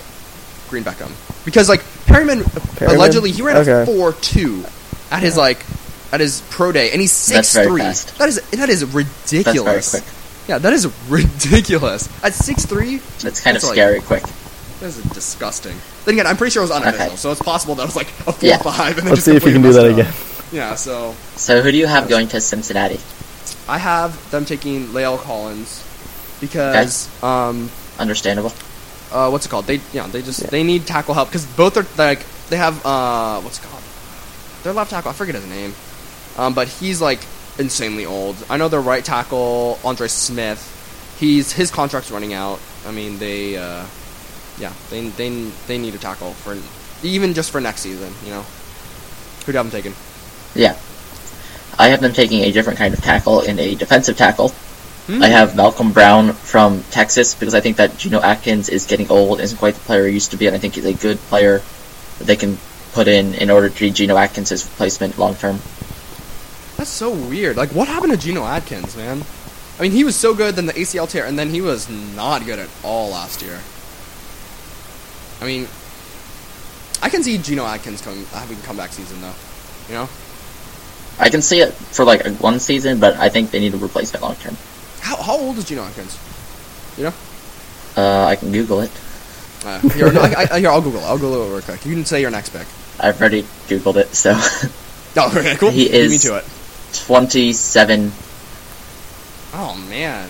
Green 0.69 0.83
Beckham. 0.83 1.11
Because 1.45 1.69
like 1.69 1.81
Perriman, 2.05 2.41
Perriman? 2.43 2.95
allegedly 2.95 3.31
he 3.31 3.41
ran 3.41 3.57
a 3.57 3.85
four 3.85 4.13
two 4.13 4.63
at 5.11 5.21
his 5.21 5.37
like 5.37 5.63
at 6.11 6.19
his 6.19 6.41
pro 6.49 6.71
day, 6.71 6.91
and 6.91 6.99
he's 7.01 7.11
six 7.11 7.53
three. 7.53 7.81
fast. 7.81 8.17
That 8.17 8.29
is 8.29 8.41
that 8.51 8.69
is 8.69 8.81
That's 8.81 8.91
very 8.91 9.05
ridiculous. 9.43 9.91
Quick. 10.45 10.49
Yeah, 10.49 10.57
that 10.59 10.73
is 10.73 10.87
ridiculous. 11.09 12.09
At 12.23 12.33
six 12.33 12.65
three, 12.65 12.95
It's 12.95 13.41
kind 13.41 13.55
of 13.57 13.61
That's 13.61 13.65
like- 13.65 13.73
scary 13.75 13.99
quick. 14.01 14.23
that 14.79 14.85
is 14.87 14.97
disgusting. 15.13 15.75
Then 16.05 16.15
again, 16.15 16.27
I'm 16.27 16.37
pretty 16.37 16.51
sure 16.51 16.61
it 16.63 16.67
was 16.69 16.71
unofficial, 16.71 17.07
Okay. 17.07 17.15
so 17.15 17.31
it's 17.31 17.41
possible 17.41 17.75
that 17.75 17.83
it 17.83 17.85
was 17.87 17.95
like 17.95 18.07
a 18.27 18.31
four 18.33 18.35
Yeah. 18.41 18.57
five. 18.61 18.97
And 18.97 19.07
then 19.07 19.13
let's 19.13 19.17
just 19.17 19.25
see 19.25 19.35
if 19.35 19.43
we 19.43 19.51
can 19.53 19.61
do 19.61 19.73
that 19.73 19.85
up. 19.85 19.91
again. 19.97 20.13
Yeah, 20.51 20.75
so 20.75 21.15
So 21.35 21.61
who 21.61 21.71
do 21.71 21.77
you 21.77 21.87
have 21.87 22.07
going 22.07 22.27
to 22.29 22.41
Cincinnati? 22.41 22.99
I 23.67 23.77
have 23.79 24.29
them 24.31 24.45
taking 24.45 24.87
La'el 24.89 25.17
Collins 25.19 25.81
because 26.39 27.07
um 27.23 27.71
Understandable. 27.97 28.53
uh 29.11 29.29
what's 29.29 29.45
it 29.45 29.49
called? 29.49 29.65
They 29.67 29.81
yeah 29.93 30.07
they 30.07 30.21
just 30.21 30.41
Yeah. 30.41 30.49
they 30.51 30.63
need 30.63 30.85
tackle 30.85 31.13
help 31.15 31.29
because 31.29 31.45
both 31.45 31.77
are 31.77 31.85
like 31.97 32.19
they 32.49 32.57
have 32.57 32.85
uh 32.85 33.39
what's 33.41 33.57
it 33.57 33.63
called? 33.63 33.81
Their 34.63 34.73
left 34.73 34.91
tackle 34.91 35.09
I 35.11 35.13
forget 35.13 35.35
his 35.35 35.45
name, 35.45 35.73
um 36.37 36.53
but 36.53 36.67
he's 36.67 37.01
like 37.01 37.21
insanely 37.57 38.05
old. 38.05 38.35
I 38.49 38.57
know 38.57 38.67
their 38.67 38.81
right 38.81 39.03
tackle 39.03 39.79
Andre 39.83 40.07
Smith, 40.07 41.15
he's 41.19 41.51
his 41.51 41.71
contract's 41.71 42.11
running 42.11 42.33
out. 42.33 42.59
I 42.85 42.91
mean 42.91 43.17
they 43.17 43.57
uh 43.57 43.85
yeah 44.57 44.73
they 44.89 45.07
they 45.09 45.29
they 45.67 45.77
need 45.77 45.95
a 45.95 45.97
tackle 45.97 46.33
for 46.33 46.57
even 47.05 47.33
just 47.33 47.51
for 47.51 47.61
next 47.61 47.81
season. 47.81 48.13
You 48.23 48.31
know 48.31 48.41
who 49.45 49.51
do 49.51 49.51
you 49.51 49.57
have 49.57 49.71
them 49.71 49.71
taking? 49.71 49.93
Yeah. 50.55 50.75
I 51.77 51.89
have 51.89 52.01
them 52.01 52.13
taking 52.13 52.41
a 52.43 52.51
different 52.51 52.79
kind 52.79 52.93
of 52.93 53.01
tackle 53.01 53.41
in 53.41 53.59
a 53.59 53.75
defensive 53.75 54.17
tackle. 54.17 54.49
Hmm. 55.07 55.21
I 55.21 55.27
have 55.27 55.55
Malcolm 55.55 55.91
Brown 55.91 56.33
from 56.33 56.81
Texas 56.89 57.35
because 57.35 57.53
I 57.53 57.59
think 57.59 57.77
that 57.77 57.97
Geno 57.97 58.21
Atkins 58.21 58.69
is 58.69 58.87
getting 58.87 59.11
old, 59.11 59.39
isn't 59.39 59.57
quite 59.57 59.75
the 59.75 59.81
player 59.81 60.07
he 60.07 60.13
used 60.13 60.31
to 60.31 60.37
be, 60.37 60.47
and 60.47 60.55
I 60.55 60.59
think 60.59 60.75
he's 60.75 60.85
a 60.85 60.93
good 60.93 61.17
player 61.29 61.61
that 62.17 62.23
they 62.23 62.35
can 62.35 62.57
put 62.93 63.07
in 63.07 63.35
in 63.35 63.51
order 63.51 63.69
to 63.69 63.79
be 63.79 63.91
Geno 63.91 64.17
Atkins' 64.17 64.65
replacement 64.65 65.19
long 65.19 65.35
term. 65.35 65.59
That's 66.77 66.89
so 66.89 67.11
weird. 67.11 67.55
Like, 67.55 67.69
what 67.69 67.87
happened 67.87 68.11
to 68.11 68.17
Geno 68.17 68.45
Atkins, 68.45 68.95
man? 68.97 69.23
I 69.79 69.81
mean, 69.81 69.91
he 69.91 70.03
was 70.03 70.15
so 70.15 70.33
good, 70.33 70.55
then 70.55 70.65
the 70.65 70.73
ACL 70.73 71.09
tear, 71.09 71.25
and 71.25 71.37
then 71.37 71.49
he 71.49 71.61
was 71.61 71.89
not 71.89 72.45
good 72.45 72.59
at 72.59 72.69
all 72.83 73.09
last 73.09 73.41
year. 73.41 73.59
I 75.41 75.45
mean, 75.45 75.67
I 77.01 77.09
can 77.09 77.23
see 77.23 77.37
Geno 77.37 77.65
Atkins 77.65 78.01
coming, 78.01 78.25
having 78.27 78.57
a 78.57 78.61
comeback 78.61 78.91
season, 78.91 79.21
though. 79.21 79.33
You 79.89 79.93
know? 79.95 80.09
I 81.19 81.29
can 81.29 81.41
see 81.41 81.59
it 81.59 81.71
for 81.73 82.03
like 82.03 82.25
one 82.39 82.59
season, 82.59 82.99
but 82.99 83.15
I 83.17 83.29
think 83.29 83.51
they 83.51 83.59
need 83.59 83.73
a 83.73 83.77
replacement 83.77 84.23
long 84.23 84.35
term. 84.35 84.57
How, 85.01 85.15
how 85.21 85.37
old 85.37 85.57
is 85.57 85.65
Geno 85.65 85.83
Atkins? 85.83 86.17
You 86.97 87.05
know? 87.05 87.13
Uh, 87.97 88.25
I 88.25 88.35
can 88.35 88.51
Google 88.51 88.81
it. 88.81 88.91
Uh, 89.65 89.79
here, 89.89 90.11
no, 90.11 90.21
I, 90.21 90.47
I, 90.51 90.59
here, 90.59 90.69
I'll 90.69 90.81
Google 90.81 90.99
it. 90.99 91.03
I'll 91.03 91.17
Google 91.17 91.43
it 91.47 91.51
real 91.53 91.61
quick. 91.61 91.85
You 91.85 91.93
can 91.93 92.05
say 92.05 92.21
your 92.21 92.31
next 92.31 92.49
pick. 92.49 92.67
I've 92.99 93.19
already 93.19 93.43
Googled 93.67 93.95
it, 93.97 94.13
so 94.13 94.33
Oh, 95.17 95.33
okay, 95.37 95.55
cool. 95.55 95.71
He 95.71 95.85
Beat 95.85 95.91
me 95.93 95.97
is- 96.15 96.21
to 96.23 96.35
it. 96.37 96.43
27. 96.97 98.11
Oh, 99.53 99.75
man. 99.89 100.29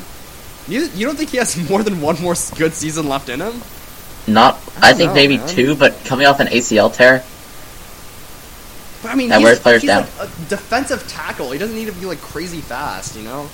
You, 0.67 0.87
you 0.95 1.05
don't 1.05 1.15
think 1.15 1.29
he 1.31 1.37
has 1.37 1.57
more 1.69 1.83
than 1.83 2.01
one 2.01 2.21
more 2.21 2.35
good 2.57 2.73
season 2.73 3.07
left 3.09 3.29
in 3.29 3.39
him? 3.41 3.61
Not, 4.27 4.55
I 4.81 4.89
I, 4.89 4.93
think 4.93 5.09
know, 5.09 5.15
maybe 5.15 5.37
man. 5.37 5.47
two, 5.47 5.75
but 5.75 6.03
coming 6.05 6.25
off 6.25 6.39
an 6.39 6.47
ACL 6.47 6.91
tear, 6.93 7.23
But 9.03 9.11
I 9.11 9.15
mean, 9.15 9.29
That 9.29 9.37
he's, 9.39 9.43
wears 9.45 9.59
players 9.59 9.81
he's 9.83 9.89
down. 9.89 10.01
like 10.17 10.27
a 10.29 10.49
defensive 10.49 11.07
tackle. 11.07 11.51
He 11.51 11.59
doesn't 11.59 11.75
need 11.75 11.85
to 11.85 11.91
be 11.93 12.05
like 12.07 12.19
crazy 12.21 12.61
fast, 12.61 13.15
you 13.15 13.21
know. 13.23 13.47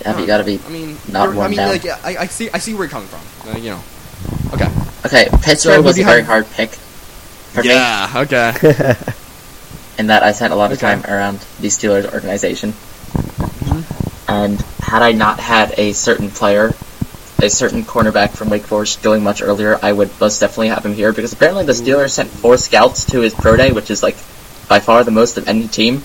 yeah, 0.00 0.18
you 0.18 0.26
gotta 0.26 0.44
be. 0.44 0.58
I 0.66 0.70
mean, 0.70 0.96
not 1.12 1.28
you're- 1.28 1.40
I 1.40 1.48
mean, 1.48 1.58
down. 1.58 1.68
like, 1.68 1.84
yeah, 1.84 1.98
I, 2.02 2.16
I 2.16 2.26
see, 2.26 2.48
I 2.54 2.58
see 2.58 2.72
where 2.72 2.84
you're 2.84 2.90
coming 2.90 3.08
from. 3.08 3.50
Uh, 3.54 3.58
you 3.58 3.70
know. 3.70 3.82
Okay. 4.54 4.68
Okay, 5.06 5.28
So, 5.30 5.38
Pittsburgh 5.38 5.76
who 5.76 5.82
was 5.82 5.96
do 5.96 6.02
a 6.02 6.04
very 6.06 6.20
have- 6.20 6.26
hard 6.26 6.50
pick 6.52 6.70
for 6.70 7.62
me, 7.62 7.68
Yeah. 7.68 8.12
Okay. 8.16 8.52
in 10.00 10.08
that 10.08 10.22
I 10.24 10.32
spent 10.32 10.52
a 10.52 10.56
lot 10.56 10.72
of 10.72 10.78
Okay. 10.82 10.94
time 10.94 11.04
around 11.04 11.38
the 11.60 11.68
Steelers 11.68 12.12
organization. 12.12 12.72
Mm-hmm. 12.72 13.80
And 14.32 14.60
had 14.80 15.02
I 15.02 15.12
not 15.12 15.38
had 15.38 15.74
a 15.78 15.92
certain 15.92 16.30
player, 16.30 16.74
a 17.40 17.50
certain 17.50 17.84
cornerback 17.84 18.30
from 18.30 18.48
Wake 18.48 18.64
Forest 18.64 19.02
going 19.02 19.22
much 19.22 19.42
earlier, 19.42 19.78
I 19.82 19.92
would 19.92 20.10
most 20.18 20.40
definitely 20.40 20.68
have 20.68 20.84
him 20.84 20.94
here 20.94 21.12
because 21.12 21.32
apparently 21.32 21.64
the 21.64 21.72
Steelers 21.72 22.10
sent 22.10 22.30
four 22.30 22.56
scouts 22.56 23.04
to 23.06 23.20
his 23.20 23.34
pro 23.34 23.56
day, 23.56 23.72
which 23.72 23.90
is 23.90 24.02
like 24.02 24.16
by 24.68 24.80
far 24.80 25.04
the 25.04 25.10
most 25.10 25.36
of 25.36 25.46
any 25.48 25.68
team. 25.68 26.02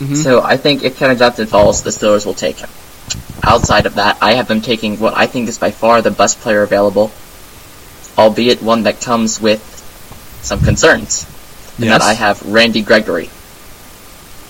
Mhm. 0.00 0.22
So 0.22 0.42
I 0.42 0.56
think 0.56 0.82
if 0.82 0.98
Kevin 0.98 1.16
Johnson 1.16 1.46
falls, 1.46 1.82
the 1.82 1.90
Steelers 1.90 2.26
will 2.26 2.34
take 2.34 2.58
him. 2.58 2.68
Outside 3.44 3.86
of 3.86 3.94
that, 3.94 4.16
I 4.20 4.34
have 4.34 4.48
them 4.48 4.60
taking 4.60 4.98
what 4.98 5.14
I 5.16 5.26
think 5.26 5.48
is 5.48 5.58
by 5.58 5.70
far 5.70 6.02
the 6.02 6.10
best 6.10 6.40
player 6.40 6.62
available, 6.62 7.12
albeit 8.18 8.60
one 8.62 8.82
that 8.84 9.00
comes 9.00 9.40
with 9.40 9.62
some 10.42 10.60
concerns. 10.60 11.26
In 11.78 11.84
Yes. 11.84 12.00
that 12.00 12.02
I 12.08 12.12
have 12.14 12.42
Randy 12.46 12.82
Gregory 12.82 13.30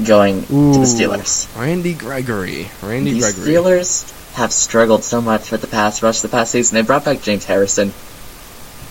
going 0.05 0.43
to 0.47 0.53
the 0.53 0.87
Steelers. 0.87 1.47
Randy 1.59 1.95
Gregory. 1.95 2.69
Randy 2.83 3.13
the 3.15 3.21
Gregory. 3.21 3.45
The 3.45 3.51
Steelers 3.51 4.33
have 4.35 4.53
struggled 4.53 5.05
so 5.05 5.21
much 5.21 5.51
with 5.51 5.61
the 5.61 5.67
pass 5.67 6.03
rush 6.03 6.21
the 6.21 6.29
past 6.29 6.53
season. 6.53 6.75
They 6.75 6.83
brought 6.83 7.05
back 7.05 7.23
James 7.23 7.45
Harrison, 7.45 7.93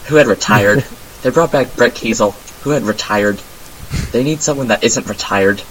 who 0.07 0.15
had 0.15 0.27
retired. 0.27 0.83
they 1.21 1.29
brought 1.29 1.51
back 1.51 1.75
Brett 1.75 1.93
Keisel, 1.93 2.33
who 2.63 2.71
had 2.71 2.83
retired. 2.83 3.39
They 4.11 4.23
need 4.23 4.41
someone 4.41 4.69
that 4.69 4.83
isn't 4.83 5.07
retired. 5.07 5.61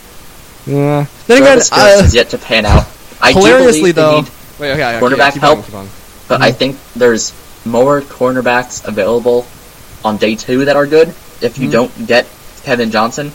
Yeah. 0.66 1.07
Then 1.27 1.42
again, 1.42 1.59
uh, 1.72 2.03
has 2.03 2.14
yet 2.14 2.31
to 2.31 2.38
pan 2.38 2.66
out. 2.66 2.87
I 3.20 3.33
do 3.33 3.38
hilariously 3.40 3.81
believe 3.81 3.94
they 3.96 4.03
though. 4.03 4.20
need 4.20 4.31
Wait. 4.61 4.70
Okay. 4.72 4.85
okay, 4.90 4.98
quarterback 5.01 5.33
keep 5.35 5.42
help. 5.42 5.59
but 5.71 5.87
Mm-hmm. 6.37 6.42
I 6.42 6.52
think 6.52 6.77
there's 6.94 7.33
more 7.65 8.00
cornerbacks 8.00 8.87
available 8.87 9.46
on 10.04 10.19
day 10.19 10.37
two 10.37 10.67
that 10.67 10.77
are 10.77 10.87
good. 10.87 11.08
If 11.40 11.58
you 11.58 11.69
Mhm. 11.69 11.73
don't 11.73 12.06
get 12.06 12.27
Kevin 12.65 12.90
Johnson, 12.90 13.33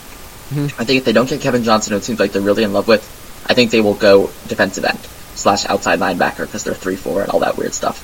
Mhm. 0.53 0.71
I 0.79 0.85
think 0.85 0.99
if 0.99 1.05
they 1.05 1.11
don't 1.11 1.27
get 1.27 1.41
Kevin 1.41 1.63
Johnson, 1.63 1.91
who 1.91 1.97
it 1.97 2.05
seems 2.05 2.19
like 2.19 2.31
they're 2.31 2.41
really 2.41 2.63
in 2.63 2.71
love 2.73 2.87
with, 2.87 3.03
I 3.47 3.53
think 3.53 3.71
they 3.71 3.81
will 3.81 3.93
go 3.95 4.29
defensive 4.47 4.85
end 4.85 4.99
slash 5.35 5.65
outside 5.65 5.99
linebacker 5.99 6.45
because 6.45 6.63
they're 6.63 6.73
three 6.73 6.95
four 6.95 7.21
and 7.21 7.29
all 7.31 7.39
that 7.41 7.57
weird 7.57 7.73
stuff. 7.73 8.01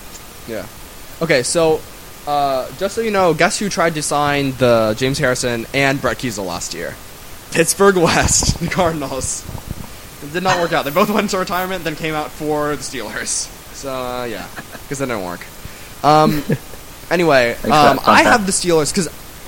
Yeah. 0.47 0.65
Okay. 1.21 1.41
So, 1.43 1.79
uh, 2.27 2.67
just 2.77 2.95
so 2.95 3.01
you 3.01 3.11
know, 3.11 3.33
guess 3.33 3.57
who 3.59 3.69
tried 3.69 3.95
to 3.95 4.01
sign 4.01 4.53
the 4.57 4.93
James 4.97 5.19
Harrison 5.19 5.65
and 5.73 6.01
Brett 6.01 6.17
Keisel 6.19 6.45
last 6.45 6.73
year? 6.73 6.95
Pittsburgh 7.51 7.95
West, 7.97 8.59
the 8.61 8.67
Cardinals. 8.67 9.43
It 10.23 10.33
did 10.33 10.43
not 10.43 10.59
work 10.59 10.73
out. 10.73 10.85
They 10.85 10.91
both 10.91 11.09
went 11.09 11.23
into 11.25 11.37
retirement, 11.37 11.83
then 11.83 11.95
came 11.95 12.13
out 12.13 12.31
for 12.31 12.75
the 12.75 12.81
Steelers. 12.81 13.47
So 13.75 13.93
uh, 13.93 14.25
yeah, 14.25 14.47
because 14.83 14.99
that 14.99 15.07
didn't 15.07 15.23
work. 15.23 15.45
Um, 16.03 16.43
anyway, 17.11 17.55
um, 17.63 17.99
I 18.05 18.23
have 18.23 18.45
the 18.45 18.51
Steelers 18.51 18.91
because 18.91 19.07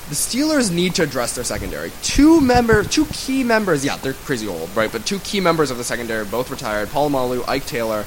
the 0.09 0.15
Steelers 0.15 0.71
need 0.71 0.95
to 0.95 1.03
address 1.03 1.33
their 1.35 1.43
secondary. 1.43 1.91
Two 2.03 2.39
member, 2.39 2.83
two 2.83 3.05
key 3.05 3.43
members. 3.43 3.83
Yeah, 3.83 3.97
they're 3.97 4.13
crazy 4.13 4.47
old, 4.47 4.69
right? 4.75 4.91
But 4.91 5.05
two 5.05 5.19
key 5.19 5.39
members 5.39 5.71
of 5.71 5.77
the 5.77 5.83
secondary, 5.83 6.25
both 6.25 6.51
retired. 6.51 6.89
Polamalu, 6.89 7.47
Ike 7.47 7.65
Taylor. 7.65 8.05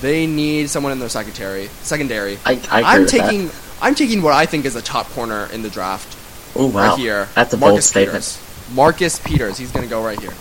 They 0.00 0.26
need 0.26 0.70
someone 0.70 0.92
in 0.92 0.98
their 0.98 1.08
secondary. 1.08 1.66
Secondary. 1.82 2.38
I, 2.46 2.60
I 2.70 2.82
I'm 2.94 3.02
with 3.02 3.10
taking 3.10 3.50
I'm 3.82 3.94
taking 3.94 4.22
what 4.22 4.32
I 4.32 4.46
think 4.46 4.64
is 4.64 4.76
a 4.76 4.82
top 4.82 5.06
corner 5.10 5.48
in 5.52 5.62
the 5.62 5.70
draft 5.70 6.16
Oh 6.56 6.66
wow, 6.66 6.90
right 6.90 6.98
here. 6.98 7.28
that's 7.34 7.52
a 7.52 7.56
bold 7.56 7.72
Marcus 7.72 7.86
statement. 7.86 8.12
Peters. 8.12 8.74
Marcus 8.74 9.18
Peters. 9.18 9.58
He's 9.58 9.70
going 9.72 9.84
to 9.84 9.90
go 9.90 10.04
right 10.04 10.18
here. 10.18 10.32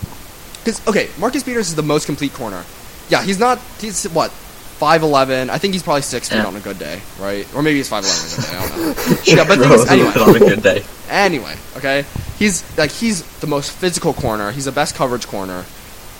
Because 0.59 0.85
okay, 0.87 1.09
Marcus 1.19 1.43
Peters 1.43 1.69
is 1.69 1.75
the 1.75 1.83
most 1.83 2.05
complete 2.05 2.33
corner. 2.33 2.63
Yeah, 3.09 3.23
he's 3.23 3.39
not. 3.39 3.59
He's 3.79 4.05
what. 4.05 4.31
5'11. 4.79 5.49
I 5.49 5.57
think 5.57 5.73
he's 5.73 5.83
probably 5.83 6.01
6 6.01 6.29
feet 6.29 6.35
Yeah. 6.37 6.45
on 6.45 6.55
a 6.55 6.59
good 6.59 6.79
day, 6.79 7.01
right? 7.19 7.45
Or 7.53 7.61
maybe 7.61 7.77
he's 7.77 7.89
5'11 7.89 7.99
on 7.99 8.31
a 8.31 8.35
good 8.35 8.45
day. 8.45 8.57
I 8.57 8.67
don't 8.69 9.09
know. 9.09 9.17
yeah, 9.25 9.47
but 9.47 9.59
the 9.59 9.73
is, 9.73 9.89
anyway. 9.89 10.09
on 10.21 10.35
a 10.35 10.39
good 10.39 10.63
day. 10.63 10.83
Anyway, 11.09 11.55
okay, 11.77 12.05
he's 12.37 12.63
like 12.77 12.91
he's 12.91 13.23
the 13.39 13.47
most 13.47 13.71
physical 13.71 14.13
corner. 14.13 14.51
He's 14.51 14.65
the 14.65 14.71
best 14.71 14.95
coverage 14.95 15.27
corner. 15.27 15.65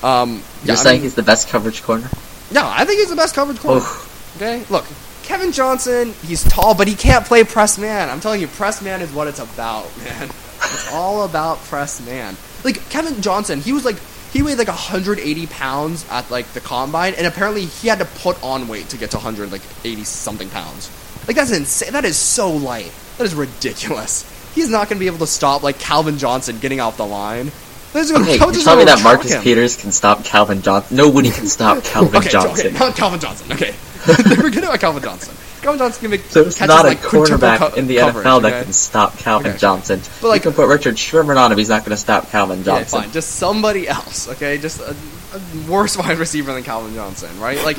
Um, 0.04 0.42
yeah, 0.64 0.68
You're 0.68 0.76
I 0.78 0.80
saying 0.80 0.96
mean- 0.98 1.04
he's 1.04 1.16
the 1.16 1.24
best 1.24 1.50
coverage 1.50 1.84
corner? 1.84 2.10
yeah, 2.52 2.66
I 2.68 2.86
think 2.86 3.00
he's 3.00 3.10
the 3.10 3.16
best 3.16 3.36
coverage 3.36 3.60
corner. 3.60 3.82
Oof. 3.82 4.36
Okay, 4.38 4.64
look, 4.70 4.86
Kevin 5.24 5.52
Johnson, 5.52 6.14
he's 6.26 6.44
tall, 6.44 6.74
but 6.74 6.88
he 6.88 6.96
can't 6.96 7.26
play 7.26 7.44
press 7.44 7.78
man. 7.78 8.10
I'm 8.10 8.20
telling 8.20 8.42
you, 8.42 8.48
press 8.48 8.82
man 8.82 9.02
is 9.02 9.12
what 9.12 9.28
it's 9.28 9.40
about, 9.40 9.86
man. 10.00 10.30
It's 10.62 10.92
all 10.92 11.24
about 11.24 11.58
press 11.66 12.04
man. 12.06 12.36
Like 12.64 12.90
Kevin 12.90 13.22
Johnson, 13.22 13.62
he 13.62 13.72
was 13.74 13.86
like 13.86 13.96
he 14.32 14.44
weighed 14.44 14.58
like 14.58 14.68
180 14.68 15.48
pounds 15.48 16.06
at 16.10 16.30
like 16.30 16.48
the 16.54 16.62
combine, 16.62 17.14
and 17.16 17.26
apparently 17.26 17.66
he 17.66 17.88
had 17.88 18.00
to 18.00 18.06
put 18.06 18.42
on 18.44 18.68
weight 18.68 18.90
to 18.90 18.98
get 18.98 19.12
to 19.12 19.18
100 19.18 19.52
like 19.52 19.62
80 19.84 20.04
something 20.04 20.50
pounds. 20.50 20.90
Like 21.28 21.36
that's 21.36 21.52
insane. 21.52 21.94
That 21.94 22.06
is 22.06 22.18
so 22.18 22.52
light. 22.52 22.92
That 23.18 23.26
is 23.26 23.36
ridiculous. 23.36 24.26
He's 24.56 24.70
not 24.70 24.90
going 24.90 24.98
to 24.98 25.00
be 25.00 25.08
able 25.08 25.20
to 25.20 25.28
stop 25.28 25.64
like 25.64 25.80
Calvin 25.80 26.18
Johnson 26.18 26.60
getting 26.60 26.80
off 26.80 26.98
the 26.98 27.06
line. 27.06 27.52
There's 27.94 28.12
Okay, 28.12 28.38
coaches 28.38 28.60
you 28.60 28.64
tell 28.66 28.78
me 28.78 28.86
that 28.86 29.04
Marcus 29.04 29.32
him. 29.32 29.42
Peters 29.42 29.76
can 29.76 29.92
stop 29.92 30.24
Calvin 30.24 30.62
Johnson. 30.62 30.96
Nobody 30.96 31.32
can 31.32 31.48
stop 31.48 31.84
Calvin 31.84 32.16
okay, 32.18 32.30
Johnson. 32.30 32.68
okay, 32.68 32.78
not 32.78 32.96
Calvin 32.96 33.20
Johnson. 33.20 33.52
Okay, 33.52 33.72
forget 33.72 34.64
about 34.64 34.76
uh, 34.76 34.78
Calvin 34.78 35.02
Johnson. 35.02 35.36
Calvin 35.78 36.10
make 36.12 36.22
So 36.30 36.42
it's 36.42 36.60
not 36.60 36.86
like 36.86 37.00
a 37.00 37.08
cornerback 37.08 37.58
quintuple 37.58 37.70
co- 37.70 37.76
in 37.76 37.88
the 37.88 37.98
coverage, 37.98 38.26
NFL 38.26 38.42
that 38.44 38.54
okay? 38.54 38.64
can 38.64 38.74
stop 38.74 39.18
Calvin 39.18 39.52
Okay. 39.52 39.58
Johnson. 39.60 40.02
But, 40.22 40.28
like- 40.30 40.44
you 40.46 40.52
can 40.52 40.54
put 40.54 40.68
Richard 40.68 40.98
Sherman 40.98 41.38
on 41.38 41.52
him, 41.52 41.58
he's 41.58 41.70
not 41.70 41.82
going 41.82 41.92
to 41.92 41.98
stop 41.98 42.30
Calvin 42.30 42.60
Yeah, 42.60 42.66
Johnson. 42.66 43.02
fine. 43.02 43.12
Just 43.12 43.36
somebody 43.36 43.88
else, 43.88 44.28
okay? 44.30 44.58
Just 44.58 44.80
a, 44.82 44.96
a 45.36 45.72
worse 45.72 45.96
wide 46.02 46.18
receiver 46.18 46.54
than 46.54 46.64
Calvin 46.64 46.94
Johnson, 46.96 47.30
right? 47.40 47.64
Like, 47.64 47.78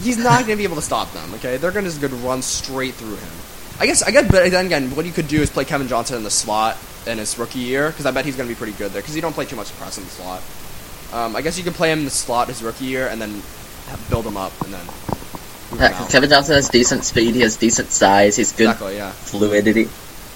he's 0.00 0.18
not 0.18 0.40
going 0.46 0.50
to 0.52 0.56
be 0.56 0.64
able 0.64 0.76
to 0.76 0.82
stop 0.82 1.12
them, 1.12 1.34
okay? 1.34 1.56
They're 1.56 1.72
going 1.72 1.84
to 1.84 1.90
just 1.90 2.00
go 2.00 2.08
to 2.08 2.14
run 2.16 2.42
straight 2.42 2.94
through 2.94 3.16
him. 3.16 3.32
I 3.78 3.86
guess, 3.86 4.02
I 4.02 4.10
guess, 4.10 4.30
but 4.30 4.50
then 4.50 4.66
again, 4.66 4.94
what 4.96 5.04
you 5.04 5.12
could 5.12 5.28
do 5.28 5.40
is 5.42 5.50
play 5.50 5.64
Kevin 5.66 5.86
Johnson 5.88 6.16
in 6.16 6.22
the 6.24 6.30
slot 6.30 6.78
in 7.06 7.18
his 7.18 7.38
rookie 7.38 7.58
year, 7.58 7.88
because 7.90 8.06
I 8.06 8.10
bet 8.10 8.24
he's 8.24 8.34
going 8.36 8.48
to 8.48 8.54
be 8.54 8.58
pretty 8.58 8.72
good 8.72 8.92
there, 8.92 9.02
because 9.02 9.14
you 9.14 9.20
don't 9.22 9.34
play 9.34 9.44
too 9.44 9.56
much 9.56 9.70
press 9.76 9.98
in 9.98 10.04
the 10.04 10.10
slot. 10.10 10.42
Um, 11.12 11.36
I 11.36 11.42
guess 11.42 11.56
you 11.58 11.62
could 11.64 11.74
play 11.74 11.92
him 11.92 12.00
in 12.00 12.04
the 12.04 12.10
slot 12.10 12.48
his 12.48 12.62
rookie 12.62 12.86
year, 12.86 13.06
and 13.08 13.20
then 13.20 13.42
build 14.10 14.26
him 14.26 14.36
up, 14.36 14.52
and 14.64 14.72
then 14.74 14.84
move 15.70 15.80
Yeah, 15.80 15.88
him 15.88 15.92
'cause 15.94 16.02
out. 16.04 16.10
Kevin 16.10 16.30
Johnson 16.30 16.54
has 16.56 16.68
decent 16.68 17.04
speed, 17.04 17.34
he 17.34 17.40
has 17.42 17.56
decent 17.56 17.90
size, 17.92 18.36
he's 18.36 18.52
good 18.52 18.70
Exactly, 18.70 18.96
yeah. 18.96 19.12
fluidity. 19.12 19.88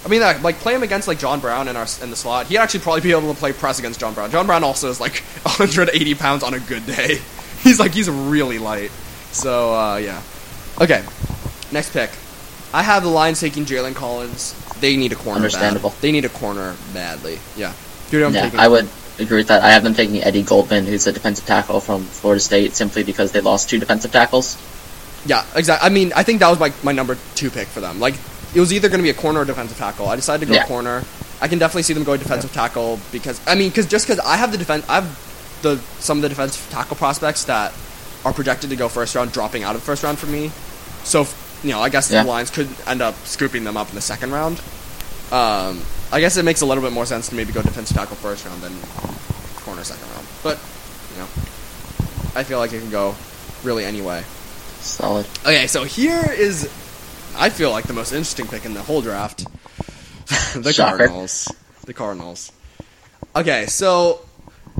I 0.03 0.07
mean, 0.09 0.21
like, 0.21 0.41
like 0.41 0.59
play 0.59 0.73
him 0.73 0.81
against 0.83 1.07
like 1.07 1.19
John 1.19 1.39
Brown 1.39 1.67
in 1.67 1.75
our 1.75 1.85
in 2.01 2.09
the 2.09 2.15
slot. 2.15 2.47
He'd 2.47 2.57
actually 2.57 2.79
probably 2.79 3.01
be 3.01 3.11
able 3.11 3.31
to 3.33 3.39
play 3.39 3.53
press 3.53 3.77
against 3.77 3.99
John 3.99 4.13
Brown. 4.15 4.31
John 4.31 4.47
Brown 4.47 4.63
also 4.63 4.89
is 4.89 4.99
like 4.99 5.17
180 5.43 6.15
pounds 6.15 6.43
on 6.43 6.53
a 6.55 6.59
good 6.59 6.85
day. 6.87 7.19
He's 7.63 7.79
like 7.79 7.93
he's 7.93 8.09
really 8.09 8.57
light. 8.57 8.89
So 9.31 9.75
uh, 9.75 9.97
yeah. 9.97 10.21
Okay, 10.81 11.03
next 11.71 11.91
pick. 11.93 12.09
I 12.73 12.81
have 12.81 13.03
the 13.03 13.09
Lions 13.09 13.39
taking 13.39 13.65
Jalen 13.65 13.93
Collins. 13.93 14.55
They 14.79 14.97
need 14.97 15.11
a 15.11 15.15
corner. 15.15 15.35
Understandable. 15.35 15.91
Bad. 15.91 16.01
They 16.01 16.11
need 16.11 16.25
a 16.25 16.29
corner 16.29 16.75
badly. 16.93 17.37
Yeah. 17.55 17.73
Dude, 18.09 18.23
I'm 18.23 18.33
yeah, 18.33 18.43
taking. 18.45 18.59
I 18.59 18.67
would 18.67 18.89
agree 19.19 19.37
with 19.37 19.49
that. 19.49 19.61
I 19.61 19.69
have 19.73 19.83
them 19.83 19.93
taking 19.93 20.23
Eddie 20.23 20.41
Goldman, 20.41 20.85
who's 20.87 21.05
a 21.05 21.11
defensive 21.11 21.45
tackle 21.45 21.79
from 21.81 22.03
Florida 22.05 22.39
State, 22.39 22.73
simply 22.75 23.03
because 23.03 23.31
they 23.33 23.41
lost 23.41 23.69
two 23.69 23.77
defensive 23.77 24.11
tackles. 24.11 24.57
Yeah, 25.25 25.45
exactly. 25.55 25.85
I 25.85 25.89
mean, 25.93 26.11
I 26.15 26.23
think 26.23 26.39
that 26.39 26.49
was 26.49 26.59
my, 26.59 26.73
my 26.83 26.91
number 26.91 27.17
two 27.35 27.49
pick 27.51 27.67
for 27.67 27.79
them. 27.79 27.99
Like, 27.99 28.15
it 28.55 28.59
was 28.59 28.73
either 28.73 28.89
going 28.89 28.99
to 28.99 29.03
be 29.03 29.09
a 29.11 29.13
corner 29.13 29.41
or 29.41 29.45
defensive 29.45 29.77
tackle. 29.77 30.07
I 30.09 30.15
decided 30.15 30.45
to 30.47 30.51
go 30.51 30.53
Yeah. 30.55 30.65
corner. 30.65 31.03
I 31.41 31.47
can 31.47 31.57
definitely 31.59 31.83
see 31.83 31.93
them 31.93 32.03
going 32.03 32.19
defensive 32.19 32.53
tackle 32.53 32.99
because 33.11 33.39
I 33.47 33.55
mean, 33.55 33.69
because 33.69 33.85
just 33.87 34.05
because 34.07 34.19
I 34.23 34.37
have 34.37 34.51
the 34.51 34.57
defense, 34.59 34.85
I 34.89 34.95
have 34.95 35.61
the 35.63 35.79
some 35.99 36.17
of 36.19 36.21
the 36.21 36.29
defensive 36.29 36.67
tackle 36.71 36.95
prospects 36.95 37.45
that 37.45 37.73
are 38.25 38.33
projected 38.33 38.69
to 38.69 38.75
go 38.75 38.87
first 38.89 39.15
round, 39.15 39.31
dropping 39.31 39.63
out 39.63 39.75
of 39.75 39.81
first 39.81 40.03
round 40.03 40.19
for 40.19 40.27
me. 40.27 40.51
So, 41.03 41.25
you 41.63 41.71
know, 41.71 41.79
I 41.81 41.89
guess 41.89 42.11
Yeah. 42.11 42.21
the 42.23 42.29
Lions 42.29 42.49
could 42.51 42.69
end 42.85 43.01
up 43.01 43.15
scooping 43.25 43.63
them 43.63 43.75
up 43.77 43.89
in 43.89 43.95
the 43.95 44.01
second 44.01 44.31
round. 44.31 44.59
Um, 45.31 45.81
I 46.11 46.19
guess 46.19 46.35
it 46.37 46.43
makes 46.43 46.61
a 46.61 46.65
little 46.65 46.83
bit 46.83 46.91
more 46.93 47.05
sense 47.05 47.29
to 47.29 47.35
maybe 47.35 47.53
go 47.53 47.61
defensive 47.61 47.95
tackle 47.97 48.17
first 48.17 48.45
round 48.45 48.61
than 48.61 48.73
corner 49.63 49.83
second 49.83 50.07
round. 50.13 50.27
But 50.43 50.59
you 51.13 51.21
know, 51.21 51.27
I 52.35 52.43
feel 52.43 52.59
like 52.59 52.73
it 52.73 52.81
can 52.81 52.91
go 52.91 53.15
really 53.63 53.85
any 53.85 54.01
way. 54.01 54.23
Solid. 54.81 55.27
Okay, 55.41 55.67
so 55.67 55.83
here 55.83 56.23
is, 56.31 56.65
I 57.37 57.49
feel 57.49 57.71
like 57.71 57.85
the 57.85 57.93
most 57.93 58.11
interesting 58.11 58.47
pick 58.47 58.65
in 58.65 58.73
the 58.73 58.81
whole 58.81 59.01
draft. 59.01 59.45
the 60.55 60.73
Shocker. 60.73 60.97
Cardinals. 60.97 61.51
The 61.85 61.93
Cardinals. 61.93 62.51
Okay, 63.35 63.65
so 63.67 64.25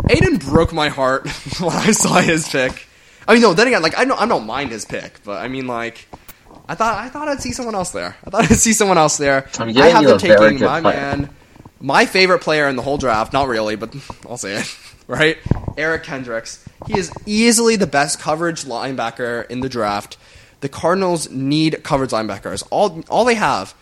Aiden 0.10 0.43
broke 0.43 0.74
my 0.74 0.89
heart 0.89 1.28
when 1.60 1.76
I 1.76 1.91
saw 1.91 2.20
his 2.20 2.49
pick. 2.49 2.88
I 3.28 3.34
mean, 3.34 3.41
no. 3.41 3.54
Then 3.54 3.68
again, 3.68 3.82
like 3.82 3.97
I 3.97 4.06
don't, 4.06 4.20
I 4.20 4.26
don't 4.26 4.45
mind 4.45 4.72
his 4.72 4.86
pick, 4.86 5.24
but 5.24 5.38
I 5.38 5.47
mean, 5.47 5.68
like, 5.68 6.08
I 6.68 6.76
thought, 6.76 6.97
I 6.97 7.10
thought 7.10 7.28
I'd 7.28 7.41
see 7.41 7.52
someone 7.52 7.76
else 7.76 7.91
there. 7.91 8.18
I 8.26 8.30
thought 8.30 8.52
I'd 8.52 8.58
see 8.58 8.74
someone 8.74 8.97
else 8.97 9.18
there. 9.18 9.47
I 9.60 9.89
have 9.89 10.04
them 10.04 10.18
taking 10.18 10.60
my 10.60 10.82
player. 10.82 10.95
man, 10.95 11.30
my 11.80 12.06
favorite 12.06 12.39
player 12.39 12.68
in 12.68 12.76
the 12.76 12.82
whole 12.82 12.97
draft. 12.97 13.34
Not 13.34 13.47
really, 13.47 13.76
but 13.76 13.95
I'll 14.30 14.38
say 14.38 14.56
it. 14.56 14.78
Right, 15.12 15.39
Eric 15.78 16.03
Kendricks. 16.03 16.64
He 16.88 16.97
is 16.97 17.12
easily 17.26 17.76
the 17.76 17.86
best 17.86 18.18
coverage 18.18 18.64
linebacker 18.64 19.45
in 19.51 19.59
the 19.59 19.68
draft. 19.68 20.18
The 20.62 20.70
Cardinals 20.70 21.30
need 21.30 21.84
coverage 21.84 22.12
linebackers. 22.12 22.64
All 22.70 23.03
all 23.09 23.26
they 23.26 23.36
have 23.36 23.74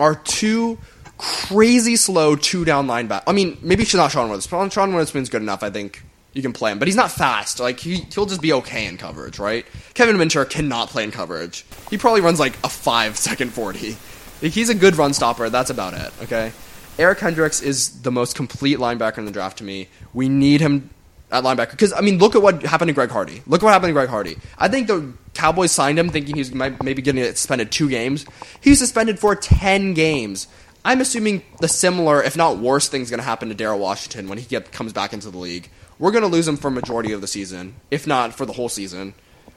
are 0.00 0.16
two 0.16 0.78
crazy 1.18 1.94
slow 1.94 2.34
two 2.34 2.64
down 2.64 2.88
linebackers. 2.88 3.22
I 3.28 3.32
mean, 3.32 3.58
maybe 3.62 3.86
not 3.94 4.10
Sean 4.10 4.28
Weatherspoon. 4.28 4.72
Sean 4.72 4.90
Weatherspoon's 4.90 5.28
good 5.28 5.40
enough. 5.40 5.62
I 5.62 5.70
think 5.70 6.02
you 6.32 6.42
can 6.42 6.52
play 6.52 6.72
him, 6.72 6.80
but 6.80 6.88
he's 6.88 6.96
not 6.96 7.12
fast. 7.12 7.60
Like 7.60 7.78
he 7.78 7.98
he'll 8.12 8.26
just 8.26 8.42
be 8.42 8.52
okay 8.54 8.86
in 8.86 8.96
coverage, 8.96 9.38
right? 9.38 9.64
Kevin 9.94 10.18
Minter 10.18 10.44
cannot 10.44 10.88
play 10.88 11.04
in 11.04 11.12
coverage. 11.12 11.64
He 11.90 11.96
probably 11.96 12.22
runs 12.22 12.40
like 12.40 12.54
a 12.64 12.68
five 12.68 13.16
second 13.16 13.52
forty. 13.52 13.96
Like, 14.42 14.50
he's 14.50 14.68
a 14.68 14.74
good 14.74 14.96
run 14.96 15.14
stopper. 15.14 15.48
That's 15.48 15.70
about 15.70 15.94
it. 15.94 16.12
Okay. 16.24 16.50
Eric 16.98 17.20
Hendricks 17.20 17.60
is 17.60 18.02
the 18.02 18.12
most 18.12 18.36
complete 18.36 18.78
linebacker 18.78 19.18
in 19.18 19.24
the 19.24 19.30
draft 19.30 19.58
to 19.58 19.64
me. 19.64 19.88
We 20.12 20.28
need 20.28 20.60
him 20.60 20.90
at 21.30 21.42
linebacker 21.42 21.70
because 21.70 21.92
I 21.92 22.00
mean, 22.00 22.18
look 22.18 22.36
at 22.36 22.42
what 22.42 22.62
happened 22.62 22.88
to 22.88 22.92
Greg 22.92 23.10
Hardy. 23.10 23.42
Look 23.46 23.62
what 23.62 23.72
happened 23.72 23.88
to 23.88 23.94
Greg 23.94 24.08
Hardy. 24.08 24.36
I 24.58 24.68
think 24.68 24.86
the 24.86 25.12
Cowboys 25.34 25.72
signed 25.72 25.98
him 25.98 26.10
thinking 26.10 26.36
he's 26.36 26.52
maybe 26.52 27.02
getting 27.02 27.24
suspended 27.24 27.72
two 27.72 27.88
games. 27.88 28.26
He's 28.60 28.78
suspended 28.78 29.18
for 29.18 29.34
ten 29.34 29.94
games. 29.94 30.46
I'm 30.84 31.00
assuming 31.00 31.42
the 31.60 31.68
similar, 31.68 32.22
if 32.22 32.36
not 32.36 32.58
worse, 32.58 32.88
thing's 32.88 33.08
going 33.08 33.20
to 33.20 33.24
happen 33.24 33.48
to 33.48 33.54
Daryl 33.54 33.78
Washington 33.78 34.28
when 34.28 34.38
he 34.38 34.44
get, 34.44 34.72
comes 34.72 34.92
back 34.92 35.12
into 35.12 35.30
the 35.30 35.38
league. 35.38 35.70
We're 35.98 36.10
going 36.10 36.22
to 36.22 36.28
lose 36.28 36.48
him 36.48 36.56
for 36.56 36.70
majority 36.70 37.12
of 37.12 37.20
the 37.20 37.28
season, 37.28 37.76
if 37.90 38.06
not 38.06 38.34
for 38.34 38.44
the 38.44 38.52
whole 38.52 38.68
season. 38.68 39.14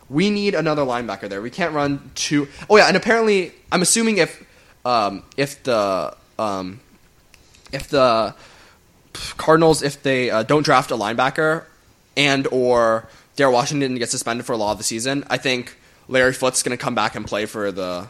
We 0.07 0.29
need 0.29 0.53
another 0.53 0.83
linebacker 0.83 1.27
there. 1.27 1.41
We 1.41 1.49
can't 1.49 1.73
run 1.73 2.11
two 2.13 2.47
oh 2.69 2.77
yeah, 2.77 2.88
and 2.88 2.95
apparently, 2.95 3.53
I'm 3.71 3.81
assuming 3.81 4.19
if 4.19 4.43
um, 4.86 5.23
if 5.36 5.63
the 5.63 6.15
um, 6.38 6.79
if 7.76 7.89
the 7.89 8.34
Cardinals 9.38 9.82
if 9.82 10.01
they 10.03 10.30
uh, 10.30 10.43
don't 10.43 10.63
draft 10.63 10.91
a 10.91 10.95
linebacker 10.95 11.63
and 12.17 12.47
or 12.51 13.07
Daryl 13.38 13.53
Washington 13.53 13.95
gets 13.95 14.11
suspended 14.11 14.45
for 14.45 14.53
a 14.53 14.57
lot 14.57 14.71
of 14.71 14.78
the 14.78 14.84
season, 14.84 15.23
I 15.30 15.38
think 15.38 15.78
Larry 16.07 16.34
Foote's 16.34 16.63
going 16.63 16.78
to 16.78 16.84
come 16.84 16.95
back 16.95 17.15
and 17.15 17.26
play 17.26 17.45
for 17.45 17.71
the 17.71 18.07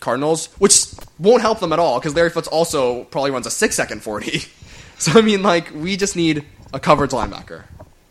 Cardinals, 0.00 0.46
which 0.58 0.86
won't 1.18 1.42
help 1.42 1.60
them 1.60 1.72
at 1.72 1.78
all 1.78 1.98
because 1.98 2.14
Larry 2.14 2.30
Foote's 2.30 2.48
also 2.48 3.04
probably 3.04 3.30
runs 3.30 3.46
a 3.46 3.50
six 3.50 3.74
second 3.74 4.02
forty. 4.02 4.42
So 4.98 5.12
I 5.12 5.20
mean, 5.20 5.42
like 5.42 5.74
we 5.74 5.98
just 5.98 6.16
need 6.16 6.46
a 6.72 6.80
coverage 6.80 7.10
linebacker. 7.10 7.64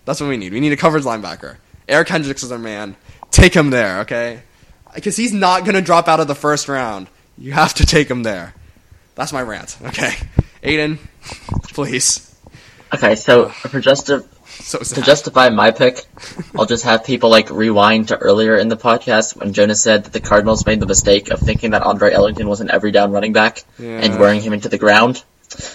That's 0.05 0.21
what 0.21 0.29
we 0.29 0.37
need. 0.37 0.53
We 0.53 0.59
need 0.59 0.71
a 0.71 0.77
coverage 0.77 1.03
linebacker. 1.03 1.57
Eric 1.89 2.09
Hendricks 2.09 2.43
is 2.43 2.51
our 2.51 2.59
man. 2.59 2.95
Take 3.31 3.55
him 3.55 3.71
there, 3.71 4.01
okay? 4.01 4.43
Because 4.93 5.17
he's 5.17 5.33
not 5.33 5.61
going 5.61 5.73
to 5.73 5.81
drop 5.81 6.07
out 6.07 6.19
of 6.19 6.27
the 6.27 6.35
first 6.35 6.67
round. 6.67 7.07
You 7.39 7.53
have 7.53 7.73
to 7.75 7.87
take 7.87 8.07
him 8.07 8.21
there. 8.21 8.53
That's 9.15 9.33
my 9.33 9.41
rant. 9.41 9.77
Okay, 9.81 10.13
Aiden, 10.63 10.97
please. 11.73 12.35
Okay, 12.93 13.15
so 13.15 13.49
for 13.49 13.81
So 13.81 14.79
to 14.79 15.01
justify 15.01 15.49
my 15.49 15.71
pick, 15.71 16.05
I'll 16.57 16.65
just 16.65 16.85
have 16.85 17.03
people 17.03 17.29
like 17.29 17.49
rewind 17.49 18.07
to 18.09 18.17
earlier 18.17 18.55
in 18.57 18.69
the 18.69 18.77
podcast 18.77 19.35
when 19.35 19.53
Jonas 19.53 19.81
said 19.83 20.05
that 20.05 20.13
the 20.13 20.19
Cardinals 20.21 20.65
made 20.65 20.79
the 20.79 20.85
mistake 20.85 21.29
of 21.29 21.39
thinking 21.39 21.71
that 21.71 21.81
Andre 21.83 22.13
Ellington 22.13 22.47
was 22.47 22.61
an 22.61 22.71
every 22.71 22.91
down 22.91 23.11
running 23.11 23.33
back 23.33 23.63
and 23.77 23.85
Yeah. 24.13 24.17
wearing 24.19 24.41
him 24.41 24.53
into 24.53 24.69
the 24.69 24.77
ground. 24.77 25.23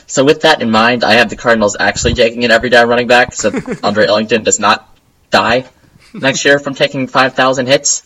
So 0.06 0.24
with 0.24 0.42
that 0.42 0.62
in 0.62 0.70
mind, 0.70 1.04
I 1.04 1.14
have 1.14 1.30
the 1.30 1.36
Cardinals 1.36 1.76
actually 1.78 2.14
taking 2.14 2.44
an 2.44 2.50
every 2.50 2.70
down 2.70 2.88
running 2.88 3.06
back, 3.06 3.32
so 3.34 3.52
Andre 3.82 4.06
Ellington 4.06 4.42
does 4.44 4.58
not 4.58 4.88
die 5.30 5.66
next 6.14 6.44
year 6.44 6.58
from 6.58 6.74
taking 6.74 7.06
5,000 7.06 7.66
hits. 7.66 8.02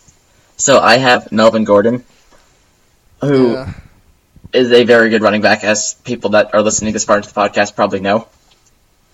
So 0.57 0.79
I 0.79 0.97
have 0.97 1.31
Melvin 1.31 1.63
Gordon, 1.63 2.03
who 3.21 3.65
is 4.55 4.71
a 4.71 4.83
very 4.83 5.09
good 5.09 5.21
running 5.21 5.41
back, 5.41 5.63
as 5.63 5.93
people 6.03 6.31
that 6.31 6.53
are 6.53 6.61
listening 6.61 6.93
this 6.93 7.05
far 7.05 7.17
into 7.17 7.29
the 7.31 7.39
podcast 7.39 7.75
probably 7.75 7.99
know. 7.99 8.27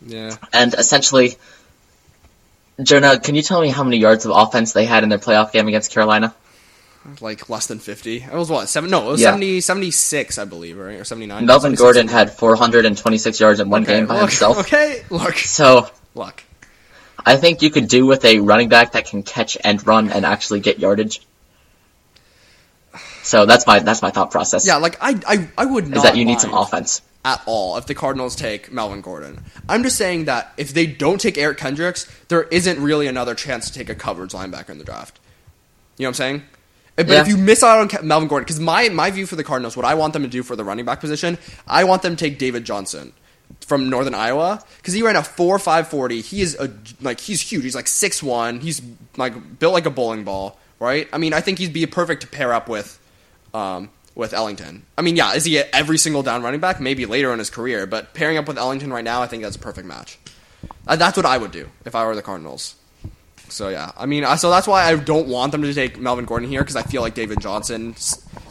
yeah. 0.06 0.36
And 0.54 0.74
essentially, 0.74 1.38
Jonah, 2.82 3.20
can 3.20 3.36
you 3.36 3.42
tell 3.42 3.62
me 3.62 3.70
how 3.70 3.84
many 3.84 3.98
yards 3.98 4.26
of 4.26 4.32
offense 4.36 4.74
they 4.74 4.86
had 4.86 5.04
in 5.04 5.10
their 5.10 5.20
playoff 5.20 5.52
game 5.52 5.68
against 5.68 5.92
Carolina? 5.92 6.34
like 7.20 7.50
less 7.50 7.66
than 7.66 7.80
50. 7.80 8.18
It 8.18 8.32
was 8.34 8.50
what? 8.50 8.70
Seven? 8.70 8.90
No, 8.92 9.08
it 9.08 9.12
was 9.14 9.22
Yeah. 9.22 9.30
70, 9.32 9.62
76, 9.62 10.38
I 10.38 10.46
believe, 10.46 10.78
right? 10.78 11.00
Or 11.00 11.04
79. 11.04 11.46
Melvin 11.48 11.74
Gordon 11.74 12.08
had 12.08 12.32
426 12.32 13.40
yards 13.40 13.60
in 13.60 13.70
one 13.72 13.84
okay, 13.84 13.98
game 13.98 14.06
by 14.06 14.16
look, 14.16 14.30
himself. 14.30 14.58
Okay, 14.60 15.04
look, 15.10 15.36
So 15.36 15.90
look. 16.14 16.44
I 17.26 17.38
think 17.38 17.62
you 17.64 17.70
could 17.72 17.88
do 17.88 18.06
with 18.06 18.24
a 18.26 18.40
running 18.40 18.70
back 18.70 18.92
that 18.92 19.06
can 19.06 19.24
catch 19.24 19.58
and 19.64 19.86
run 19.86 20.12
and 20.12 20.26
actually 20.26 20.60
get 20.60 20.80
yardage. 20.80 21.22
So 23.24 23.46
that's 23.46 23.68
my 23.68 23.80
that's 23.80 24.02
my 24.02 24.10
thought 24.12 24.32
process. 24.32 24.66
Yeah, 24.66 24.78
like 24.78 24.98
I, 25.02 25.20
I, 25.28 25.48
I 25.58 25.66
would 25.66 25.88
not. 25.88 25.98
is 25.98 26.04
that 26.04 26.18
you 26.18 26.26
need 26.26 26.40
some 26.40 26.54
offense. 26.54 27.02
at 27.24 27.42
all 27.46 27.78
if 27.78 27.86
the 27.86 27.94
Cardinals 27.94 28.36
take 28.36 28.72
Melvin 28.72 29.02
Gordon. 29.02 29.44
I'm 29.70 29.84
just 29.84 29.98
saying 29.98 30.26
that 30.26 30.54
if 30.58 30.74
they 30.74 30.86
don't 30.88 31.22
take 31.22 31.38
Eric 31.38 31.58
Kendricks, 31.60 32.12
there 32.30 32.44
isn't 32.44 32.82
really 32.82 33.08
another 33.08 33.36
chance 33.36 33.68
to 33.70 33.74
take 33.74 33.90
a 33.90 33.96
coverage 33.96 34.32
linebacker 34.32 34.70
in 34.70 34.78
the 34.80 34.84
draft. 34.84 35.20
You 35.98 36.04
know 36.04 36.10
what 36.10 36.10
I'm 36.10 36.14
saying? 36.16 36.44
But 36.96 37.08
Yeah. 37.10 37.22
if 37.22 37.28
you 37.28 37.38
miss 37.38 37.64
out 37.64 37.80
on 37.96 38.08
Melvin 38.08 38.28
Gordon, 38.28 38.44
because 38.46 38.60
my, 38.60 38.90
my 38.90 39.12
view 39.12 39.26
for 39.26 39.36
the 39.36 39.44
Cardinals, 39.44 39.78
what 39.78 39.86
I 39.86 39.94
want 39.94 40.14
them 40.14 40.24
to 40.24 40.28
do 40.28 40.44
for 40.44 40.56
the 40.56 40.64
running 40.64 40.84
back 40.86 41.00
position, 41.00 41.38
I 41.68 41.84
want 41.84 42.02
them 42.02 42.16
to 42.16 42.26
take 42.26 42.38
David 42.40 42.66
Johnson 42.66 43.14
from 43.62 43.90
Northern 43.90 44.14
Iowa 44.16 44.64
because 44.78 44.94
he 44.94 45.02
ran 45.04 45.16
a 45.16 45.24
four 45.24 45.60
five 45.60 45.88
forty. 45.90 46.22
He 46.22 46.42
is 46.42 46.56
a 46.60 46.74
like 47.02 47.20
he's 47.20 47.40
huge. 47.42 47.64
He's 47.64 47.76
like 47.76 47.88
six 47.88 48.22
one. 48.24 48.60
He's 48.60 48.82
like 49.18 49.60
built 49.60 49.74
like 49.74 49.86
a 49.86 49.90
bowling 49.92 50.24
ball, 50.24 50.58
right? 50.80 51.08
I 51.14 51.18
mean, 51.18 51.34
I 51.34 51.42
think 51.42 51.60
he'd 51.60 51.74
be 51.74 51.86
perfect 51.86 52.22
to 52.22 52.28
pair 52.28 52.52
up 52.54 52.68
with 52.68 52.98
um, 53.54 53.90
with 54.16 54.34
Ellington. 54.34 54.86
I 54.98 55.02
mean, 55.02 55.16
yeah, 55.16 55.34
is 55.34 55.46
he 55.46 55.58
every 55.60 55.98
single 55.98 56.24
down 56.24 56.44
running 56.44 56.60
back? 56.60 56.80
Maybe 56.80 57.06
later 57.06 57.32
in 57.34 57.40
his 57.40 57.50
career, 57.50 57.86
but 57.86 58.14
pairing 58.14 58.38
up 58.38 58.48
with 58.48 58.58
Ellington 58.58 58.92
right 58.92 59.04
now, 59.04 59.22
I 59.22 59.28
think 59.28 59.44
that's 59.44 59.56
a 59.56 59.60
perfect 59.60 59.88
match. 59.88 60.18
That's 60.86 61.16
what 61.18 61.26
I 61.26 61.38
would 61.38 61.52
do 61.52 61.70
if 61.86 61.96
I 61.96 62.06
were 62.06 62.16
the 62.16 62.22
Cardinals. 62.22 62.76
So 63.50 63.68
yeah, 63.70 63.92
I 63.98 64.06
mean, 64.06 64.26
so 64.38 64.50
that's 64.50 64.68
why 64.68 64.84
I 64.86 64.96
don't 64.96 65.28
want 65.28 65.52
them 65.52 65.62
to 65.64 65.74
take 65.74 66.00
Melvin 66.00 66.26
Gordon 66.26 66.48
here 66.48 66.62
because 66.62 66.76
I 66.78 66.84
feel 66.84 67.02
like 67.02 67.14
David 67.16 67.42
Johnson, 67.42 67.96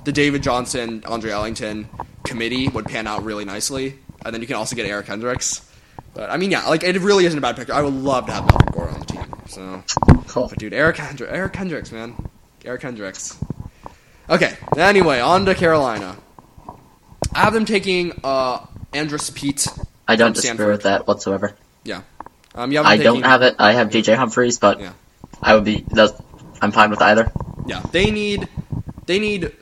the 0.05 0.13
David 0.13 0.43
Johnson, 0.43 1.03
Andre 1.07 1.31
Ellington 1.31 1.89
committee 2.25 2.69
would 2.69 2.85
pan 2.85 3.07
out 3.07 3.25
really 3.25 3.45
nicely, 3.47 3.99
and 4.25 4.35
then 4.35 4.43
you 4.43 4.47
can 4.47 4.57
also 4.57 4.77
get 4.77 4.85
Eric 4.87 5.07
Hendricks. 5.07 5.67
But 6.13 6.29
I 6.31 6.37
mean, 6.37 6.51
yeah, 6.51 6.67
like 6.67 6.83
it 6.85 6.99
really 7.01 7.25
isn't 7.25 7.39
a 7.39 7.41
bad 7.43 7.57
pick. 7.57 7.71
I 7.71 7.81
would 7.83 7.95
love 7.95 8.27
to 8.27 8.33
have 8.33 8.45
Melvin 8.47 8.73
Gordon 8.73 8.95
on 8.95 9.01
the 9.01 9.07
team. 9.07 9.35
So 9.49 9.83
Cool. 10.29 10.49
but 10.49 10.59
dude, 10.59 10.75
Eric 10.75 10.97
Hendri- 10.97 11.29
Eric 11.31 11.57
Hendricks, 11.57 11.93
man, 11.93 12.15
Eric 12.65 12.83
Hendricks. 12.83 13.39
Okay. 14.31 14.57
Anyway, 14.77 15.21
on 15.21 15.45
to 15.47 15.55
Carolina. 15.55 16.17
I 17.35 17.41
have 17.41 17.53
them 17.53 17.65
taking 17.65 18.13
uh, 18.25 18.65
Andrus 18.93 19.31
Peat. 19.31 19.67
I 20.07 20.17
don't 20.17 20.35
disagree 20.35 20.57
Stanford. 20.57 20.73
with 20.73 20.83
that 20.85 21.07
whatsoever. 21.07 21.55
Yeah. 21.85 22.03
Um, 22.55 22.73
you 22.73 22.79
them 22.79 22.87
taking... 22.87 23.05
don't 23.05 23.23
have 23.23 23.43
it. 23.43 23.57
I 23.59 23.73
have 23.73 23.91
DJ 23.91 24.17
Humphries, 24.17 24.59
but 24.59 24.81
yeah. 24.81 24.93
I 25.43 25.55
would 25.55 25.65
be. 25.65 25.85
I'm 26.61 26.73
fine 26.73 26.91
with 26.91 27.03
either. 27.03 27.33
Yeah, 27.67 27.81
they 27.93 28.11
need 28.11 28.49
they 29.07 29.19
need 29.19 29.53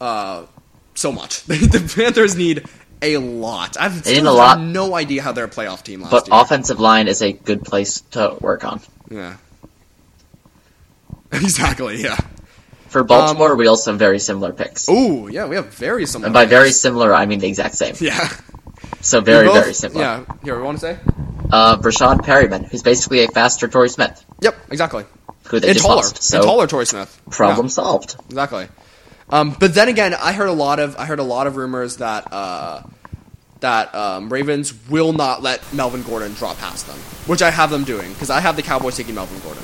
uh 0.00 0.46
so 0.94 1.12
much. 1.12 1.42
the 1.44 1.92
Panthers 1.94 2.36
need 2.36 2.64
a 3.02 3.16
lot. 3.18 3.76
I've 3.78 4.02
They 4.02 4.14
need 4.14 4.24
a 4.26 4.32
lot. 4.32 4.60
no 4.60 4.94
idea 4.94 5.22
how 5.22 5.32
they're 5.32 5.44
a 5.44 5.50
playoff 5.50 5.82
team 5.82 6.02
last 6.02 6.10
But 6.10 6.28
year. 6.28 6.40
offensive 6.40 6.80
line 6.80 7.08
is 7.08 7.22
a 7.22 7.32
good 7.32 7.64
place 7.64 8.00
to 8.12 8.36
work 8.40 8.64
on. 8.64 8.80
yeah. 9.10 9.36
Exactly. 11.32 12.02
Yeah. 12.02 12.18
For 12.90 13.02
Baltimore, 13.04 13.54
we 13.56 13.66
also 13.68 13.92
have 13.92 13.98
very 13.98 14.18
similar 14.18 14.52
picks. 14.52 14.86
Oh, 14.88 15.28
yeah. 15.28 15.46
We 15.46 15.56
have 15.56 15.66
very 15.74 16.06
similar. 16.06 16.26
And 16.26 16.34
by 16.34 16.44
very 16.46 16.72
similar, 16.72 17.14
I 17.14 17.24
mean 17.26 17.38
the 17.38 17.48
exact 17.48 17.74
same. 17.76 17.94
Yeah. 18.00 18.28
So 19.00 19.20
very, 19.20 19.46
both- 19.46 19.62
very 19.62 19.74
similar. 19.74 20.00
Yeah. 20.02 20.24
Here, 20.42 20.56
we 20.56 20.62
want 20.62 20.78
to 20.78 20.80
say. 20.80 20.98
Uh, 21.52 21.76
Breshad 21.78 22.18
Perriman, 22.20 22.66
who's 22.68 22.82
basically 22.82 23.24
a 23.24 23.28
faster 23.28 23.66
Torrey 23.68 23.88
Smith, 23.88 24.22
Yep. 24.40 24.54
Exactly. 24.70 25.04
who 25.48 25.58
they 25.60 25.68
and 25.68 25.74
just 25.76 25.86
taller. 25.86 25.96
lost. 26.02 26.22
So 26.22 26.36
and 26.38 26.44
taller, 26.46 26.66
Torrey 26.66 26.86
Smith. 26.86 27.20
problem 27.30 27.66
Yeah. 27.66 27.70
solved. 27.70 28.16
Exactly. 28.28 28.68
Um, 29.30 29.56
but 29.58 29.74
then 29.74 29.88
again, 29.88 30.14
I 30.14 30.32
heard 30.32 30.48
a 30.48 30.52
lot 30.52 30.78
of 30.80 30.96
I 30.96 31.06
heard 31.06 31.18
a 31.20 31.24
lot 31.24 31.46
of 31.46 31.56
rumors 31.56 31.96
that 31.98 32.32
uh, 32.32 32.82
that 33.60 33.94
um, 33.94 34.28
Ravens 34.32 34.72
will 34.88 35.12
not 35.12 35.42
let 35.42 35.60
Melvin 35.72 36.02
Gordon 36.02 36.34
drop 36.34 36.58
past 36.58 36.86
them, 36.86 36.98
which 37.26 37.40
I 37.42 37.50
have 37.50 37.70
them 37.70 37.84
doing 37.84 38.12
because 38.12 38.30
I 38.30 38.40
have 38.40 38.56
the 38.56 38.62
Cowboys 38.62 38.96
taking 38.96 39.14
Melvin 39.14 39.38
Gordon. 39.40 39.62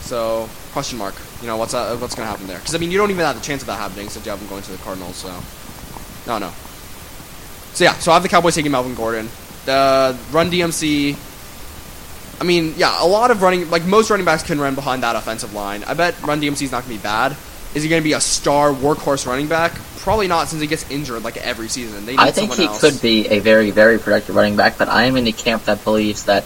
So 0.00 0.48
question 0.72 0.98
mark, 0.98 1.14
you 1.42 1.48
know 1.48 1.56
what's 1.56 1.74
uh, 1.74 1.96
what's 1.98 2.14
gonna 2.14 2.28
happen 2.28 2.46
there? 2.46 2.58
Because 2.58 2.74
I 2.74 2.78
mean 2.78 2.90
you 2.90 2.98
don't 2.98 3.10
even 3.10 3.24
have 3.26 3.36
the 3.36 3.42
chance 3.44 3.62
of 3.62 3.66
that 3.66 3.78
happening 3.78 4.08
since 4.08 4.24
you 4.24 4.30
have 4.30 4.38
them 4.38 4.48
going 4.48 4.62
to 4.62 4.72
the 4.72 4.78
Cardinals. 4.78 5.16
So 5.16 5.28
no, 6.26 6.38
no. 6.38 6.52
So 7.74 7.84
yeah, 7.84 7.94
so 7.94 8.12
I 8.12 8.14
have 8.14 8.22
the 8.22 8.28
Cowboys 8.28 8.54
taking 8.54 8.70
Melvin 8.72 8.94
Gordon. 8.94 9.28
The 9.64 10.16
run 10.30 10.50
DMC. 10.50 11.16
I 12.40 12.44
mean, 12.44 12.74
yeah, 12.76 13.02
a 13.02 13.06
lot 13.06 13.30
of 13.30 13.40
running, 13.40 13.70
like 13.70 13.84
most 13.84 14.10
running 14.10 14.26
backs 14.26 14.42
can 14.42 14.60
run 14.60 14.74
behind 14.74 15.04
that 15.04 15.14
offensive 15.14 15.54
line. 15.54 15.84
I 15.84 15.94
bet 15.94 16.20
Run 16.22 16.40
DMC 16.40 16.62
is 16.62 16.72
not 16.72 16.84
going 16.84 16.96
to 16.96 17.00
be 17.00 17.02
bad. 17.02 17.36
Is 17.74 17.84
he 17.84 17.88
going 17.88 18.02
to 18.02 18.04
be 18.04 18.14
a 18.14 18.20
star 18.20 18.72
workhorse 18.72 19.26
running 19.26 19.46
back? 19.46 19.72
Probably 19.98 20.26
not, 20.26 20.48
since 20.48 20.60
he 20.60 20.66
gets 20.66 20.90
injured 20.90 21.22
like 21.22 21.36
every 21.36 21.68
season. 21.68 22.04
They 22.04 22.12
need 22.12 22.20
I 22.20 22.32
think 22.32 22.52
he 22.54 22.64
else. 22.64 22.80
could 22.80 23.00
be 23.00 23.28
a 23.28 23.38
very, 23.38 23.70
very 23.70 23.98
productive 23.98 24.34
running 24.34 24.56
back, 24.56 24.76
but 24.76 24.88
I 24.88 25.04
am 25.04 25.16
in 25.16 25.24
the 25.24 25.32
camp 25.32 25.66
that 25.66 25.84
believes 25.84 26.24
that 26.24 26.44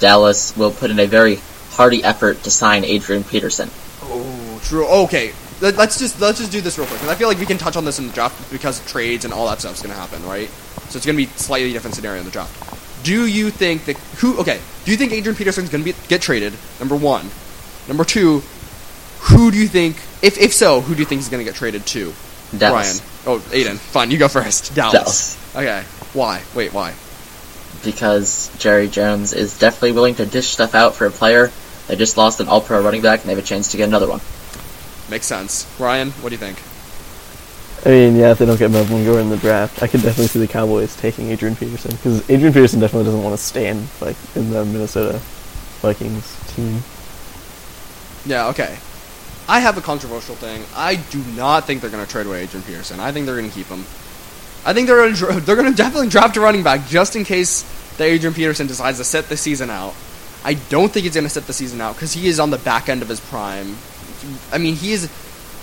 Dallas 0.00 0.56
will 0.56 0.72
put 0.72 0.90
in 0.90 0.98
a 0.98 1.06
very 1.06 1.38
hearty 1.70 2.02
effort 2.02 2.42
to 2.42 2.50
sign 2.50 2.84
Adrian 2.84 3.22
Peterson. 3.22 3.70
Oh, 4.08 4.60
true. 4.64 4.86
Okay, 5.04 5.32
Let- 5.60 5.76
let's 5.76 5.98
just 5.98 6.20
let's 6.20 6.38
just 6.38 6.52
do 6.52 6.60
this 6.60 6.76
real 6.78 6.86
quick 6.86 7.00
because 7.00 7.14
I 7.14 7.18
feel 7.18 7.28
like 7.28 7.38
we 7.38 7.46
can 7.46 7.58
touch 7.58 7.76
on 7.76 7.84
this 7.84 7.98
in 7.98 8.06
the 8.08 8.12
draft 8.12 8.50
because 8.52 8.84
trades 8.90 9.24
and 9.24 9.32
all 9.32 9.46
that 9.48 9.60
stuff's 9.60 9.80
going 9.82 9.94
to 9.94 9.98
happen, 10.00 10.24
right? 10.26 10.48
So 10.88 10.96
it's 10.98 11.06
going 11.06 11.16
to 11.16 11.24
be 11.24 11.30
slightly 11.36 11.72
different 11.72 11.96
scenario 11.96 12.20
in 12.20 12.24
the 12.24 12.30
draft. 12.30 13.04
Do 13.04 13.26
you 13.26 13.50
think 13.50 13.84
that 13.86 13.96
who? 14.20 14.38
Okay, 14.40 14.60
do 14.84 14.90
you 14.90 14.96
think 14.96 15.12
Adrian 15.12 15.36
Peterson's 15.36 15.70
going 15.70 15.82
to 15.84 15.92
be 15.92 15.98
get 16.08 16.20
traded? 16.22 16.52
Number 16.78 16.96
one. 16.96 17.30
Number 17.88 18.04
two. 18.04 18.42
Who 19.32 19.50
do 19.50 19.56
you 19.58 19.66
think? 19.68 19.96
If 20.22 20.38
if 20.38 20.52
so, 20.52 20.80
who 20.80 20.94
do 20.94 21.00
you 21.00 21.06
think 21.06 21.20
is 21.20 21.28
going 21.28 21.44
to 21.44 21.50
get 21.50 21.56
traded 21.56 21.86
to? 21.86 22.12
Dallas. 22.56 23.00
Ryan. 23.00 23.38
Oh, 23.38 23.38
Aiden. 23.50 23.76
Fine, 23.78 24.10
you 24.12 24.18
go 24.18 24.28
first. 24.28 24.74
Dallas. 24.74 25.34
Dallas. 25.52 25.56
Okay. 25.56 25.82
Why? 26.12 26.42
Wait, 26.54 26.72
why? 26.72 26.94
Because 27.84 28.50
Jerry 28.58 28.88
Jones 28.88 29.32
is 29.32 29.58
definitely 29.58 29.92
willing 29.92 30.14
to 30.16 30.26
dish 30.26 30.48
stuff 30.48 30.74
out 30.74 30.94
for 30.94 31.06
a 31.06 31.10
player. 31.10 31.50
They 31.86 31.96
just 31.96 32.16
lost 32.16 32.40
an 32.40 32.48
all 32.48 32.60
pro 32.60 32.82
running 32.82 33.02
back 33.02 33.20
and 33.20 33.28
they 33.28 33.34
have 33.34 33.42
a 33.42 33.46
chance 33.46 33.70
to 33.70 33.76
get 33.76 33.88
another 33.88 34.08
one. 34.08 34.20
Makes 35.10 35.26
sense. 35.26 35.66
Ryan, 35.78 36.10
what 36.12 36.30
do 36.30 36.34
you 36.34 36.38
think? 36.38 36.58
I 37.84 37.90
mean, 37.90 38.16
yeah, 38.16 38.32
if 38.32 38.38
they 38.38 38.46
don't 38.46 38.58
get 38.58 38.70
Melvin 38.72 39.04
Gordon 39.04 39.26
in 39.26 39.30
the 39.30 39.36
draft, 39.36 39.82
I 39.82 39.86
could 39.86 40.02
definitely 40.02 40.26
see 40.26 40.40
the 40.40 40.48
Cowboys 40.48 40.96
taking 40.96 41.30
Adrian 41.30 41.54
Peterson 41.54 41.92
because 41.92 42.28
Adrian 42.28 42.52
Peterson 42.52 42.80
definitely 42.80 43.04
doesn't 43.04 43.22
want 43.22 43.36
to 43.36 43.42
stand 43.42 43.86
like 44.00 44.16
in 44.34 44.50
the 44.50 44.64
Minnesota 44.64 45.20
Vikings 45.82 46.36
team. 46.54 46.80
Yeah, 48.24 48.48
okay. 48.48 48.76
I 49.48 49.60
have 49.60 49.78
a 49.78 49.80
controversial 49.80 50.34
thing. 50.34 50.64
I 50.74 50.96
do 50.96 51.22
not 51.36 51.66
think 51.66 51.80
they're 51.80 51.90
going 51.90 52.04
to 52.04 52.10
trade 52.10 52.26
away 52.26 52.42
Adrian 52.42 52.64
Peterson. 52.66 52.98
I 52.98 53.12
think 53.12 53.26
they're 53.26 53.36
going 53.36 53.48
to 53.48 53.54
keep 53.54 53.68
him. 53.68 53.84
I 54.64 54.72
think 54.72 54.88
they're 54.88 55.12
gonna, 55.12 55.40
they're 55.40 55.54
going 55.54 55.70
to 55.70 55.76
definitely 55.76 56.08
draft 56.08 56.36
a 56.36 56.40
running 56.40 56.64
back 56.64 56.88
just 56.88 57.14
in 57.14 57.24
case 57.24 57.62
that 57.98 58.04
Adrian 58.04 58.34
Peterson 58.34 58.66
decides 58.66 58.98
to 58.98 59.04
sit 59.04 59.28
the 59.28 59.36
season 59.36 59.70
out. 59.70 59.94
I 60.46 60.54
don't 60.54 60.92
think 60.92 61.02
he's 61.02 61.14
going 61.14 61.24
to 61.24 61.30
sit 61.30 61.48
the 61.48 61.52
season 61.52 61.80
out 61.80 61.96
because 61.96 62.12
he 62.12 62.28
is 62.28 62.38
on 62.38 62.50
the 62.50 62.58
back 62.58 62.88
end 62.88 63.02
of 63.02 63.08
his 63.08 63.18
prime. 63.18 63.76
I 64.52 64.58
mean, 64.58 64.76
he 64.76 64.92
is 64.92 65.10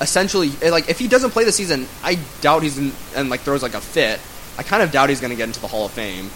essentially 0.02 0.52
eh, 0.62 0.72
like 0.72 0.90
if 0.90 1.00
he 1.00 1.08
doesn't 1.08 1.32
play 1.32 1.46
the 1.46 1.54
season, 1.54 1.88
I 2.04 2.20
doubt 2.42 2.64
he's 2.64 2.78
in, 2.78 2.92
and 3.16 3.30
like 3.30 3.40
throws 3.40 3.64
like 3.64 3.76
a 3.76 3.80
fit. 3.80 4.20
I 4.58 4.64
kind 4.64 4.84
of 4.84 4.92
doubt 4.92 5.08
he's 5.08 5.22
going 5.22 5.32
to 5.32 5.38
get 5.38 5.46
into 5.48 5.62
the 5.62 5.68
Hall 5.68 5.86
of 5.86 5.94
Fame, 5.94 6.30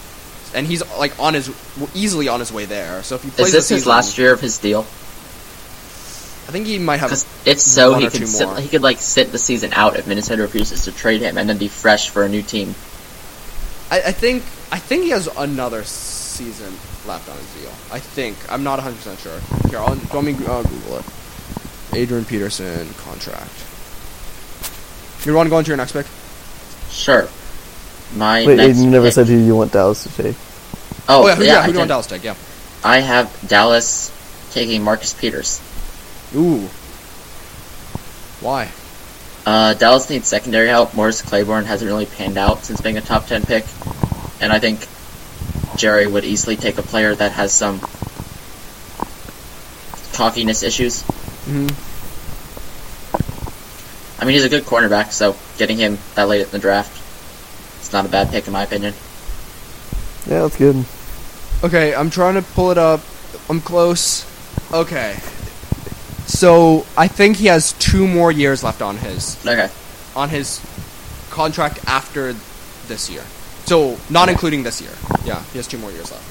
and 0.54 0.66
he's 0.66 0.82
like 0.96 1.20
on 1.20 1.34
his 1.34 1.54
easily 1.94 2.28
on 2.28 2.40
his 2.40 2.50
way 2.50 2.64
there. 2.64 3.02
So 3.02 3.16
if 3.16 3.22
he 3.22 3.30
plays 3.30 3.48
Is 3.48 3.52
this 3.52 3.68
the 3.68 3.74
his 3.74 3.86
last 3.86 4.16
year 4.16 4.32
of 4.32 4.40
his 4.40 4.56
deal? 4.56 4.80
I 4.80 6.50
think 6.50 6.66
he 6.66 6.78
might 6.78 7.00
have. 7.00 7.12
If 7.44 7.60
so, 7.60 7.92
he 7.96 8.08
could 8.08 8.26
sit, 8.26 8.58
he 8.60 8.68
could 8.68 8.80
like 8.80 8.96
sit 8.96 9.30
the 9.30 9.38
season 9.38 9.74
out 9.74 9.98
if 9.98 10.06
Minnesota 10.06 10.40
refuses 10.40 10.84
to 10.84 10.92
trade 10.92 11.20
him 11.20 11.36
and 11.36 11.50
then 11.50 11.58
be 11.58 11.68
fresh 11.68 12.08
for 12.08 12.24
a 12.24 12.30
new 12.30 12.40
team. 12.40 12.74
I, 13.90 14.00
I 14.06 14.12
think 14.12 14.42
I 14.72 14.78
think 14.78 15.04
he 15.04 15.10
has 15.10 15.28
another 15.36 15.84
season 15.84 16.72
left 17.08 17.28
on 17.28 17.36
his 17.36 17.54
deal. 17.54 17.70
I 17.90 17.98
think 17.98 18.36
I'm 18.52 18.62
not 18.62 18.78
100 18.78 18.94
percent 18.96 19.18
sure. 19.18 19.40
Here, 19.70 19.80
I'll, 19.80 19.96
let 20.14 20.22
me 20.24 20.34
uh, 20.46 20.62
Google 20.62 20.98
it. 20.98 21.04
Adrian 21.94 22.24
Peterson 22.24 22.88
contract. 22.98 23.50
You 25.26 25.34
want 25.34 25.46
to 25.46 25.50
go 25.50 25.58
into 25.58 25.68
your 25.68 25.76
next 25.76 25.92
pick? 25.92 26.06
Sure. 26.90 27.28
My 28.14 28.46
Wait, 28.46 28.56
next 28.56 28.78
Aiden, 28.78 28.84
you 28.84 28.90
never 28.90 29.06
pick- 29.06 29.14
said 29.14 29.26
who 29.26 29.36
you 29.36 29.56
want 29.56 29.72
Dallas 29.72 30.04
to 30.04 30.22
take. 30.22 30.36
Oh, 31.08 31.26
yeah, 31.26 31.34
who, 31.34 31.42
yeah, 31.42 31.52
yeah, 31.52 31.62
who 31.62 31.68
do 31.68 31.72
you 31.72 31.78
want. 31.80 31.88
Dallas 31.88 32.06
to 32.06 32.14
take? 32.14 32.24
Yeah. 32.24 32.34
I 32.84 33.00
have 33.00 33.48
Dallas 33.48 34.12
taking 34.52 34.82
Marcus 34.82 35.12
Peters. 35.14 35.60
Ooh. 36.36 36.68
Why? 38.40 38.70
Uh, 39.44 39.74
Dallas 39.74 40.08
needs 40.08 40.28
secondary 40.28 40.68
help. 40.68 40.94
Morris 40.94 41.22
Claiborne 41.22 41.64
hasn't 41.64 41.88
really 41.90 42.06
panned 42.06 42.38
out 42.38 42.64
since 42.64 42.80
being 42.80 42.96
a 42.98 43.00
top 43.00 43.26
10 43.26 43.42
pick. 43.42 43.64
And 44.40 44.52
I 44.52 44.58
think 44.58 44.86
Jerry 45.78 46.06
would 46.06 46.24
easily 46.24 46.56
take 46.56 46.76
a 46.76 46.82
player 46.82 47.14
that 47.14 47.32
has 47.32 47.52
some 47.52 47.80
cockiness 50.12 50.62
issues. 50.62 51.02
hmm 51.46 51.68
I 54.20 54.24
mean, 54.24 54.34
he's 54.34 54.44
a 54.44 54.48
good 54.48 54.64
cornerback, 54.64 55.12
so 55.12 55.36
getting 55.58 55.76
him 55.78 55.96
that 56.16 56.26
late 56.28 56.40
in 56.42 56.50
the 56.50 56.58
draft, 56.58 56.90
it's 57.78 57.92
not 57.92 58.04
a 58.04 58.08
bad 58.08 58.30
pick 58.30 58.48
in 58.48 58.52
my 58.52 58.64
opinion. 58.64 58.92
Yeah, 60.26 60.42
that's 60.42 60.56
good. 60.56 60.84
Okay, 61.62 61.94
I'm 61.94 62.10
trying 62.10 62.34
to 62.34 62.42
pull 62.42 62.72
it 62.72 62.78
up. 62.78 63.00
I'm 63.48 63.60
close. 63.60 64.26
Okay. 64.72 65.14
So 66.26 66.84
I 66.96 67.06
think 67.06 67.36
he 67.36 67.46
has 67.46 67.72
two 67.74 68.06
more 68.08 68.30
years 68.32 68.62
left 68.64 68.82
on 68.82 68.96
his 68.98 69.36
Okay. 69.46 69.70
on 70.16 70.28
his 70.30 70.60
contract 71.30 71.78
after 71.86 72.34
this 72.88 73.08
year. 73.08 73.22
So 73.68 73.98
not 74.08 74.30
including 74.30 74.62
this 74.62 74.80
year. 74.80 74.90
Yeah, 75.24 75.42
he 75.52 75.58
has 75.58 75.66
two 75.66 75.76
more 75.78 75.90
years 75.90 76.10
left. 76.10 76.24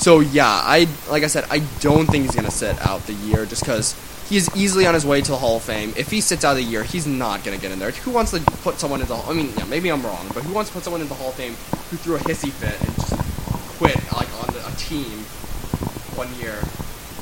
So 0.00 0.20
yeah, 0.20 0.46
I 0.46 0.86
like 1.10 1.24
I 1.24 1.26
said, 1.26 1.44
I 1.50 1.58
don't 1.80 2.06
think 2.06 2.24
he's 2.24 2.34
gonna 2.36 2.50
sit 2.52 2.78
out 2.86 3.04
the 3.06 3.14
year 3.14 3.44
just 3.44 3.62
because 3.62 3.96
he 4.28 4.36
is 4.36 4.48
easily 4.54 4.86
on 4.86 4.94
his 4.94 5.04
way 5.04 5.20
to 5.20 5.30
the 5.32 5.36
Hall 5.36 5.56
of 5.56 5.62
Fame. 5.64 5.92
If 5.96 6.10
he 6.10 6.20
sits 6.20 6.44
out 6.44 6.54
the 6.54 6.62
year, 6.62 6.84
he's 6.84 7.06
not 7.08 7.42
gonna 7.42 7.58
get 7.58 7.72
in 7.72 7.80
there. 7.80 7.90
Who 7.90 8.12
wants 8.12 8.30
to 8.30 8.40
put 8.62 8.78
someone 8.78 9.00
in 9.00 9.08
the? 9.08 9.16
I 9.16 9.32
mean, 9.32 9.52
yeah, 9.58 9.64
maybe 9.64 9.90
I'm 9.90 10.02
wrong, 10.02 10.30
but 10.32 10.44
who 10.44 10.54
wants 10.54 10.70
to 10.70 10.74
put 10.74 10.84
someone 10.84 11.00
in 11.00 11.08
the 11.08 11.14
Hall 11.14 11.30
of 11.30 11.34
Fame 11.34 11.54
who 11.90 11.96
threw 11.96 12.14
a 12.14 12.20
hissy 12.20 12.52
fit 12.52 12.78
and 12.86 12.94
just 12.94 13.16
quit 13.78 13.96
like 14.12 14.30
on 14.46 14.54
the, 14.54 14.62
a 14.64 14.70
team 14.78 15.24
one 16.14 16.32
year? 16.38 16.62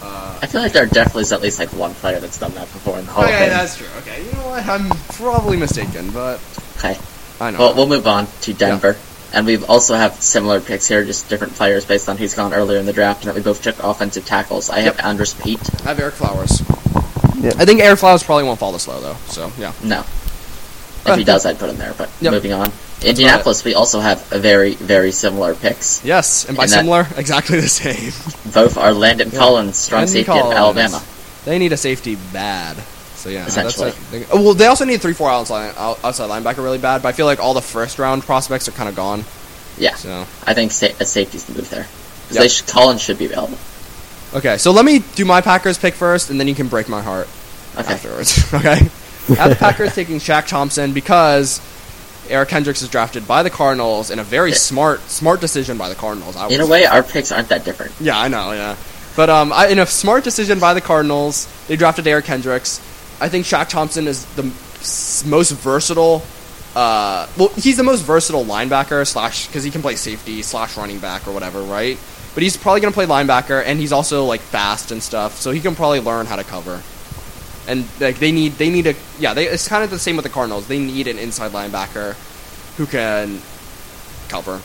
Uh, 0.03 0.39
I 0.43 0.47
feel 0.47 0.61
like 0.61 0.73
there 0.73 0.85
definitely 0.85 1.23
is 1.23 1.33
at 1.33 1.41
least 1.41 1.59
like 1.59 1.73
one 1.73 1.95
player 1.95 2.21
that's 2.21 2.39
done 2.39 2.53
that 2.53 2.71
before 2.73 2.99
in 2.99 3.07
the 3.07 3.13
Hall 3.13 3.25
of 3.25 3.31
okay, 3.31 3.39
Fame. 3.39 3.49
that's 3.49 3.77
true. 3.79 3.89
Okay, 4.01 4.23
you 4.27 4.33
know 4.33 4.49
what? 4.49 4.67
I'm 4.67 4.91
probably 5.17 5.57
mistaken, 5.57 6.11
but 6.11 6.39
Okay. 6.77 6.99
I 7.41 7.51
know. 7.51 7.59
Well, 7.59 7.75
we'll 7.75 7.87
move 7.89 8.07
on 8.07 8.27
to 8.43 8.53
Denver. 8.55 8.97
And 9.33 9.45
we 9.47 9.63
also 9.65 9.95
have 9.95 10.15
similar 10.23 10.61
picks 10.61 10.87
here, 10.87 11.05
just 11.05 11.29
different 11.29 11.55
players 11.55 11.85
based 11.85 12.09
on 12.09 12.17
who's 12.17 12.35
gone 12.35 12.55
earlier 12.55 12.79
in 12.79 12.87
the 12.87 12.93
draft, 12.93 13.23
and 13.25 13.29
that 13.29 13.35
we 13.35 13.43
both 13.43 13.61
took 13.63 13.83
offensive 13.83 14.25
tackles. 14.25 14.71
I 14.71 14.81
have 14.81 14.97
Yep. 14.97 15.05
Andrus 15.05 15.35
Peat. 15.35 15.61
I 15.85 15.89
have 15.95 15.99
Ereck 15.99 16.13
Flowers. 16.13 16.63
Yeah. 17.43 17.53
I 17.59 17.65
think 17.67 17.81
Ereck 17.81 17.99
Flowers 17.99 18.23
probably 18.23 18.45
won't 18.45 18.59
fall 18.59 18.73
this 18.73 18.89
low 18.89 19.01
though. 19.01 19.17
So 19.29 19.53
yeah. 19.59 19.73
No. 19.83 20.01
If 20.01 21.07
Uh, 21.13 21.17
he 21.17 21.25
does, 21.25 21.45
I'd 21.47 21.59
put 21.59 21.69
him 21.71 21.77
there. 21.77 21.95
But 21.97 22.09
Yep. 22.21 22.33
moving 22.33 22.53
on. 22.53 22.73
Indianapolis, 23.03 23.63
we 23.63 23.75
also 23.75 24.01
have 24.01 24.25
a 24.33 24.39
very, 24.39 24.75
very 24.75 25.13
similar 25.13 25.55
picks. 25.55 26.01
Yes, 26.03 26.47
and 26.47 26.57
by 26.57 26.63
And 26.65 26.73
similar, 26.73 27.07
exactly 27.17 27.61
the 27.61 27.69
same. 27.69 28.13
Both 28.53 28.79
are 28.79 28.93
Landon 28.95 29.31
Yeah. 29.33 29.39
Collins, 29.39 29.77
strong 29.77 30.01
Landon 30.01 30.13
safety 30.15 30.33
Collins. 30.33 30.51
at 30.53 30.57
Alabama. 30.57 31.03
They 31.45 31.59
need 31.59 31.73
a 31.73 31.77
safety 31.77 32.17
bad. 32.33 32.77
So 33.27 33.33
yeah, 33.33 33.47
Essentially. 33.47 33.93
like, 34.13 34.29
oh, 34.33 34.41
well, 34.41 34.55
they 34.55 34.67
also 34.67 34.85
need 34.85 35.03
three 35.03 35.13
four 35.13 35.29
outside 35.29 35.75
outside 35.77 36.31
linebacker 36.31 36.59
really 36.63 36.79
bad. 36.79 37.03
But 37.03 37.09
I 37.09 37.13
feel 37.13 37.27
like 37.27 37.41
all 37.41 37.55
the 37.55 37.61
first 37.61 37.99
round 37.99 38.23
prospects 38.23 38.69
are 38.69 38.71
kind 38.71 38.89
of 38.89 38.95
gone. 38.95 39.25
Yeah, 39.79 39.97
So 39.97 40.27
I 40.47 40.55
think 40.55 40.71
sa- 40.71 40.95
a 41.01 41.05
safety's 41.05 41.45
the 41.47 41.55
move 41.55 41.69
there. 41.71 41.89
Because 42.23 42.37
Yep. 42.37 42.43
they 42.45 42.49
sh- 42.49 42.63
Collins 42.63 43.01
should 43.03 43.19
be 43.19 43.25
available. 43.27 43.59
okay, 44.35 44.59
so 44.59 44.71
let 44.71 44.85
me 44.85 45.01
do 45.17 45.25
my 45.25 45.41
Packers 45.41 45.77
pick 45.77 45.95
first, 45.95 46.31
and 46.31 46.39
then 46.39 46.47
you 46.47 46.55
can 46.55 46.69
break 46.69 46.89
my 46.89 47.03
heart 47.03 47.27
Okay. 47.77 47.95
afterwards. 47.95 48.39
okay. 48.55 48.89
Have 49.35 49.51
the 49.51 49.57
Packers 49.59 49.93
taking 49.97 50.19
Shaq 50.21 50.47
Thompson 50.47 50.93
because 50.93 51.61
Eric 52.29 52.49
Hendricks 52.51 52.81
is 52.81 52.89
drafted 52.89 53.27
by 53.27 53.43
the 53.43 53.51
Cardinals 53.51 54.09
in 54.13 54.21
a 54.21 54.25
very 54.25 54.51
Yeah. 54.51 54.57
smart 54.57 55.11
smart 55.11 55.41
decision 55.41 55.77
by 55.79 55.89
the 55.89 55.97
Cardinals. 55.97 56.37
I 56.37 56.47
In 56.47 56.61
a 56.61 56.67
way, 56.67 56.87
our 56.87 57.03
picks 57.03 57.33
aren't 57.33 57.49
that 57.49 57.65
different. 57.65 57.91
Yeah, 58.01 58.17
I 58.21 58.29
know, 58.29 58.53
yeah. 58.53 58.77
But 59.17 59.31
um, 59.31 59.53
I, 59.53 59.67
in 59.69 59.79
a 59.81 59.87
smart 59.87 60.23
decision 60.25 60.61
by 60.61 60.75
the 60.75 60.81
Cardinals, 60.81 61.49
they 61.69 61.75
drafted 61.77 62.07
Eric 62.07 62.27
Hendricks. 62.27 62.81
I 63.21 63.29
think 63.29 63.47
Shaq 63.47 63.69
Thompson 63.69 64.07
is 64.07 64.25
the 64.35 64.43
most 65.29 65.53
versatile. 65.53 66.23
Uh, 66.75 67.27
well, 67.39 67.49
he's 67.57 67.77
the 67.79 67.83
most 67.83 68.03
versatile 68.03 68.45
linebacker 68.45 69.07
slash 69.07 69.47
because 69.47 69.65
he 69.65 69.71
can 69.71 69.81
play 69.81 69.97
safety 69.97 70.43
slash 70.43 70.77
running 70.77 70.99
back 70.99 71.27
or 71.27 71.33
whatever, 71.33 71.63
right? 71.63 71.99
But 72.35 72.43
he's 72.43 72.57
probably 72.57 72.83
gonna 72.83 72.93
play 72.93 73.07
linebacker, 73.07 73.63
and 73.65 73.81
he's 73.81 73.93
also 73.93 74.25
like 74.25 74.43
fast 74.43 74.91
and 74.91 75.03
stuff, 75.03 75.41
so 75.41 75.51
he 75.51 75.61
can 75.61 75.75
probably 75.75 76.01
learn 76.01 76.27
how 76.27 76.37
to 76.37 76.45
cover. 76.45 76.83
And 77.67 77.87
like 77.99 78.19
they 78.19 78.31
need, 78.31 78.53
they 78.53 78.69
need 78.69 78.87
a 78.87 78.95
yeah. 79.19 79.33
They, 79.33 79.47
it's 79.47 79.67
kind 79.67 79.83
of 79.83 79.91
the 79.91 79.99
same 79.99 80.17
with 80.17 80.25
the 80.25 80.31
Cardinals. 80.31 80.69
They 80.69 80.79
need 80.79 81.09
an 81.09 81.19
inside 81.19 81.53
linebacker 81.53 82.15
who 82.77 82.87
can 82.87 83.41
cover 84.29 84.61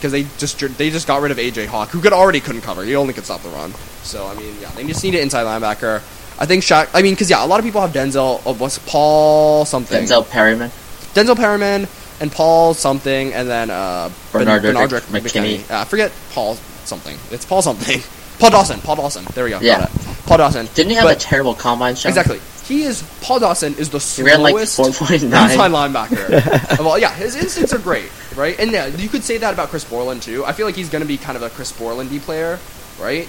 because 0.00 0.12
they 0.12 0.22
just 0.38 0.58
they 0.78 0.90
just 0.90 1.06
got 1.06 1.20
rid 1.20 1.30
of 1.30 1.38
AJ 1.38 1.66
Hawk, 1.66 1.90
who 1.90 2.00
could 2.00 2.12
already 2.12 2.40
couldn't 2.40 2.62
cover. 2.62 2.84
He 2.84 2.96
only 2.96 3.12
could 3.12 3.24
stop 3.24 3.42
the 3.42 3.50
run. 3.50 3.72
So 4.02 4.26
I 4.26 4.34
mean, 4.34 4.54
yeah, 4.60 4.70
they 4.72 4.86
just 4.86 5.02
need 5.04 5.14
an 5.14 5.20
inside 5.20 5.44
linebacker. 5.44 6.02
I 6.40 6.46
think 6.46 6.62
Shaq. 6.64 6.88
I 6.94 7.02
mean, 7.02 7.12
because 7.14 7.28
yeah, 7.30 7.44
a 7.44 7.46
lot 7.46 7.58
of 7.60 7.64
people 7.66 7.80
have 7.82 7.92
Denzel. 7.92 8.40
Oh, 8.46 8.54
what's 8.54 8.78
Paul 8.78 9.64
something? 9.66 10.02
Denzel 10.04 10.28
Perryman. 10.28 10.70
Denzel 11.14 11.36
Perryman 11.36 11.86
and 12.20 12.32
Paul 12.32 12.72
something, 12.74 13.32
and 13.34 13.48
then 13.48 13.70
uh, 13.70 14.10
Ben- 14.32 14.46
Benardrick 14.46 14.72
Benardrick 14.74 15.00
McKinney. 15.12 15.58
McKinney. 15.58 15.70
Uh, 15.70 15.80
I 15.80 15.84
forget 15.84 16.12
Paul 16.32 16.54
something. 16.84 17.16
It's 17.30 17.44
Paul 17.44 17.62
something. 17.62 18.00
Paul 18.38 18.50
Dawson. 18.50 18.80
Paul 18.80 18.96
Dawson. 18.96 19.26
There 19.34 19.44
we 19.44 19.50
go. 19.50 19.60
Yeah. 19.60 19.80
Got 19.80 19.94
it. 19.94 20.00
Paul 20.26 20.38
Dawson. 20.38 20.66
Didn't 20.74 20.90
he 20.90 20.94
have 20.96 21.04
But- 21.04 21.16
a 21.18 21.20
terrible 21.20 21.54
combine 21.54 21.94
shot? 21.94 22.08
Exactly. 22.08 22.40
He 22.64 22.84
is 22.84 23.02
Paul 23.20 23.40
Dawson 23.40 23.74
is 23.74 23.90
the 23.90 23.98
He 23.98 24.22
like 24.36 24.66
slowest 24.68 25.00
4.9. 25.00 25.24
inside 25.24 25.70
linebacker. 25.72 26.78
well, 26.84 26.96
yeah, 26.98 27.12
his 27.12 27.34
instincts 27.34 27.72
are 27.74 27.78
great, 27.78 28.08
right? 28.36 28.56
And 28.60 28.70
yeah, 28.70 28.86
you 28.86 29.08
could 29.08 29.24
say 29.24 29.38
that 29.38 29.52
about 29.52 29.70
Chris 29.70 29.84
Borland 29.84 30.22
too. 30.22 30.44
I 30.44 30.52
feel 30.52 30.66
like 30.66 30.76
he's 30.76 30.88
going 30.88 31.02
to 31.02 31.08
be 31.08 31.16
kind 31.18 31.36
of 31.36 31.42
a 31.42 31.50
Chris 31.50 31.72
Borlandy 31.72 32.20
player, 32.20 32.60
right? 33.00 33.28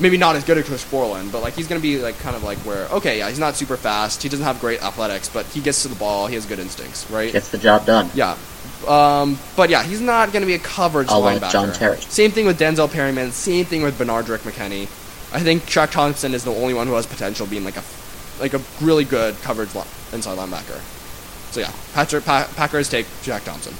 Maybe 0.00 0.16
not 0.16 0.34
as 0.34 0.44
good 0.44 0.56
as 0.58 0.66
Chris 0.66 0.84
Borland, 0.90 1.30
but 1.30 1.42
like 1.42 1.54
he's 1.54 1.68
going 1.68 1.80
to 1.80 1.82
be 1.82 1.98
like 1.98 2.18
kind 2.20 2.34
of 2.34 2.42
like 2.42 2.58
where 2.58 2.86
okay, 2.88 3.18
yeah, 3.18 3.28
he's 3.28 3.38
not 3.38 3.54
super 3.54 3.76
fast. 3.76 4.22
He 4.22 4.28
doesn't 4.28 4.44
have 4.44 4.60
great 4.60 4.82
athletics, 4.82 5.28
but 5.28 5.46
he 5.46 5.60
gets 5.60 5.82
to 5.82 5.88
the 5.88 5.94
ball. 5.94 6.26
He 6.26 6.34
has 6.34 6.46
good 6.46 6.58
instincts, 6.58 7.08
right? 7.10 7.32
Gets 7.32 7.50
the 7.50 7.58
job 7.58 7.84
done. 7.86 8.10
Yeah. 8.14 8.36
Um, 8.88 9.38
but 9.56 9.68
yeah, 9.68 9.82
he's 9.82 10.00
not 10.00 10.32
going 10.32 10.40
to 10.40 10.46
be 10.46 10.54
a 10.54 10.58
coverage 10.58 11.08
la 11.08 11.20
linebacker. 11.20 11.52
John 11.52 11.72
Terry. 11.72 11.98
Same 12.00 12.30
thing 12.30 12.46
with 12.46 12.58
Denzel 12.58 12.90
Perryman. 12.90 13.30
Same 13.30 13.66
thing 13.66 13.82
with 13.82 13.98
Benardrick 13.98 14.38
McKinney. 14.38 14.84
I 15.32 15.40
think 15.40 15.62
Shaq 15.64 15.90
Thompson 15.92 16.34
is 16.34 16.44
the 16.44 16.52
only 16.52 16.74
one 16.74 16.86
who 16.86 16.94
has 16.94 17.06
potential 17.06 17.46
being 17.46 17.64
like 17.64 17.76
a 17.76 17.82
like 18.40 18.54
a 18.54 18.60
really 18.80 19.04
good 19.04 19.36
coverage 19.42 19.74
li- 19.74 19.82
inside 20.12 20.38
linebacker. 20.38 20.80
So 21.52 21.60
yeah, 21.60 21.72
Patrick, 21.92 22.24
pa- 22.24 22.50
Packers 22.56 22.88
take 22.88 23.06
Jack 23.22 23.44
Thompson. 23.44 23.74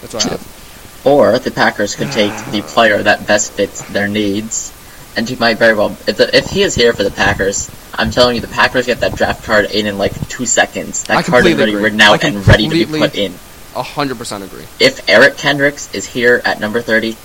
That's 0.00 0.12
what 0.14 0.26
I 0.26 0.30
have. 0.30 1.02
Or 1.04 1.38
the 1.38 1.50
Packers 1.50 1.94
could 1.94 2.12
take 2.12 2.32
the 2.52 2.60
player 2.66 3.02
that 3.02 3.26
best 3.26 3.52
fits 3.52 3.82
their 3.90 4.06
needs. 4.06 4.72
And 5.16 5.28
he 5.28 5.36
might 5.36 5.58
very 5.58 5.74
well, 5.74 5.90
if, 6.06 6.16
the, 6.16 6.34
if 6.36 6.46
he 6.48 6.62
is 6.62 6.74
here 6.74 6.92
for 6.92 7.04
the 7.04 7.10
Packers, 7.10 7.70
I'm 7.94 8.10
telling 8.10 8.36
you, 8.36 8.40
the 8.40 8.48
Packers 8.48 8.86
get 8.86 9.00
that 9.00 9.14
draft 9.14 9.44
card 9.44 9.66
in 9.70 9.86
in 9.86 9.98
like 9.98 10.28
two 10.28 10.46
seconds. 10.46 11.04
That 11.04 11.18
I 11.18 11.22
card 11.22 11.46
is 11.46 11.54
already 11.54 11.72
agree. 11.72 11.84
written 11.84 12.00
out 12.00 12.24
and 12.24 12.46
ready 12.46 12.68
to 12.68 12.86
be 12.86 12.98
put 12.98 13.14
in. 13.14 13.34
A 13.74 13.82
hundred 13.82 14.18
percent 14.18 14.44
agree. 14.44 14.64
If 14.80 15.08
Eric 15.08 15.36
Kendricks 15.36 15.94
is 15.94 16.06
here 16.06 16.40
at 16.44 16.60
number 16.60 16.80
30, 16.80 17.16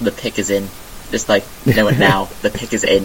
the 0.00 0.12
pick 0.12 0.38
is 0.38 0.50
in. 0.50 0.68
Just 1.10 1.28
like, 1.28 1.44
know 1.66 1.88
it 1.88 1.98
now, 1.98 2.28
the 2.42 2.50
pick 2.50 2.72
is 2.72 2.84
in. 2.84 3.04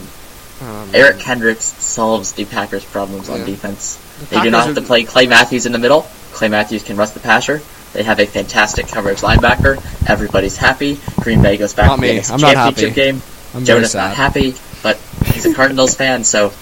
Um, 0.62 0.90
Eric 0.94 1.20
Kendricks 1.20 1.66
solves 1.66 2.34
the 2.34 2.46
Packers' 2.46 2.86
problems 2.86 3.30
on 3.30 3.46
defense. 3.46 3.98
The 4.20 4.38
They 4.38 4.42
do 4.44 4.52
not 4.52 4.68
have 4.68 4.76
to 4.76 4.82
play 4.82 5.04
Clay 5.04 5.28
Matthews 5.28 5.66
in 5.66 5.72
the 5.72 5.80
middle. 5.80 6.04
Clay 6.32 6.48
Matthews 6.48 6.84
can 6.84 6.96
rush 6.96 7.10
the 7.12 7.20
passer. 7.20 7.62
They 7.94 8.04
have 8.04 8.20
a 8.20 8.26
fantastic 8.26 8.88
coverage 8.88 9.20
linebacker. 9.20 9.78
Everybody's 10.10 10.58
happy. 10.58 11.00
Green 11.22 11.42
Bay 11.42 11.58
goes 11.58 11.74
back 11.74 11.88
Not 11.88 11.96
to 11.98 12.02
the 12.02 12.22
championship 12.22 12.90
happy. 12.90 12.92
game. 12.94 13.22
I'm 13.56 13.66
Jonah's 13.66 13.96
not 13.96 14.14
happy, 14.16 14.54
but 14.84 14.98
he's 15.26 15.46
a 15.46 15.54
Cardinals 15.54 15.96
fan, 15.96 16.24
so 16.24 16.48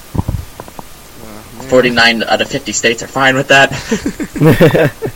Uh, 1.24 1.66
49 1.70 2.24
out 2.24 2.42
of 2.42 2.48
50 2.50 2.72
states 2.74 3.02
are 3.04 3.08
fine 3.08 3.36
with 3.36 3.48
that. 3.48 3.72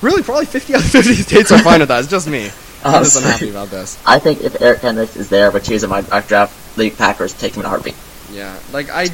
Really, 0.00 0.22
probably 0.22 0.46
fifty 0.46 0.74
out 0.74 0.80
of 0.80 0.90
fifty 0.90 1.14
states 1.26 1.50
are 1.50 1.58
fine 1.58 1.80
with 1.80 1.88
that. 1.88 2.00
It's 2.00 2.08
just 2.08 2.28
me. 2.28 2.44
I'm 2.84 3.02
just 3.02 3.16
Honestly. 3.16 3.24
unhappy 3.24 3.50
about 3.50 3.68
this. 3.68 3.98
I 4.06 4.20
think 4.20 4.42
if 4.42 4.62
Eric 4.62 4.80
Kendricks 4.82 5.16
is 5.16 5.28
there, 5.28 5.50
but 5.50 5.64
choosing 5.64 5.90
my 5.90 6.02
draft, 6.02 6.76
the 6.76 6.90
Packers 6.90 7.34
take 7.34 7.54
him 7.54 7.60
in 7.60 7.66
a 7.66 7.68
heartbeat. 7.68 7.96
Yeah, 8.32 8.56
like 8.72 8.90
I, 8.90 9.08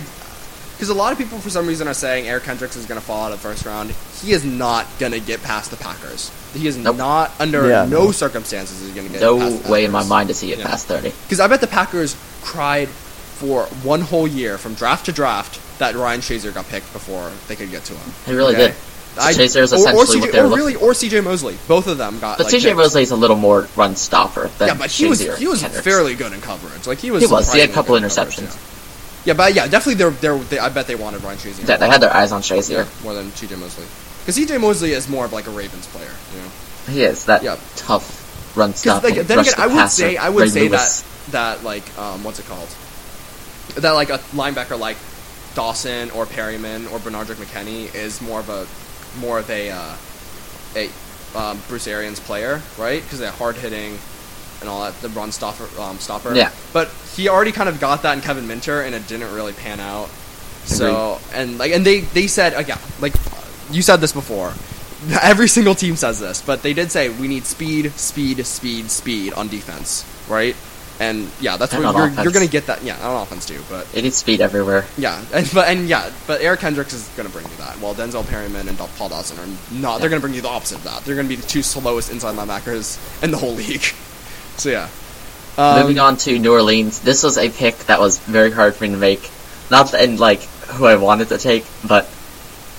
because 0.74 0.90
a 0.90 0.94
lot 0.94 1.12
of 1.12 1.18
people 1.18 1.38
for 1.38 1.48
some 1.48 1.66
reason 1.66 1.88
are 1.88 1.94
saying 1.94 2.28
Eric 2.28 2.44
Hendricks 2.44 2.76
is 2.76 2.84
going 2.84 3.00
to 3.00 3.06
fall 3.06 3.24
out 3.24 3.32
of 3.32 3.40
the 3.40 3.48
first 3.48 3.64
round. 3.64 3.94
He 4.20 4.32
is 4.32 4.44
not 4.44 4.86
going 4.98 5.12
to 5.12 5.20
get 5.20 5.42
past 5.42 5.70
the 5.70 5.78
Packers. 5.78 6.30
He 6.54 6.66
is 6.66 6.76
Nope. 6.76 6.96
not 6.96 7.32
under 7.38 7.68
Yeah, 7.68 7.84
no 7.84 8.04
no. 8.06 8.12
circumstances 8.12 8.80
is 8.80 8.88
he 8.88 8.94
going 8.94 9.06
to 9.08 9.12
get 9.12 9.20
No 9.20 9.36
way 9.68 9.84
in 9.84 9.90
my 9.90 10.04
mind 10.04 10.28
does 10.28 10.40
he 10.40 10.48
get 10.48 10.58
Yeah. 10.58 10.66
past 10.68 10.86
30. 10.86 11.12
Because 11.24 11.40
I 11.40 11.46
bet 11.48 11.60
the 11.60 11.66
Packers 11.66 12.16
cried 12.42 12.88
for 12.88 13.64
one 13.82 14.00
whole 14.00 14.26
year 14.28 14.56
from 14.58 14.74
draft 14.74 15.06
to 15.06 15.12
draft 15.12 15.58
that 15.78 15.94
Ryan 15.96 16.20
Shazier 16.20 16.54
got 16.54 16.68
picked 16.68 16.92
before 16.92 17.30
they 17.48 17.56
could 17.56 17.70
get 17.70 17.84
to 17.86 17.92
him. 17.94 18.12
He 18.26 18.32
really 18.34 18.54
Okay. 18.54 18.66
did. 18.68 18.74
Shazier 19.16 19.62
is 19.62 19.72
or, 19.72 19.76
or, 19.94 20.04
CJ, 20.06 20.34
or 20.42 20.48
really, 20.56 20.74
or 20.74 20.92
CJ 20.92 21.22
Mosley. 21.22 21.56
Both 21.68 21.86
of 21.86 21.98
them 21.98 22.18
got. 22.18 22.38
But 22.38 22.46
like, 22.52 22.54
CJ. 22.54 22.74
Mosley's 22.76 23.12
a 23.12 23.16
little 23.16 23.36
more 23.36 23.68
run 23.76 23.94
stopper 23.96 24.50
than 24.58 24.68
Yeah, 24.68 24.74
but 24.74 24.90
he 24.90 25.06
was 25.06 25.20
he 25.38 25.46
was 25.46 25.60
Kendricks. 25.60 25.84
fairly 25.84 26.14
good 26.14 26.32
in 26.32 26.40
coverage. 26.40 26.86
Like 26.86 26.98
he 26.98 27.10
was. 27.12 27.22
He 27.22 27.28
was. 27.28 27.52
He 27.52 27.60
had 27.60 27.70
a 27.70 27.72
couple 27.72 27.94
good 27.94 28.02
in 28.02 28.10
coverage, 28.10 28.36
interceptions. 28.38 28.56
Yeah. 29.24 29.30
yeah, 29.30 29.34
but 29.34 29.54
yeah, 29.54 29.68
definitely. 29.68 29.94
They're, 29.94 30.10
they're, 30.10 30.38
they 30.38 30.58
I 30.58 30.68
bet 30.68 30.88
they 30.88 30.96
wanted 30.96 31.22
Ryan 31.22 31.38
Shazier. 31.38 31.68
Yeah, 31.68 31.76
they 31.76 31.88
had 31.88 32.00
their 32.00 32.12
eyes 32.12 32.32
on 32.32 32.40
Yeah, 32.42 32.56
Shazier. 32.56 33.04
more 33.04 33.14
than 33.14 33.30
CJ 33.30 33.56
Mosley. 33.56 33.84
Because 34.24 34.36
CJ 34.38 34.60
Mosley 34.60 34.92
is 34.92 35.08
more 35.08 35.24
of 35.24 35.32
like 35.32 35.46
a 35.46 35.50
Ravens 35.50 35.86
player, 35.88 36.10
you 36.34 36.40
know. 36.40 36.48
He 36.92 37.02
is 37.02 37.26
that 37.26 37.42
Yeah. 37.42 37.56
tough 37.76 38.56
run 38.56 38.74
stopping. 38.74 39.16
like, 39.16 39.26
then 39.26 39.38
again, 39.40 39.54
the 39.56 39.62
I 39.62 39.66
would 39.66 39.90
say 39.90 40.16
I 40.16 40.28
would 40.28 40.42
Ray 40.42 40.48
say 40.48 40.68
Lewis. 40.68 41.02
that 41.30 41.32
that 41.58 41.64
like 41.64 41.84
um, 41.98 42.24
what's 42.24 42.38
it 42.38 42.46
called? 42.46 42.68
That 43.76 43.92
like 43.92 44.10
a 44.10 44.18
linebacker 44.34 44.78
like 44.78 44.96
Dawson 45.54 46.10
or 46.10 46.26
Perryman 46.26 46.86
or 46.88 46.98
Benardrick 46.98 47.36
McKinney 47.36 47.94
is 47.94 48.20
more 48.20 48.40
of 48.40 48.48
a 48.48 48.66
more 49.20 49.38
of 49.38 49.50
a 49.50 49.70
uh, 49.70 49.94
a 50.76 50.90
um, 51.38 51.60
Bruce 51.68 51.86
Arians 51.86 52.20
player, 52.20 52.60
right? 52.78 53.02
Because 53.02 53.18
they're 53.18 53.30
hard 53.30 53.56
hitting 53.56 53.98
and 54.60 54.68
all 54.68 54.84
that, 54.84 54.98
the 55.02 55.08
run 55.10 55.32
stopper. 55.32 55.68
Um, 55.80 55.98
stopper. 55.98 56.34
Yeah. 56.34 56.50
But 56.72 56.88
he 57.16 57.28
already 57.28 57.52
kind 57.52 57.68
of 57.68 57.80
got 57.80 58.02
that 58.02 58.14
in 58.16 58.22
Kevin 58.22 58.46
Minter, 58.46 58.82
and 58.82 58.94
it 58.94 59.06
didn't 59.06 59.34
really 59.34 59.52
pan 59.52 59.80
out. 59.80 60.08
So 60.64 61.18
and 61.34 61.58
like 61.58 61.72
and 61.72 61.84
they 61.84 62.00
they 62.00 62.26
said 62.26 62.54
again 62.54 62.78
like 63.00 63.12
you 63.70 63.82
said 63.82 63.96
this 63.96 64.12
before. 64.12 64.52
Every 65.22 65.48
single 65.48 65.74
team 65.74 65.96
says 65.96 66.18
this, 66.20 66.40
but 66.40 66.62
they 66.62 66.72
did 66.72 66.90
say 66.90 67.08
we 67.10 67.28
need 67.28 67.44
speed, 67.44 67.92
speed, 67.92 68.44
speed, 68.46 68.90
speed 68.90 69.34
on 69.34 69.48
defense, 69.48 70.04
right? 70.28 70.56
And 71.00 71.28
yeah, 71.40 71.56
that's 71.56 71.74
And 71.74 71.82
where 71.82 71.92
you're, 72.08 72.22
you're 72.22 72.32
going 72.32 72.46
to 72.46 72.50
get 72.50 72.66
that. 72.68 72.82
Yeah, 72.84 72.96
on 73.06 73.22
offense 73.22 73.46
too, 73.46 73.60
but 73.68 73.86
It 73.94 74.02
needs 74.02 74.16
speed 74.16 74.40
everywhere. 74.40 74.86
yeah, 74.96 75.22
and 75.34 75.50
but 75.52 75.68
and 75.68 75.88
yeah, 75.88 76.10
but 76.26 76.40
Eric 76.40 76.60
Hendricks 76.60 76.92
is 76.94 77.08
going 77.16 77.26
to 77.26 77.32
bring 77.32 77.44
you 77.46 77.56
that. 77.56 77.74
While 77.80 77.94
Denzel 77.94 78.26
Perryman 78.28 78.68
and 78.68 78.78
Paul 78.78 79.08
Dawson 79.08 79.38
are 79.38 79.48
not. 79.78 80.00
They're 80.00 80.08
going 80.08 80.20
to 80.22 80.24
bring 80.24 80.34
you 80.34 80.40
the 80.40 80.48
opposite 80.48 80.78
of 80.78 80.84
that. 80.84 81.04
They're 81.04 81.16
going 81.16 81.26
to 81.26 81.36
be 81.36 81.40
the 81.40 81.46
two 81.48 81.62
slowest 81.62 82.10
inside 82.12 82.36
linebackers 82.36 83.22
in 83.24 83.32
the 83.32 83.36
whole 83.38 83.52
league. 83.62 83.82
So 84.56 84.70
yeah. 84.70 84.88
Um, 85.58 85.80
Moving 85.80 85.98
on 85.98 86.16
to 86.18 86.38
New 86.38 86.52
Orleans, 86.52 87.00
this 87.00 87.22
was 87.24 87.38
a 87.38 87.50
pick 87.50 87.76
that 87.86 88.00
was 88.00 88.18
very 88.20 88.50
hard 88.52 88.74
for 88.76 88.84
me 88.84 88.90
to 88.90 88.96
make. 88.96 89.28
Not 89.70 89.90
that 89.92 90.02
in 90.04 90.16
like 90.16 90.42
who 90.42 90.86
I 90.86 90.94
wanted 90.96 91.28
to 91.28 91.38
take, 91.38 91.64
but 91.86 92.08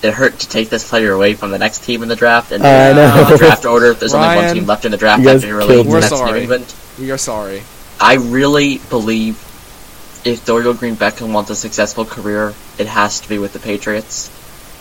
it 0.06 0.14
hurt 0.14 0.38
to 0.40 0.48
take 0.48 0.68
this 0.70 0.88
player 0.88 1.12
away 1.12 1.34
from 1.34 1.50
the 1.50 1.58
next 1.58 1.84
team 1.84 2.02
in 2.02 2.08
the 2.08 2.16
draft. 2.16 2.52
And 2.52 2.64
I 2.64 2.92
know. 2.92 3.22
in 3.22 3.30
the 3.30 3.38
draft 3.38 3.64
order, 3.64 3.92
there's 3.94 4.14
only 4.14 4.36
one 4.36 4.54
team 4.54 4.66
left 4.66 4.84
in 4.84 4.92
the 4.92 4.96
draft 4.96 5.22
you 5.22 5.30
after 5.30 5.46
New 5.46 5.58
killed 5.58 5.70
Orleans, 5.70 5.86
me. 5.86 5.92
We're 5.92 6.02
sorry. 6.02 6.40
England. 6.42 6.74
We 6.98 7.10
are 7.10 7.18
sorry. 7.18 7.62
I 8.00 8.14
really 8.14 8.78
believe 8.78 9.36
if 10.24 10.44
Dorial 10.44 10.78
Green 10.78 10.96
Beckham 10.96 11.32
wants 11.32 11.50
a 11.50 11.56
successful 11.56 12.04
career, 12.04 12.54
it 12.78 12.86
has 12.86 13.20
to 13.20 13.28
be 13.28 13.38
with 13.38 13.52
the 13.52 13.58
Patriots. 13.58 14.30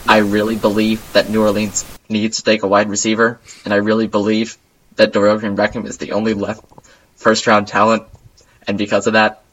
I 0.08 0.18
really 0.18 0.56
believe 0.56 1.14
that 1.14 1.30
New 1.30 1.42
Orleans 1.42 1.86
needs 2.10 2.38
to 2.38 2.44
take 2.44 2.64
a 2.64 2.68
wide 2.68 2.90
receiver, 2.90 3.40
and 3.64 3.74
I 3.74 3.78
really 3.78 4.08
believe 4.08 4.58
that 4.96 5.14
Dorial 5.14 5.40
Green 5.40 5.56
Beckham 5.56 5.86
is 5.86 5.98
the 5.98 6.12
only 6.14 6.34
left 6.34 6.64
first 7.16 7.48
round 7.48 7.68
talent, 7.68 8.04
and 8.68 8.78
because 8.78 9.08
of 9.08 9.14
that, 9.14 9.44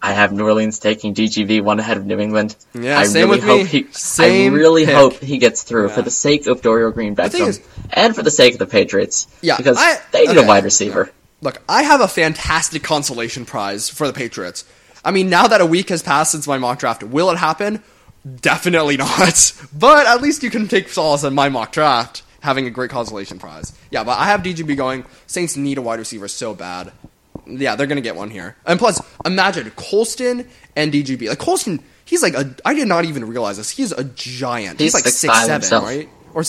I 0.00 0.12
have 0.12 0.32
New 0.32 0.44
Orleans 0.44 0.78
taking 0.78 1.12
DGB 1.14 1.60
one 1.62 1.80
ahead 1.80 1.96
of 1.96 2.06
New 2.06 2.18
England. 2.20 2.54
Yeah, 2.72 2.98
I 2.98 3.04
same 3.04 3.28
really 3.30 3.38
with 3.40 3.44
hope 3.48 3.58
me. 3.62 3.64
he 3.66 3.86
Same 3.92 4.54
I 4.54 4.56
really 4.56 4.86
pick. 4.86 4.94
hope 4.94 5.14
he 5.20 5.38
gets 5.38 5.62
through 5.62 5.88
Yeah. 5.88 5.94
for 5.94 6.02
the 6.02 6.10
sake 6.10 6.46
of 6.46 6.60
Dorial 6.62 6.92
Green 6.94 7.16
Beckham 7.16 7.48
is- 7.48 7.60
and 7.90 8.14
for 8.14 8.22
the 8.22 8.30
sake 8.30 8.52
of 8.52 8.58
the 8.60 8.66
Patriots. 8.66 9.26
Yeah, 9.40 9.56
because 9.56 9.76
I- 9.78 9.98
they 10.12 10.20
need 10.26 10.30
okay, 10.36 10.44
a 10.44 10.46
wide 10.46 10.64
receiver. 10.64 11.10
Look, 11.40 11.60
I 11.68 11.82
have 11.82 12.00
a 12.00 12.08
fantastic 12.08 12.82
consolation 12.82 13.44
prize 13.44 13.88
for 13.88 14.06
the 14.06 14.12
Patriots. 14.12 14.64
I 15.04 15.10
mean, 15.10 15.28
now 15.30 15.46
that 15.48 15.60
a 15.60 15.66
week 15.66 15.88
has 15.90 16.02
passed 16.02 16.32
since 16.32 16.46
my 16.46 16.58
mock 16.58 16.78
draft, 16.78 17.02
will 17.02 17.30
it 17.30 17.38
happen? 17.38 17.82
Definitely 18.40 18.96
not. 19.04 19.52
But 19.76 20.06
at 20.06 20.20
least 20.22 20.42
you 20.42 20.50
can 20.50 20.68
take 20.68 20.88
solace 20.90 21.24
in 21.24 21.34
my 21.34 21.48
mock 21.48 21.72
draft 21.72 22.22
having 22.40 22.66
a 22.66 22.70
great 22.70 22.90
consolation 22.90 23.38
prize. 23.38 23.72
Yeah, 23.90 24.04
but 24.04 24.18
I 24.18 24.26
have 24.26 24.42
DGB 24.42 24.76
going. 24.76 25.04
Saints 25.26 25.56
need 25.56 25.78
a 25.78 25.82
wide 25.82 25.98
receiver 25.98 26.28
so 26.28 26.54
bad. 26.54 26.92
Yeah, 27.48 27.76
they're 27.76 27.86
gonna 27.86 28.00
get 28.00 28.16
one 28.16 28.30
here. 28.30 28.56
And 28.66 28.78
plus, 28.78 29.00
imagine 29.24 29.70
Colston 29.76 30.46
and 30.76 30.92
DGB. 30.92 31.28
Like 31.28 31.38
Colston, 31.38 31.82
he's 32.04 32.22
like 32.22 32.34
a. 32.34 32.54
I 32.64 32.74
did 32.74 32.88
not 32.88 33.04
even 33.04 33.26
realize 33.26 33.56
this. 33.56 33.70
He's 33.70 33.92
a 33.92 34.04
giant. 34.04 34.78
He's, 34.80 34.94
He's 34.94 34.94
like 34.94 35.04
6'5" 35.04 35.10
six 35.12 35.34
seven, 35.38 35.52
himself. 35.52 35.84
right? 35.84 36.08
Or 36.34 36.44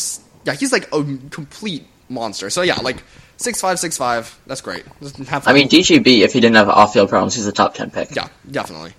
yeah, 0.46 0.54
he's 0.54 0.72
like 0.72 0.88
a 0.94 1.04
complete 1.32 1.86
monster. 2.10 2.50
So 2.50 2.62
yeah, 2.62 2.76
like 2.82 3.04
six 3.38 3.62
five, 3.62 3.80
six 3.80 3.98
five. 3.98 4.38
That's 4.48 4.62
great. 4.62 4.84
I 5.02 5.54
mean, 5.54 5.70
DGB, 5.70 6.20
if 6.22 6.34
he 6.34 6.40
didn't 6.40 6.56
have 6.58 6.70
off-field 6.70 7.10
problems, 7.10 7.36
he's 7.36 7.48
a 7.48 7.52
top 7.52 7.74
10 7.76 7.92
pick. 7.92 8.16
yeah, 8.16 8.28
definitely. 8.50 8.92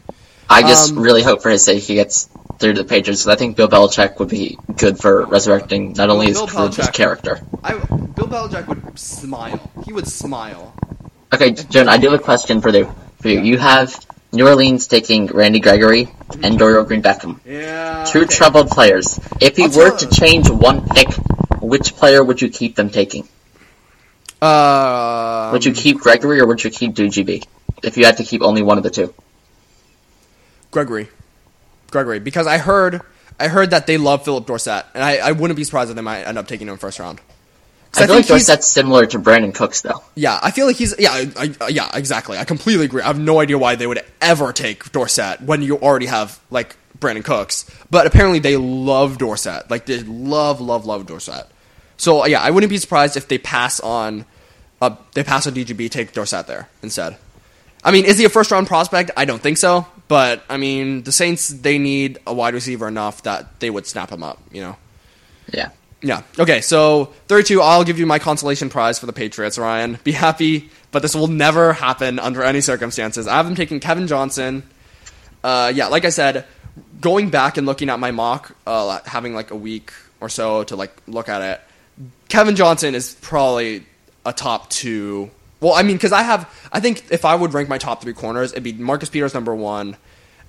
I 0.48 0.62
just 0.62 0.92
Um, 0.92 0.98
really 1.01 1.22
hope 1.22 1.42
for 1.42 1.51
his 1.51 1.64
sake 1.64 1.82
he 1.82 1.94
gets 1.94 2.28
through 2.59 2.72
to 2.74 2.82
the 2.82 2.88
Patriots, 2.88 3.22
because 3.22 3.28
I 3.28 3.36
think 3.38 3.57
Bill 3.57 3.68
Belichick 3.68 4.18
would 4.18 4.28
be 4.28 4.59
good 4.76 4.98
for 4.98 5.24
resurrecting 5.26 5.92
not 5.92 6.11
only 6.11 6.26
his 6.26 6.36
Bill 6.38 6.46
his 6.46 6.76
Belichick. 6.76 6.92
character. 6.92 7.40
I 7.62 7.74
Bill 7.74 8.26
Belichick 8.26 8.66
would 8.66 8.98
smile. 8.98 9.70
He 9.86 9.92
would 9.92 10.09
smile. 10.09 10.74
Okay, 11.33 11.53
Joan, 11.53 11.89
I 11.89 11.97
do 11.99 12.11
have 12.11 12.20
a 12.20 12.22
question 12.22 12.61
for, 12.61 12.72
the, 12.72 12.93
for 13.20 13.28
you. 13.28 13.41
You 13.41 13.59
have 13.59 14.05
New 14.33 14.47
Orleans 14.47 14.87
taking 14.89 15.26
Randy 15.26 15.61
Gregory 15.61 16.09
and 16.43 16.59
Dorial 16.59 16.87
Green 16.87 17.03
Beckham. 17.03 17.39
Yeah. 17.45 18.05
Two 18.05 18.26
troubled 18.26 18.68
players. 18.70 19.18
If 19.41 19.59
you 19.59 19.66
I'll 19.66 19.76
were 19.76 19.97
to 19.97 20.09
change 20.09 20.51
one 20.51 20.87
pick, 20.89 21.09
which 21.61 21.95
player 21.95 22.22
would 22.24 22.41
you 22.43 22.49
keep 22.49 22.74
them 22.74 22.91
taking? 22.91 23.28
Uh, 24.43 25.51
Would 25.53 25.64
you 25.64 25.72
keep 25.72 25.99
Gregory 25.99 26.41
or 26.41 26.47
would 26.47 26.64
you 26.64 26.70
keep 26.70 26.95
DGB? 26.95 27.45
If 27.83 27.97
you 27.97 28.07
had 28.07 28.16
to 28.16 28.24
keep 28.24 28.43
only 28.43 28.62
one 28.62 28.78
of 28.78 28.85
the 28.85 28.91
two. 28.91 29.12
Gregory, 30.70 31.09
Gregory, 31.91 32.20
because 32.20 32.47
I 32.47 32.59
heard 32.59 33.03
I 33.39 33.49
heard 33.49 33.70
that 33.70 33.87
they 33.87 33.99
love 33.99 34.24
Phillip 34.24 34.47
Dorsett, 34.47 34.85
and 34.95 35.03
I, 35.03 35.16
I 35.16 35.33
wouldn't 35.33 35.57
be 35.57 35.64
surprised 35.64 35.91
if 35.91 35.97
they 35.97 36.03
might 36.03 36.22
end 36.22 36.39
up 36.39 36.47
taking 36.47 36.68
him 36.68 36.76
first 36.76 36.99
round. 36.99 37.20
'Cause 37.93 38.03
I, 38.05 38.07
feel 38.07 38.16
like 38.16 38.26
Dorsett's 38.26 38.66
similar 38.68 39.05
to 39.07 39.18
Brandin 39.18 39.53
Cooks, 39.55 39.80
though. 39.80 40.03
Yeah, 40.14 40.38
I 40.43 40.53
feel 40.53 40.66
like 40.66 40.76
he's 40.76 40.95
yeah, 40.99 41.11
I, 41.12 41.55
I, 41.61 41.68
yeah, 41.68 41.91
exactly. 41.93 42.38
I 42.38 42.45
completely 42.45 42.84
agree. 42.84 43.03
I 43.03 43.07
have 43.07 43.18
no 43.18 43.41
idea 43.41 43.59
why 43.59 43.74
they 43.74 43.86
would 43.86 44.05
ever 44.20 44.53
take 44.53 44.93
Dorsett 44.93 45.43
when 45.43 45.62
you 45.62 45.76
already 45.78 46.07
have 46.07 46.38
like 46.51 46.76
Brandin 46.99 47.24
Cooks, 47.24 47.68
but 47.91 48.07
apparently 48.07 48.38
they 48.38 48.57
love 48.57 49.18
Dorsett. 49.18 49.70
Like 49.70 49.86
they 49.86 50.01
love, 50.01 50.61
love, 50.61 50.86
love 50.86 51.07
Dorsett. 51.07 51.47
So 51.97 52.24
yeah, 52.26 52.41
I 52.41 52.51
wouldn't 52.51 52.70
be 52.70 52.78
surprised 52.78 53.16
if 53.16 53.26
they 53.26 53.38
pass 53.38 53.80
on, 53.80 54.24
uh, 54.80 54.95
they 55.14 55.24
pass 55.24 55.47
on 55.47 55.55
DGB, 55.55 55.91
take 55.91 56.12
Dorsett 56.12 56.47
there 56.47 56.68
instead. 56.82 57.16
I 57.82 57.91
mean, 57.91 58.05
is 58.05 58.18
he 58.18 58.24
a 58.24 58.28
first 58.28 58.51
round 58.51 58.66
prospect? 58.68 59.11
I 59.16 59.24
don't 59.24 59.43
think 59.43 59.59
so, 59.59 59.86
but 60.07 60.45
I 60.49 60.59
mean, 60.59 61.03
the 61.03 61.12
Saints 61.12 61.49
they 61.49 61.78
need 61.78 62.18
a 62.26 62.32
wide 62.32 62.55
receiver 62.55 62.86
enough 62.86 63.22
that 63.24 63.59
they 63.61 63.70
would 63.70 63.86
snap 63.86 64.11
him 64.11 64.22
up. 64.22 64.38
You 64.53 64.61
know. 64.61 64.76
Yeah. 65.53 65.70
Yeah. 66.03 66.22
Okay. 66.38 66.61
So 66.61 67.12
32. 67.28 67.61
I'll 67.61 67.84
give 67.84 67.98
you 67.98 68.07
my 68.07 68.18
consolation 68.18 68.70
prize 68.70 68.98
for 68.98 69.07
the 69.07 69.12
Patriots, 69.12 69.59
Ryan. 69.59 69.98
Be 70.05 70.12
happy, 70.12 70.70
but 70.92 71.03
this 71.03 71.14
will 71.14 71.26
never 71.26 71.72
happen 71.72 72.18
under 72.18 72.42
any 72.42 72.61
circumstances. 72.61 73.26
I 73.26 73.36
have 73.36 73.46
them 73.46 73.55
taking 73.55 73.80
Kevin 73.80 74.07
Johnson. 74.07 74.62
Uh, 75.44 75.72
yeah, 75.74 75.88
like 75.88 76.05
I 76.05 76.11
said, 76.11 76.46
going 77.01 77.30
back 77.30 77.57
and 77.57 77.66
looking 77.66 77.88
at 77.90 77.98
my 77.98 78.11
mock, 78.11 78.55
uh, 78.66 79.01
having 79.05 79.34
like 79.34 79.51
a 79.51 79.57
week 79.57 79.92
or 80.20 80.28
so 80.28 80.64
to 80.64 80.76
like 80.76 80.94
look 81.07 81.28
at 81.28 81.42
it, 81.42 81.61
Kevin 82.28 82.57
Johnson 82.57 82.94
is 82.94 83.14
probably 83.20 83.84
a 84.24 84.32
top 84.32 84.70
two. 84.70 85.30
Well, 85.61 85.74
I 85.74 85.82
mean, 85.82 85.96
because 85.96 86.12
I 86.12 86.22
have, 86.22 86.48
I 86.72 86.80
think 86.80 87.05
if 87.11 87.24
I 87.24 87.34
would 87.34 87.53
rank 87.53 87.68
my 87.68 87.78
top 87.78 88.03
three 88.03 88.14
corners, 88.14 88.53
it'd 88.53 88.64
be 88.64 88.72
Marcus 88.72 89.11
Peters 89.11 89.34
number 89.34 89.55
one, 89.55 89.96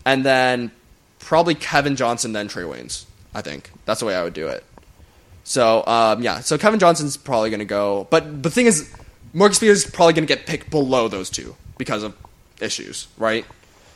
and 0.05 0.25
then 0.25 0.71
probably 1.19 1.55
Kevin 1.55 1.95
Johnson, 1.95 2.31
then 2.31 2.47
Trae 2.47 2.63
Waynes. 2.63 3.05
I 3.33 3.41
think 3.41 3.69
that's 3.85 3.99
the 3.99 4.05
way 4.05 4.15
I 4.15 4.23
would 4.23 4.33
do 4.33 4.47
it. 4.47 4.63
So 5.43 5.85
um, 5.85 6.21
yeah, 6.21 6.39
so 6.41 6.57
Kevin 6.57 6.79
Johnson's 6.79 7.17
probably 7.17 7.49
going 7.49 7.59
to 7.59 7.65
go, 7.65 8.07
but 8.09 8.43
the 8.43 8.49
thing 8.49 8.67
is, 8.67 8.93
Marcus 9.33 9.59
Peters 9.59 9.85
is 9.85 9.91
probably 9.91 10.13
going 10.13 10.27
to 10.27 10.33
get 10.33 10.45
picked 10.45 10.69
below 10.69 11.07
those 11.07 11.29
two 11.29 11.55
because 11.77 12.03
of 12.03 12.15
issues, 12.59 13.07
right? 13.17 13.45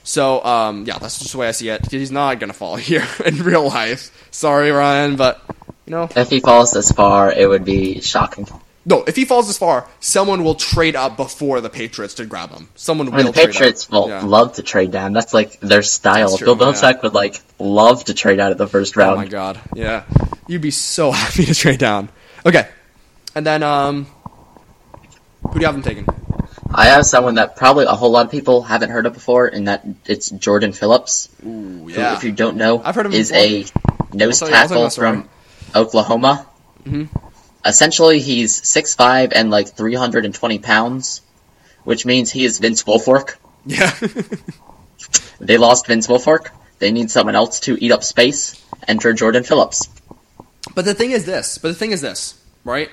So 0.04 0.43
um, 0.43 0.86
yeah, 0.86 0.98
that's 0.98 1.20
just 1.20 1.32
the 1.32 1.38
way 1.38 1.48
I 1.48 1.52
see 1.52 1.70
it. 1.70 1.89
He's 1.91 2.12
not 2.12 2.39
going 2.39 2.52
to 2.52 2.58
fall 2.58 2.76
here 2.91 3.08
in 3.26 3.43
real 3.43 3.68
life. 3.68 4.28
Sorry, 4.32 4.72
Ryan, 4.72 5.16
but 5.16 5.41
you 5.86 5.91
know, 5.91 6.10
If 6.16 6.30
he 6.30 6.39
falls 6.39 6.72
this 6.72 6.91
far, 6.91 7.32
it 7.32 7.48
would 7.48 7.64
be 7.64 8.02
shocking. 8.02 8.48
No. 8.86 9.04
If 9.06 9.16
he 9.16 9.26
falls 9.26 9.48
this 9.48 9.58
far, 9.58 9.88
someone 10.00 10.44
will 10.44 10.56
trade 10.56 10.96
up 10.96 11.18
before 11.18 11.60
the 11.62 11.70
Patriots 11.70 12.14
to 12.16 12.26
grab 12.26 12.52
him. 12.52 12.70
Someone 12.76 13.08
I 13.08 13.18
mean, 13.18 13.26
will. 13.26 13.32
the 13.34 13.46
Patriots 13.46 13.90
will 13.90 14.10
Yeah. 14.10 14.22
love 14.24 14.54
to 14.54 14.64
trade 14.64 14.92
down. 14.92 15.14
That's 15.14 15.34
like 15.34 15.60
their 15.60 15.82
style. 15.84 16.38
True, 16.38 16.56
Bill 16.56 16.56
Belichick 16.74 17.02
would 17.04 17.14
like 17.14 17.42
love 17.60 18.06
to 18.06 18.14
trade 18.14 18.40
out 18.40 18.52
at 18.52 18.58
the 18.58 18.68
first 18.68 18.96
round. 18.96 19.14
Oh 19.14 19.18
my 19.18 19.28
god, 19.28 19.60
yeah, 19.74 20.04
you'd 20.48 20.62
be 20.62 20.72
so 20.72 21.12
happy 21.22 21.46
to 21.46 21.54
trade 21.56 21.80
down. 21.80 22.10
Okay, 22.46 22.68
and 23.34 23.46
then 23.46 23.64
um, 23.64 24.06
who 25.44 25.54
do 25.54 25.60
you 25.60 25.66
have 25.66 25.76
him 25.76 25.82
taking? 25.82 26.06
I 26.74 26.86
have 26.88 27.06
someone 27.06 27.36
that 27.36 27.56
probably 27.56 27.86
a 27.86 27.90
whole 27.96 28.12
lot 28.12 28.26
of 28.26 28.32
people 28.32 28.62
haven't 28.64 28.90
heard 28.90 29.06
of 29.06 29.14
before, 29.14 29.48
and 29.48 29.68
that 29.68 29.86
it's 30.06 30.30
Jordan 30.30 30.74
Phillips. 30.74 31.30
Ooh, 31.46 31.86
who, 31.86 31.90
yeah. 31.92 32.16
if 32.18 32.24
you 32.24 32.32
don't 32.34 32.58
know, 32.58 32.82
I've 32.84 32.96
heard 32.96 33.06
of 33.06 33.14
him 33.14 33.20
is 33.20 33.32
before. 33.32 33.46
a 34.14 34.18
nose 34.18 34.42
I'll 34.42 34.50
tell 34.50 34.58
you- 34.58 34.62
I'll 34.64 34.68
tell 34.68 34.78
you 34.84 34.90
tackle 34.90 34.90
from 34.90 35.30
Oklahoma. 35.74 36.46
Mhm. 36.86 37.08
Essentially, 37.66 38.20
he's 38.20 38.61
6'5 38.61 39.32
and 39.34 39.49
like 39.49 39.70
320 39.70 40.59
pounds, 40.59 41.22
which 41.84 42.05
means 42.05 42.32
he 42.32 42.45
is 42.45 42.59
Vince 42.59 42.84
Wilfork. 42.84 43.36
yeah. 43.66 43.91
They 45.39 45.57
lost 45.57 45.88
Vince 45.88 46.07
Wilfork. 46.07 46.49
They 46.80 46.91
need 46.91 47.11
someone 47.11 47.36
else 47.36 47.59
to 47.61 47.78
eat 47.84 47.91
up 47.91 48.03
space. 48.03 48.63
Enter 48.88 49.13
Jordan 49.13 49.43
Phillips. 49.43 49.89
But 50.74 50.86
the 50.86 50.93
thing 50.93 51.11
is 51.11 51.26
this. 51.26 51.57
But 51.57 51.70
the 51.70 51.74
thing 51.76 51.91
is 51.91 52.01
this, 52.01 52.41
right? 52.63 52.89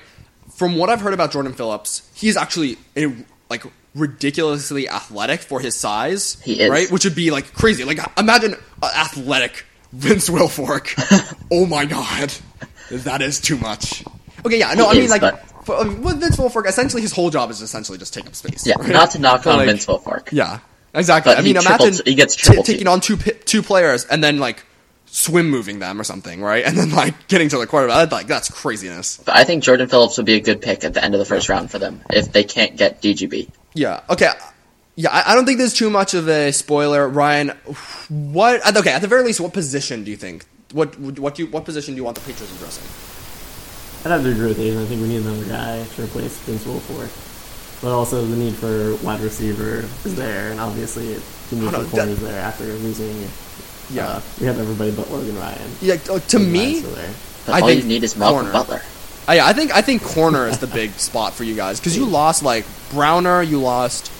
From 0.55 0.75
what 0.75 0.89
I've 0.89 1.01
heard 1.01 1.13
about 1.13 1.31
Jordan 1.31 1.53
Phillips, 1.53 2.09
he's 2.13 2.37
actually 2.37 2.77
a, 2.95 3.13
like 3.49 3.63
ridiculously 3.95 4.87
athletic 4.89 5.41
for 5.41 5.59
his 5.59 5.75
size. 5.75 6.39
He 6.43 6.59
is. 6.59 6.69
right, 6.69 6.89
which 6.91 7.03
would 7.05 7.15
be 7.15 7.31
like 7.31 7.53
crazy. 7.53 7.83
Like 7.83 7.99
imagine 8.17 8.55
athletic 8.83 9.65
Vince 9.91 10.29
Wilfork. 10.29 10.93
oh 11.51 11.65
my 11.65 11.85
god, 11.85 12.33
that 12.89 13.21
is 13.21 13.39
too 13.39 13.57
much. 13.57 14.03
Okay, 14.45 14.59
yeah, 14.59 14.73
no, 14.73 14.85
He 14.85 14.89
I 14.89 14.93
mean 14.95 15.03
is, 15.03 15.09
like. 15.11 15.21
but- 15.21 15.39
For, 15.65 15.77
with 15.89 16.19
Vince 16.19 16.35
Wilfork, 16.37 16.67
essentially 16.67 17.01
his 17.01 17.13
whole 17.13 17.29
job 17.29 17.49
is 17.49 17.61
essentially 17.61 17.97
just 17.97 18.13
take 18.13 18.25
up 18.25 18.35
space. 18.35 18.65
Yeah, 18.67 18.75
right? 18.79 18.89
not 18.89 19.11
to 19.11 19.19
knock 19.19 19.47
on 19.47 19.57
like, 19.57 19.67
Vince 19.67 19.85
Wilfork. 19.85 20.29
Yeah, 20.33 20.59
exactly. 20.93 21.31
But 21.31 21.39
I 21.39 21.41
mean, 21.41 21.55
imagine 21.55 21.93
he 22.05 22.15
gets 22.15 22.35
t- 22.35 22.61
taking 22.63 22.87
on 22.87 22.99
two 22.99 23.15
two 23.15 23.63
players 23.63 24.03
and 24.05 24.21
then 24.21 24.39
like 24.39 24.65
swim 25.05 25.49
moving 25.49 25.79
them 25.79 26.01
or 26.01 26.03
something, 26.03 26.41
right? 26.41 26.65
And 26.67 26.75
then 26.77 26.91
like 26.91 27.27
getting 27.29 27.47
to 27.49 27.57
the 27.59 27.65
quarterback. 27.67 28.11
Like 28.11 28.27
that's 28.27 28.49
craziness. 28.51 29.21
But 29.23 29.37
I 29.37 29.45
think 29.45 29.63
Jordan 29.63 29.87
Phillips 29.87 30.17
would 30.17 30.25
be 30.25 30.33
a 30.33 30.41
good 30.41 30.61
pick 30.61 30.83
at 30.83 30.93
the 30.93 31.01
end 31.01 31.13
of 31.15 31.19
the 31.19 31.25
first 31.25 31.47
round 31.47 31.71
for 31.71 31.79
them 31.79 32.01
if 32.09 32.31
they 32.33 32.43
can't 32.43 32.75
get 32.75 33.01
DGB. 33.01 33.49
Yeah. 33.73 34.01
Okay. 34.09 34.31
Yeah, 34.95 35.09
I, 35.11 35.31
I 35.31 35.35
don't 35.35 35.45
think 35.45 35.57
there's 35.59 35.73
too 35.73 35.89
much 35.89 36.13
of 36.13 36.27
a 36.29 36.51
spoiler, 36.51 37.07
Ryan. 37.07 37.49
What? 38.09 38.75
Okay, 38.77 38.91
at 38.91 39.01
the 39.01 39.07
very 39.07 39.23
least, 39.23 39.39
what 39.39 39.53
position 39.53 40.03
do 40.03 40.11
you 40.11 40.17
think? 40.17 40.45
What 40.73 40.99
what 40.99 41.35
do 41.35 41.43
you, 41.43 41.49
what 41.49 41.63
position 41.65 41.93
do 41.93 41.97
you 41.97 42.03
want 42.03 42.15
the 42.15 42.21
Patriots 42.21 42.53
addressing? 42.57 42.83
I'd 44.05 44.11
have 44.11 44.23
to 44.23 44.31
agree 44.31 44.47
with 44.47 44.57
Aiden. 44.59 44.81
I 44.83 44.85
think 44.85 45.01
we 45.01 45.07
need 45.07 45.21
another 45.21 45.45
guy 45.45 45.83
to 45.95 46.03
replace 46.03 46.37
Vince 46.39 46.63
Wilfork. 46.65 47.09
but 47.81 47.91
also 47.91 48.25
the 48.25 48.35
need 48.35 48.53
for 48.55 48.95
wide 49.05 49.21
receiver 49.21 49.85
is 50.05 50.15
there, 50.15 50.51
and 50.51 50.59
obviously 50.59 51.13
the 51.49 51.55
need 51.55 51.71
no, 51.71 51.71
for 51.71 51.83
that- 51.83 51.89
corners 51.91 52.19
there 52.19 52.39
after 52.41 52.65
losing. 52.65 53.27
Yeah. 53.91 54.07
uh, 54.07 54.21
we 54.39 54.45
have 54.47 54.59
everybody 54.59 54.91
but 54.91 55.11
Logan 55.11 55.37
Ryan. 55.37 55.71
Yeah, 55.81 55.95
uh, 56.09 56.19
to 56.19 56.37
Logan 56.39 56.51
me, 56.51 56.59
Ryan's 56.81 57.15
still 57.41 57.53
I 57.53 57.59
all 57.61 57.67
think 57.67 57.81
you 57.83 57.87
need 57.89 58.03
is 58.03 58.15
Malcolm 58.15 58.43
corner. 58.45 58.51
Butler. 58.53 58.81
I, 59.27 59.39
I 59.39 59.53
think 59.53 59.73
I 59.75 59.81
think 59.81 60.03
corner 60.03 60.47
is 60.47 60.57
the 60.59 60.67
big 60.67 60.91
spot 60.93 61.33
for 61.33 61.43
you 61.45 61.55
guys 61.55 61.79
because 61.79 61.95
you 61.95 62.05
lost 62.21 62.43
like 62.43 62.65
Browner, 62.91 63.41
you 63.41 63.59
lost 63.59 64.11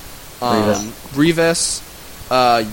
um, 0.42 0.92
Revis, 1.14 1.82
uh, 2.30 2.64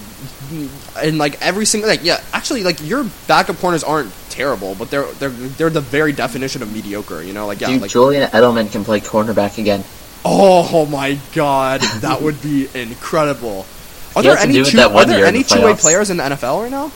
and 0.98 1.18
like 1.18 1.40
every 1.42 1.64
single 1.64 1.88
like 1.88 2.04
yeah, 2.04 2.20
actually 2.32 2.62
like 2.62 2.80
your 2.86 3.04
backup 3.26 3.56
corners 3.56 3.84
aren't 3.84 4.12
terrible, 4.30 4.74
but 4.74 4.90
they're 4.90 5.10
they're 5.14 5.30
they're 5.30 5.70
the 5.70 5.80
very 5.80 6.12
definition 6.12 6.62
of 6.62 6.72
mediocre. 6.72 7.22
You 7.22 7.32
know, 7.32 7.46
like 7.46 7.60
yeah, 7.60 7.68
Dude, 7.68 7.82
like 7.82 7.90
Julian 7.90 8.28
Edelman 8.30 8.70
can 8.70 8.84
play 8.84 9.00
cornerback 9.00 9.58
again. 9.58 9.84
oh 10.24 10.86
my 10.86 11.18
god, 11.34 11.80
that 12.00 12.22
would 12.22 12.40
be 12.42 12.68
incredible. 12.74 13.66
Are 14.16 14.22
there 14.22 14.36
any 14.36 14.64
two, 14.64 14.80
are 14.80 15.04
there 15.04 15.24
any 15.24 15.44
the 15.44 15.54
two 15.54 15.64
way 15.64 15.74
players 15.74 16.10
in 16.10 16.16
the 16.16 16.24
NFL 16.24 16.62
right 16.62 16.70
now? 16.70 16.90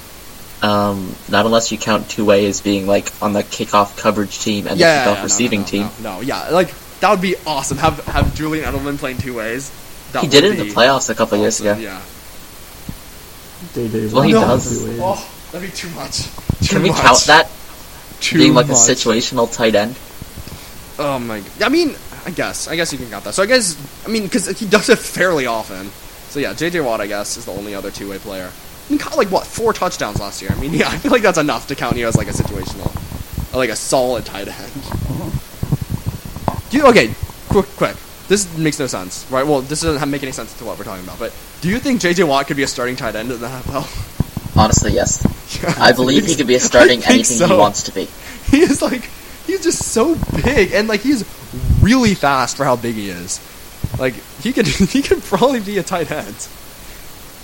Um, 0.69 1.15
not 1.29 1.47
unless 1.47 1.71
you 1.71 1.79
count 1.79 2.11
two 2.11 2.25
way 2.25 2.47
as 2.47 2.61
being 2.61 2.89
like 2.89 3.13
on 3.23 3.33
the 3.33 3.43
kickoff 3.43 3.97
coverage 3.97 4.41
team 4.41 4.67
and 4.67 4.81
yeah, 4.81 5.05
the 5.05 5.11
kickoff 5.11 5.15
yeah, 5.15 5.19
no, 5.19 5.23
receiving 5.23 5.61
no, 5.61 5.65
no, 5.65 5.71
team. 5.71 5.83
No, 6.03 6.15
no, 6.17 6.21
yeah, 6.23 6.49
like 6.49 6.75
that 7.01 7.11
would 7.11 7.21
be 7.21 7.37
awesome. 7.47 7.79
Have 7.79 8.05
have 8.07 8.35
Julian 8.35 8.65
Edelman 8.65 8.99
playing 8.99 9.19
two 9.19 9.35
ways. 9.35 9.71
That 10.13 10.25
He 10.25 10.29
did 10.29 10.43
it 10.43 10.59
in 10.59 10.67
the 10.67 10.75
playoffs 10.75 11.09
a 11.09 11.15
couple 11.15 11.39
years 11.39 11.61
ago. 11.61 11.77
Yeah. 11.77 12.03
JJ 13.73 14.12
Well, 14.12 14.23
he 14.23 14.35
Watt 14.35 14.47
does. 14.49 14.79
two 14.81 14.87
ways. 14.87 14.99
Oh, 15.03 15.31
that'd 15.53 15.71
be 15.71 15.77
too 15.77 15.89
much. 15.91 16.25
Too 16.61 16.67
Can 16.75 16.83
we 16.83 16.91
much. 16.91 17.01
count 17.01 17.19
that 17.27 17.51
Too 18.21 18.39
being 18.39 18.55
like 18.55 18.69
much. 18.69 18.77
a 18.77 18.79
situational 18.81 19.53
tight 19.55 19.75
end? 19.75 19.97
Oh 20.99 21.19
my. 21.19 21.43
I 21.62 21.69
mean, 21.69 21.95
I 22.27 22.31
guess. 22.31 22.69
I 22.69 22.77
guess 22.77 22.93
you 22.93 22.99
can 22.99 23.11
count 23.11 23.25
that. 23.25 23.35
So 23.35 23.43
I 23.43 23.47
guess. 23.47 23.77
I 24.07 24.09
mean, 24.09 24.25
because 24.25 24.47
he 24.59 24.67
does 24.67 24.89
it 24.89 24.99
fairly 24.99 25.47
often. 25.47 25.91
So 26.29 26.41
yeah, 26.41 26.53
J.J. 26.55 26.81
Watt, 26.81 27.01
I 27.01 27.07
guess, 27.07 27.37
is 27.37 27.45
the 27.45 27.53
only 27.53 27.75
other 27.75 27.91
two-way 27.91 28.19
player. 28.19 28.51
He 28.89 28.99
caught 28.99 29.17
like 29.17 29.29
what 29.31 29.47
four 29.47 29.73
touchdowns 29.73 30.21
last 30.21 30.43
year. 30.43 30.51
I 30.53 30.61
mean, 30.61 30.73
yeah, 30.75 30.89
I 30.89 30.99
feel 30.99 31.12
like 31.12 31.23
that's 31.23 31.39
enough 31.39 31.67
to 31.69 31.75
count 31.75 31.97
you 31.97 32.07
as 32.07 32.17
like 32.17 32.29
a 32.29 32.33
situational, 32.33 32.91
or 33.55 33.59
like 33.59 33.71
a 33.71 33.77
solid 33.77 34.25
tight 34.25 34.49
end. 34.49 34.73
Do 36.71 36.77
you 36.79 36.87
okay? 36.89 37.15
Quick, 37.49 37.67
quick. 37.77 37.97
This 38.29 38.57
makes 38.57 38.79
no 38.79 38.87
sense, 38.87 39.27
right? 39.31 39.47
Well, 39.47 39.61
this 39.61 39.83
doesn't 39.83 40.11
make 40.11 40.22
any 40.22 40.33
sense 40.33 40.57
to 40.59 40.64
what 40.64 40.79
we're 40.79 40.85
talking 40.85 41.05
about. 41.05 41.18
But 41.18 41.35
do 41.61 41.68
you 41.68 41.79
think 41.79 42.01
J.J. 42.01 42.25
Watt 42.25 42.47
could 42.47 42.57
be 42.57 42.62
a 42.62 42.66
starting 42.66 42.97
tight 42.97 43.14
end 43.16 43.31
in 43.31 43.41
the 43.41 43.47
NFL? 43.49 44.57
Honestly, 44.57 44.93
yes. 44.93 45.20
I 45.79 45.93
believe 45.93 46.27
he 46.27 46.35
could 46.37 46.47
be 46.47 46.55
a 46.55 46.61
starting 46.70 47.05
anything 47.05 47.49
he 47.49 47.55
wants 47.57 47.83
to 47.85 47.93
be. 47.93 48.09
He 48.51 48.61
is 48.61 48.81
like 48.81 49.05
he's 49.47 49.62
just 49.62 49.83
so 49.93 50.14
big 50.43 50.72
and 50.72 50.89
like 50.89 51.01
he's 51.01 51.25
really 51.83 52.14
fast 52.14 52.57
for 52.57 52.64
how 52.64 52.77
big 52.77 52.95
he 52.95 53.11
is. 53.11 53.41
Like 53.99 54.14
he 54.41 54.53
could 54.53 54.66
he 54.95 55.03
could 55.03 55.22
probably 55.22 55.61
be 55.61 55.77
a 55.79 55.83
tight 55.83 56.11
end. 56.11 56.49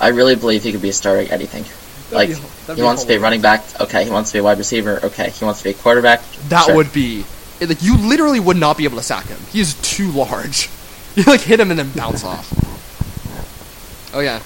I 0.01 0.09
really 0.09 0.35
believe 0.37 0.63
he 0.63 0.73
could 0.73 0.81
be 0.83 0.89
a 0.89 0.93
starting 0.95 1.31
anything. 1.31 1.65
Like 2.11 2.31
That'd 2.31 2.67
be- 2.69 2.75
he 2.77 2.83
wants 2.83 3.03
to 3.03 3.09
be 3.09 3.15
a 3.17 3.21
running 3.21 3.43
back. 3.43 3.65
Okay, 3.81 4.05
he 4.05 4.11
wants 4.11 4.31
to 4.31 4.35
be 4.35 4.39
a 4.39 4.43
wide 4.43 4.59
receiver. 4.59 5.01
Okay, 5.05 5.31
he 5.31 5.45
wants 5.45 5.61
to 5.61 5.65
be 5.65 5.71
a 5.71 5.75
quarterback. 5.75 6.23
That 6.49 6.67
Sure. 6.67 6.77
would 6.77 6.93
be 6.93 7.25
it- 7.61 7.69
like 7.69 7.83
you 7.83 7.97
literally 7.97 8.41
would 8.41 8.57
not 8.57 8.77
be 8.77 8.85
able 8.85 8.97
to 8.97 9.03
sack 9.03 9.27
him. 9.27 9.39
He 9.53 9.61
is 9.61 9.75
too 9.83 10.11
large. 10.11 10.69
You 11.17 11.25
like 11.25 11.41
hit 11.41 11.59
him 11.59 11.71
and 11.71 11.79
then 11.79 11.91
bounce 11.91 12.23
off. 12.23 12.47
Oh 14.15 14.21
yeah. 14.21 14.39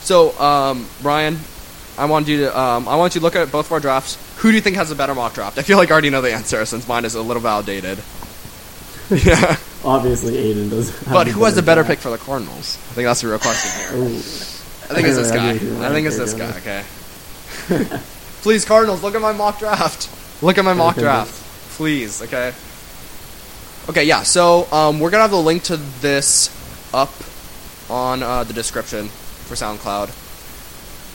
So 0.00 0.38
um, 0.38 0.86
Brian, 1.02 1.40
I 1.98 2.04
want 2.04 2.28
you 2.28 2.38
to 2.46 2.58
um, 2.58 2.86
I 2.86 2.94
want 2.94 3.16
you 3.16 3.20
to 3.20 3.24
look 3.24 3.34
at 3.34 3.50
both 3.50 3.66
of 3.66 3.72
our 3.72 3.80
drafts. 3.80 4.16
Who 4.36 4.50
do 4.50 4.54
you 4.54 4.60
think 4.60 4.76
has 4.76 4.92
a 4.92 4.94
better 4.94 5.12
mock 5.14 5.34
draft? 5.34 5.58
I 5.58 5.62
feel 5.62 5.76
like 5.76 5.90
I 5.90 5.92
already 5.92 6.10
know 6.10 6.20
the 6.22 6.32
answer 6.32 6.64
since 6.66 6.86
mine 6.86 7.04
is 7.04 7.16
a 7.16 7.20
little 7.20 7.44
outdated. 7.44 7.98
yeah. 9.10 9.56
Obviously, 9.84 10.34
Aiden 10.34 10.70
does. 10.70 10.92
But 11.04 11.26
who 11.26 11.44
has 11.44 11.56
the 11.56 11.62
better 11.62 11.82
pick 11.84 11.98
for 11.98 12.10
the 12.10 12.18
Cardinals? 12.18 12.76
I 12.90 12.94
think 12.94 13.06
that's 13.06 13.20
the 13.20 13.28
real 13.28 13.38
question 13.40 13.70
here. 13.80 14.02
Ooh. 14.04 14.14
I 14.14 14.94
think 14.94 15.08
it's 15.08 15.16
this 15.16 15.30
guy. 15.30 15.52
agree 15.52 15.68
with 15.68 15.78
you. 15.78 15.84
I 15.84 15.88
think 15.90 16.06
it's 16.06 16.16
this 16.16 16.34
guy. 16.34 16.56
Okay. 16.58 17.98
Please, 18.42 18.64
Cardinals, 18.64 19.02
look 19.02 19.14
at 19.14 19.20
my 19.20 19.32
mock 19.32 19.58
draft. 19.58 20.08
Look 20.42 20.58
at 20.58 20.64
my 20.64 20.74
mock 20.74 20.96
draft, 20.96 21.43
please. 21.76 22.22
Okay. 22.22 22.52
Okay. 23.88 24.04
Yeah. 24.04 24.22
So 24.22 24.70
um, 24.72 25.00
we're 25.00 25.10
gonna 25.10 25.22
have 25.22 25.30
the 25.30 25.36
link 25.36 25.62
to 25.64 25.76
this 26.00 26.50
up 26.94 27.12
on 27.90 28.22
uh, 28.22 28.44
the 28.44 28.52
description 28.52 29.08
for 29.08 29.54
SoundCloud, 29.54 30.10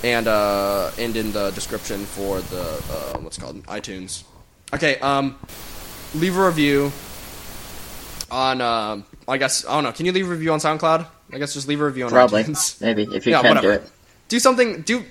and 0.04 0.28
uh, 0.28 0.92
and 0.98 1.16
in 1.16 1.32
the 1.32 1.52
description 1.52 2.06
for 2.06 2.42
the 2.42 2.62
uh, 2.92 3.20
what's 3.20 3.38
it 3.38 3.42
called 3.42 3.64
iTunes. 3.66 4.24
Okay. 4.74 5.00
Um, 5.00 5.38
leave 6.16 6.38
a 6.38 6.46
review 6.46 6.92
on. 8.32 8.62
Um, 8.62 9.06
I 9.28 9.38
guess 9.38 9.66
I 9.66 9.74
don't 9.74 9.84
know. 9.84 9.92
Can 9.92 10.06
you 10.06 10.12
leave 10.12 10.28
a 10.28 10.32
review 10.32 10.52
on 10.54 10.60
SoundCloud? 10.60 11.06
I 11.32 11.38
guess 11.38 11.54
just 11.54 11.68
leave 11.68 11.82
a 11.82 11.86
review 11.86 12.06
on 12.06 12.12
Probably, 12.12 12.44
iTunes. 12.44 12.82
maybe 12.82 13.04
if 13.04 13.26
you 13.26 13.32
Yeah, 13.32 13.42
can 13.42 13.56
whatever. 13.56 13.78
do 13.78 13.84
it. 13.84 13.90
do 14.28 14.40
something 14.40 14.82
do 14.82 15.04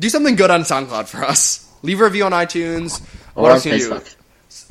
do 0.00 0.08
something 0.08 0.34
good 0.36 0.50
on 0.50 0.62
SoundCloud 0.62 1.06
for 1.08 1.22
us. 1.24 1.68
Leave 1.84 2.00
a 2.00 2.04
review 2.04 2.24
on 2.24 2.32
iTunes. 2.32 3.00
Or 3.34 3.46
on 3.46 3.52
else 3.52 3.62
can 3.64 3.72
you 3.72 3.78
do? 3.78 3.90
Facebook. 3.94 4.16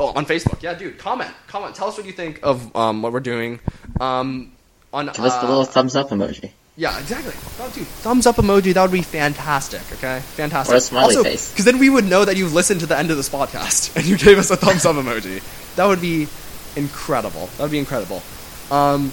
Oh, 0.02 0.14
on 0.16 0.26
Facebook. 0.26 0.64
Yeah, 0.64 0.74
dude. 0.74 0.98
Comment. 0.98 1.30
Comment. 1.46 1.76
Tell 1.76 1.88
us 1.88 1.96
what 1.96 2.08
you 2.08 2.12
think 2.12 2.40
of 2.42 2.76
um, 2.76 3.04
what 3.04 3.14
we're 3.14 3.20
doing. 3.20 3.60
Um, 4.00 4.52
on 4.92 5.06
Give 5.06 5.20
us 5.20 5.36
the 5.36 5.46
uh, 5.46 5.50
little 5.50 5.64
thumbs 5.64 5.96
up 5.96 6.10
emoji. 6.10 6.50
yeah, 6.76 7.00
exactly. 7.00 7.34
Oh, 7.60 7.72
dude, 7.74 7.86
thumbs 7.86 8.26
up 8.26 8.38
emoji. 8.38 8.74
That 8.74 8.82
would 8.82 8.92
be 8.92 9.04
fantastic. 9.04 9.82
Okay, 9.94 10.20
fantastic. 10.22 10.74
Or 10.74 10.78
a 10.78 10.82
smiley 10.82 11.16
also, 11.16 11.24
face. 11.24 11.52
Because 11.52 11.66
then 11.66 11.78
we 11.78 11.90
would 11.92 12.06
know 12.06 12.26
that 12.26 12.36
you've 12.36 12.52
listened 12.54 12.80
to 12.80 12.88
the 12.88 12.98
end 12.98 13.12
of 13.12 13.18
this 13.18 13.30
podcast 13.30 13.96
and 13.96 14.06
you 14.06 14.18
gave 14.18 14.40
us 14.40 14.50
a 14.50 14.58
thumbs 14.58 14.86
up 14.86 14.96
emoji. 14.96 15.44
That 15.76 15.86
would 15.86 16.02
be 16.02 16.28
incredible. 16.76 17.46
That 17.58 17.64
would 17.64 17.72
be 17.72 17.80
incredible. 17.80 18.24
Um, 18.72 19.12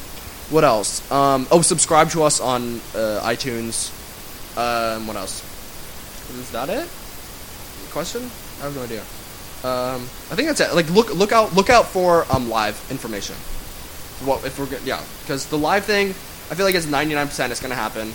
what 0.49 0.65
else? 0.65 1.09
Um, 1.13 1.47
oh, 1.51 1.61
subscribe 1.61 2.09
to 2.11 2.23
us 2.23 2.41
on 2.41 2.77
uh, 2.95 3.21
iTunes. 3.25 3.93
Um, 4.57 5.07
what 5.07 5.17
else? 5.17 5.45
Is 6.31 6.51
that 6.53 6.71
it? 6.71 6.89
Question? 7.93 8.23
I 8.61 8.65
have 8.65 8.75
no 8.75 8.85
idea. 8.85 9.05
Um, 9.65 10.03
I 10.31 10.35
think 10.37 10.49
that's 10.49 10.61
it. 10.61 10.75
Like, 10.75 10.89
look, 10.91 11.13
look 11.15 11.33
out, 11.33 11.55
look 11.55 11.69
out 11.71 11.87
for 11.87 12.25
um 12.31 12.49
live 12.49 12.81
information. 12.91 13.35
What 14.25 14.45
if 14.45 14.59
we're 14.59 14.67
good? 14.67 14.83
Yeah, 14.85 15.03
because 15.23 15.47
the 15.47 15.59
live 15.59 15.85
thing, 15.85 16.11
I 16.51 16.55
feel 16.55 16.65
like 16.65 16.75
it's 16.75 16.87
ninety 16.87 17.15
nine 17.15 17.27
percent 17.27 17.51
it's 17.51 17.61
gonna 17.61 17.75
happen. 17.75 18.13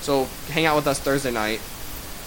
So 0.00 0.28
hang 0.50 0.66
out 0.66 0.76
with 0.76 0.86
us 0.86 0.98
Thursday 1.00 1.30
night. 1.30 1.60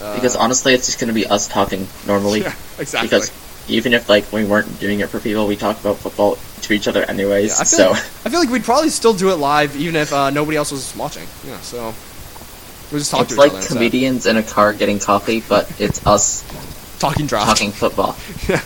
Uh, 0.02 0.16
Because 0.16 0.36
honestly, 0.36 0.74
it's 0.74 0.86
just 0.88 1.00
going 1.00 1.08
to 1.10 1.14
be 1.14 1.26
us 1.28 1.48
talking 1.48 1.88
normally. 2.06 2.41
yeah, 2.48 2.54
exactly. 2.80 3.08
Because 3.08 3.32
even 3.68 3.93
if 3.93 4.10
like 4.10 4.32
we 4.32 4.45
weren't 4.45 4.80
doing 4.80 5.00
it 5.00 5.10
for 5.10 5.20
people, 5.20 5.48
we 5.48 5.56
talk 5.56 5.80
about 5.80 5.98
football 5.98 6.38
to 6.62 6.74
each 6.74 6.88
other 6.88 7.04
anyways. 7.04 7.50
Yeah, 7.56 7.62
I 7.62 7.64
so 7.64 7.89
like, 7.91 7.98
I 8.26 8.30
feel 8.30 8.39
like 8.39 8.50
we'd 8.50 8.64
probably 8.64 8.89
still 8.89 9.14
do 9.14 9.30
it 9.32 9.36
live 9.36 9.76
even 9.76 9.95
if 9.95 10.12
uh, 10.14 10.30
nobody 10.30 10.58
else 10.58 10.72
was 10.72 10.95
watching. 10.95 11.28
Yeah, 11.45 11.60
so 11.62 11.93
we 12.91 13.00
just 13.00 13.12
talk 13.12 13.22
it's 13.22 13.30
to 13.30 13.34
each 13.36 13.38
like 13.38 13.50
other 13.52 13.58
instead. 13.58 13.78
comedians 13.78 14.26
in 14.26 14.38
a 14.38 14.43
car 14.43 14.74
getting 14.74 15.00
coffee, 15.00 15.41
but 15.41 15.70
it's 15.80 16.06
us 16.06 16.43
talking 17.00 17.28
draft. 17.28 17.48
talking 17.48 17.72
football. 17.72 18.16
Yeah. 18.50 18.62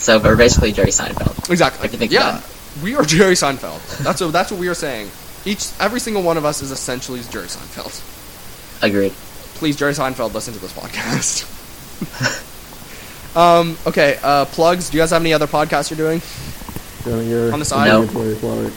So 0.00 0.18
we're 0.18 0.36
basically 0.36 0.72
Jerry 0.72 0.90
Seinfeld. 0.90 1.50
Exactly. 1.50 1.84
If 1.84 1.92
you 1.92 1.98
think 1.98 2.10
yeah, 2.10 2.38
about 2.38 2.50
we 2.82 2.94
are 2.94 3.04
Jerry 3.04 3.34
Seinfeld. 3.34 3.98
That's 3.98 4.20
what 4.22 4.32
that's 4.32 4.50
what 4.50 4.58
we 4.58 4.68
are 4.68 4.74
saying. 4.74 5.10
Each 5.44 5.70
every 5.78 6.00
single 6.00 6.22
one 6.22 6.38
of 6.38 6.44
us 6.44 6.62
is 6.62 6.70
essentially 6.70 7.20
Jerry 7.30 7.48
Seinfeld. 7.48 8.00
Agreed. 8.82 9.12
Please, 9.56 9.76
Jerry 9.76 9.92
Seinfeld, 9.92 10.32
listen 10.32 10.54
to 10.54 10.60
this 10.60 10.72
podcast. 10.72 11.44
um. 13.36 13.76
Okay. 13.86 14.18
Uh. 14.22 14.46
Plugs. 14.46 14.88
Do 14.88 14.96
you 14.96 15.02
guys 15.02 15.10
have 15.10 15.20
any 15.20 15.34
other 15.34 15.46
podcasts 15.46 15.90
you're 15.90 15.98
doing? 15.98 16.20
So 16.20 17.20
your 17.20 17.52
On 17.52 17.58
the 17.58 17.64
side? 17.64 17.88
No. 17.88 18.02
obligatory 18.02 18.34
plug. 18.36 18.72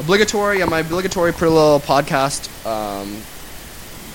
obligatory 0.00 0.58
yeah, 0.58 0.66
my 0.66 0.80
obligatory 0.80 1.32
pretty 1.32 1.52
little 1.52 1.80
podcast 1.80 2.48
um, 2.66 3.16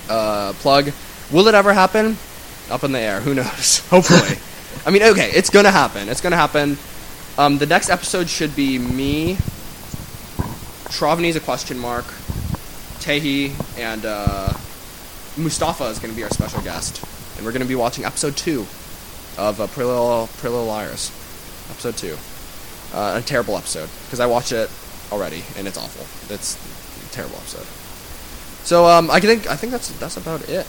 uh, 0.08 0.52
plug 0.54 0.92
will 1.32 1.48
it 1.48 1.54
ever 1.54 1.72
happen 1.72 2.16
up 2.70 2.84
in 2.84 2.92
the 2.92 2.98
air. 2.98 3.20
Who 3.20 3.34
knows? 3.34 3.78
Hopefully. 3.90 4.38
I 4.86 4.90
mean 4.90 5.02
okay 5.02 5.30
it's 5.32 5.50
gonna 5.50 5.70
happen. 5.70 6.08
It's 6.08 6.20
gonna 6.20 6.36
happen. 6.36 6.78
Um, 7.36 7.58
the 7.58 7.66
next 7.66 7.90
episode 7.90 8.28
should 8.28 8.54
be 8.56 8.78
me 8.78 9.36
Travani's 10.88 11.36
a 11.36 11.40
question 11.40 11.78
mark 11.78 12.04
Tehi 12.98 13.52
and 13.78 14.04
uh, 14.04 14.52
Mustafa 15.36 15.84
is 15.84 15.98
gonna 15.98 16.14
be 16.14 16.24
our 16.24 16.30
special 16.30 16.60
guest. 16.62 17.04
And 17.36 17.46
we're 17.46 17.52
gonna 17.52 17.64
be 17.64 17.74
watching 17.74 18.04
episode 18.04 18.36
two 18.36 18.66
of 19.38 19.60
uh, 19.60 19.66
Pretty 19.68 19.86
Little 19.86 20.66
Liars. 20.66 21.10
Episode 21.70 21.96
two. 21.96 22.16
Uh, 22.92 23.18
a 23.18 23.22
terrible 23.22 23.56
episode. 23.56 23.88
Because 24.06 24.20
I 24.20 24.26
watched 24.26 24.52
it 24.52 24.70
already 25.12 25.44
and 25.56 25.68
it's 25.68 25.78
awful. 25.78 26.06
It's 26.34 26.56
a 26.56 27.12
terrible 27.12 27.36
episode. 27.36 27.66
So 28.66 28.86
um, 28.86 29.10
I 29.10 29.20
think 29.20 29.48
I 29.48 29.56
think 29.56 29.72
that's 29.72 29.90
that's 29.98 30.16
about 30.16 30.48
it. 30.48 30.66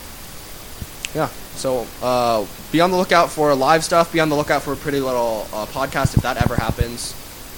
Yeah. 1.16 1.28
So 1.56 1.88
uh, 2.02 2.46
be 2.72 2.82
on 2.82 2.92
the 2.92 2.98
lookout 2.98 3.30
for 3.32 3.54
live 3.56 3.84
stuff. 3.84 4.14
Be 4.14 4.20
on 4.20 4.30
the 4.30 4.36
lookout 4.36 4.62
for 4.64 4.74
a 4.74 4.78
pretty 4.78 5.00
little 5.00 5.48
uh, 5.54 5.66
podcast 5.66 6.16
if 6.16 6.24
that 6.24 6.42
ever 6.42 6.56
happens. 6.56 7.14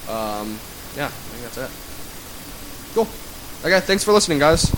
Um, 0.09 0.59
yeah, 0.95 1.05
I 1.05 1.09
think 1.09 1.43
that's 1.43 1.57
it. 1.57 2.95
Cool. 2.95 3.07
Okay. 3.63 3.85
Thanks 3.85 4.03
for 4.03 4.11
listening, 4.13 4.39
guys. 4.39 4.71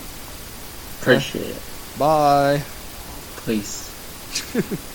Appreciate 1.01 1.55
it. 1.55 1.61
Bye. 1.97 2.63
Please. 3.38 3.89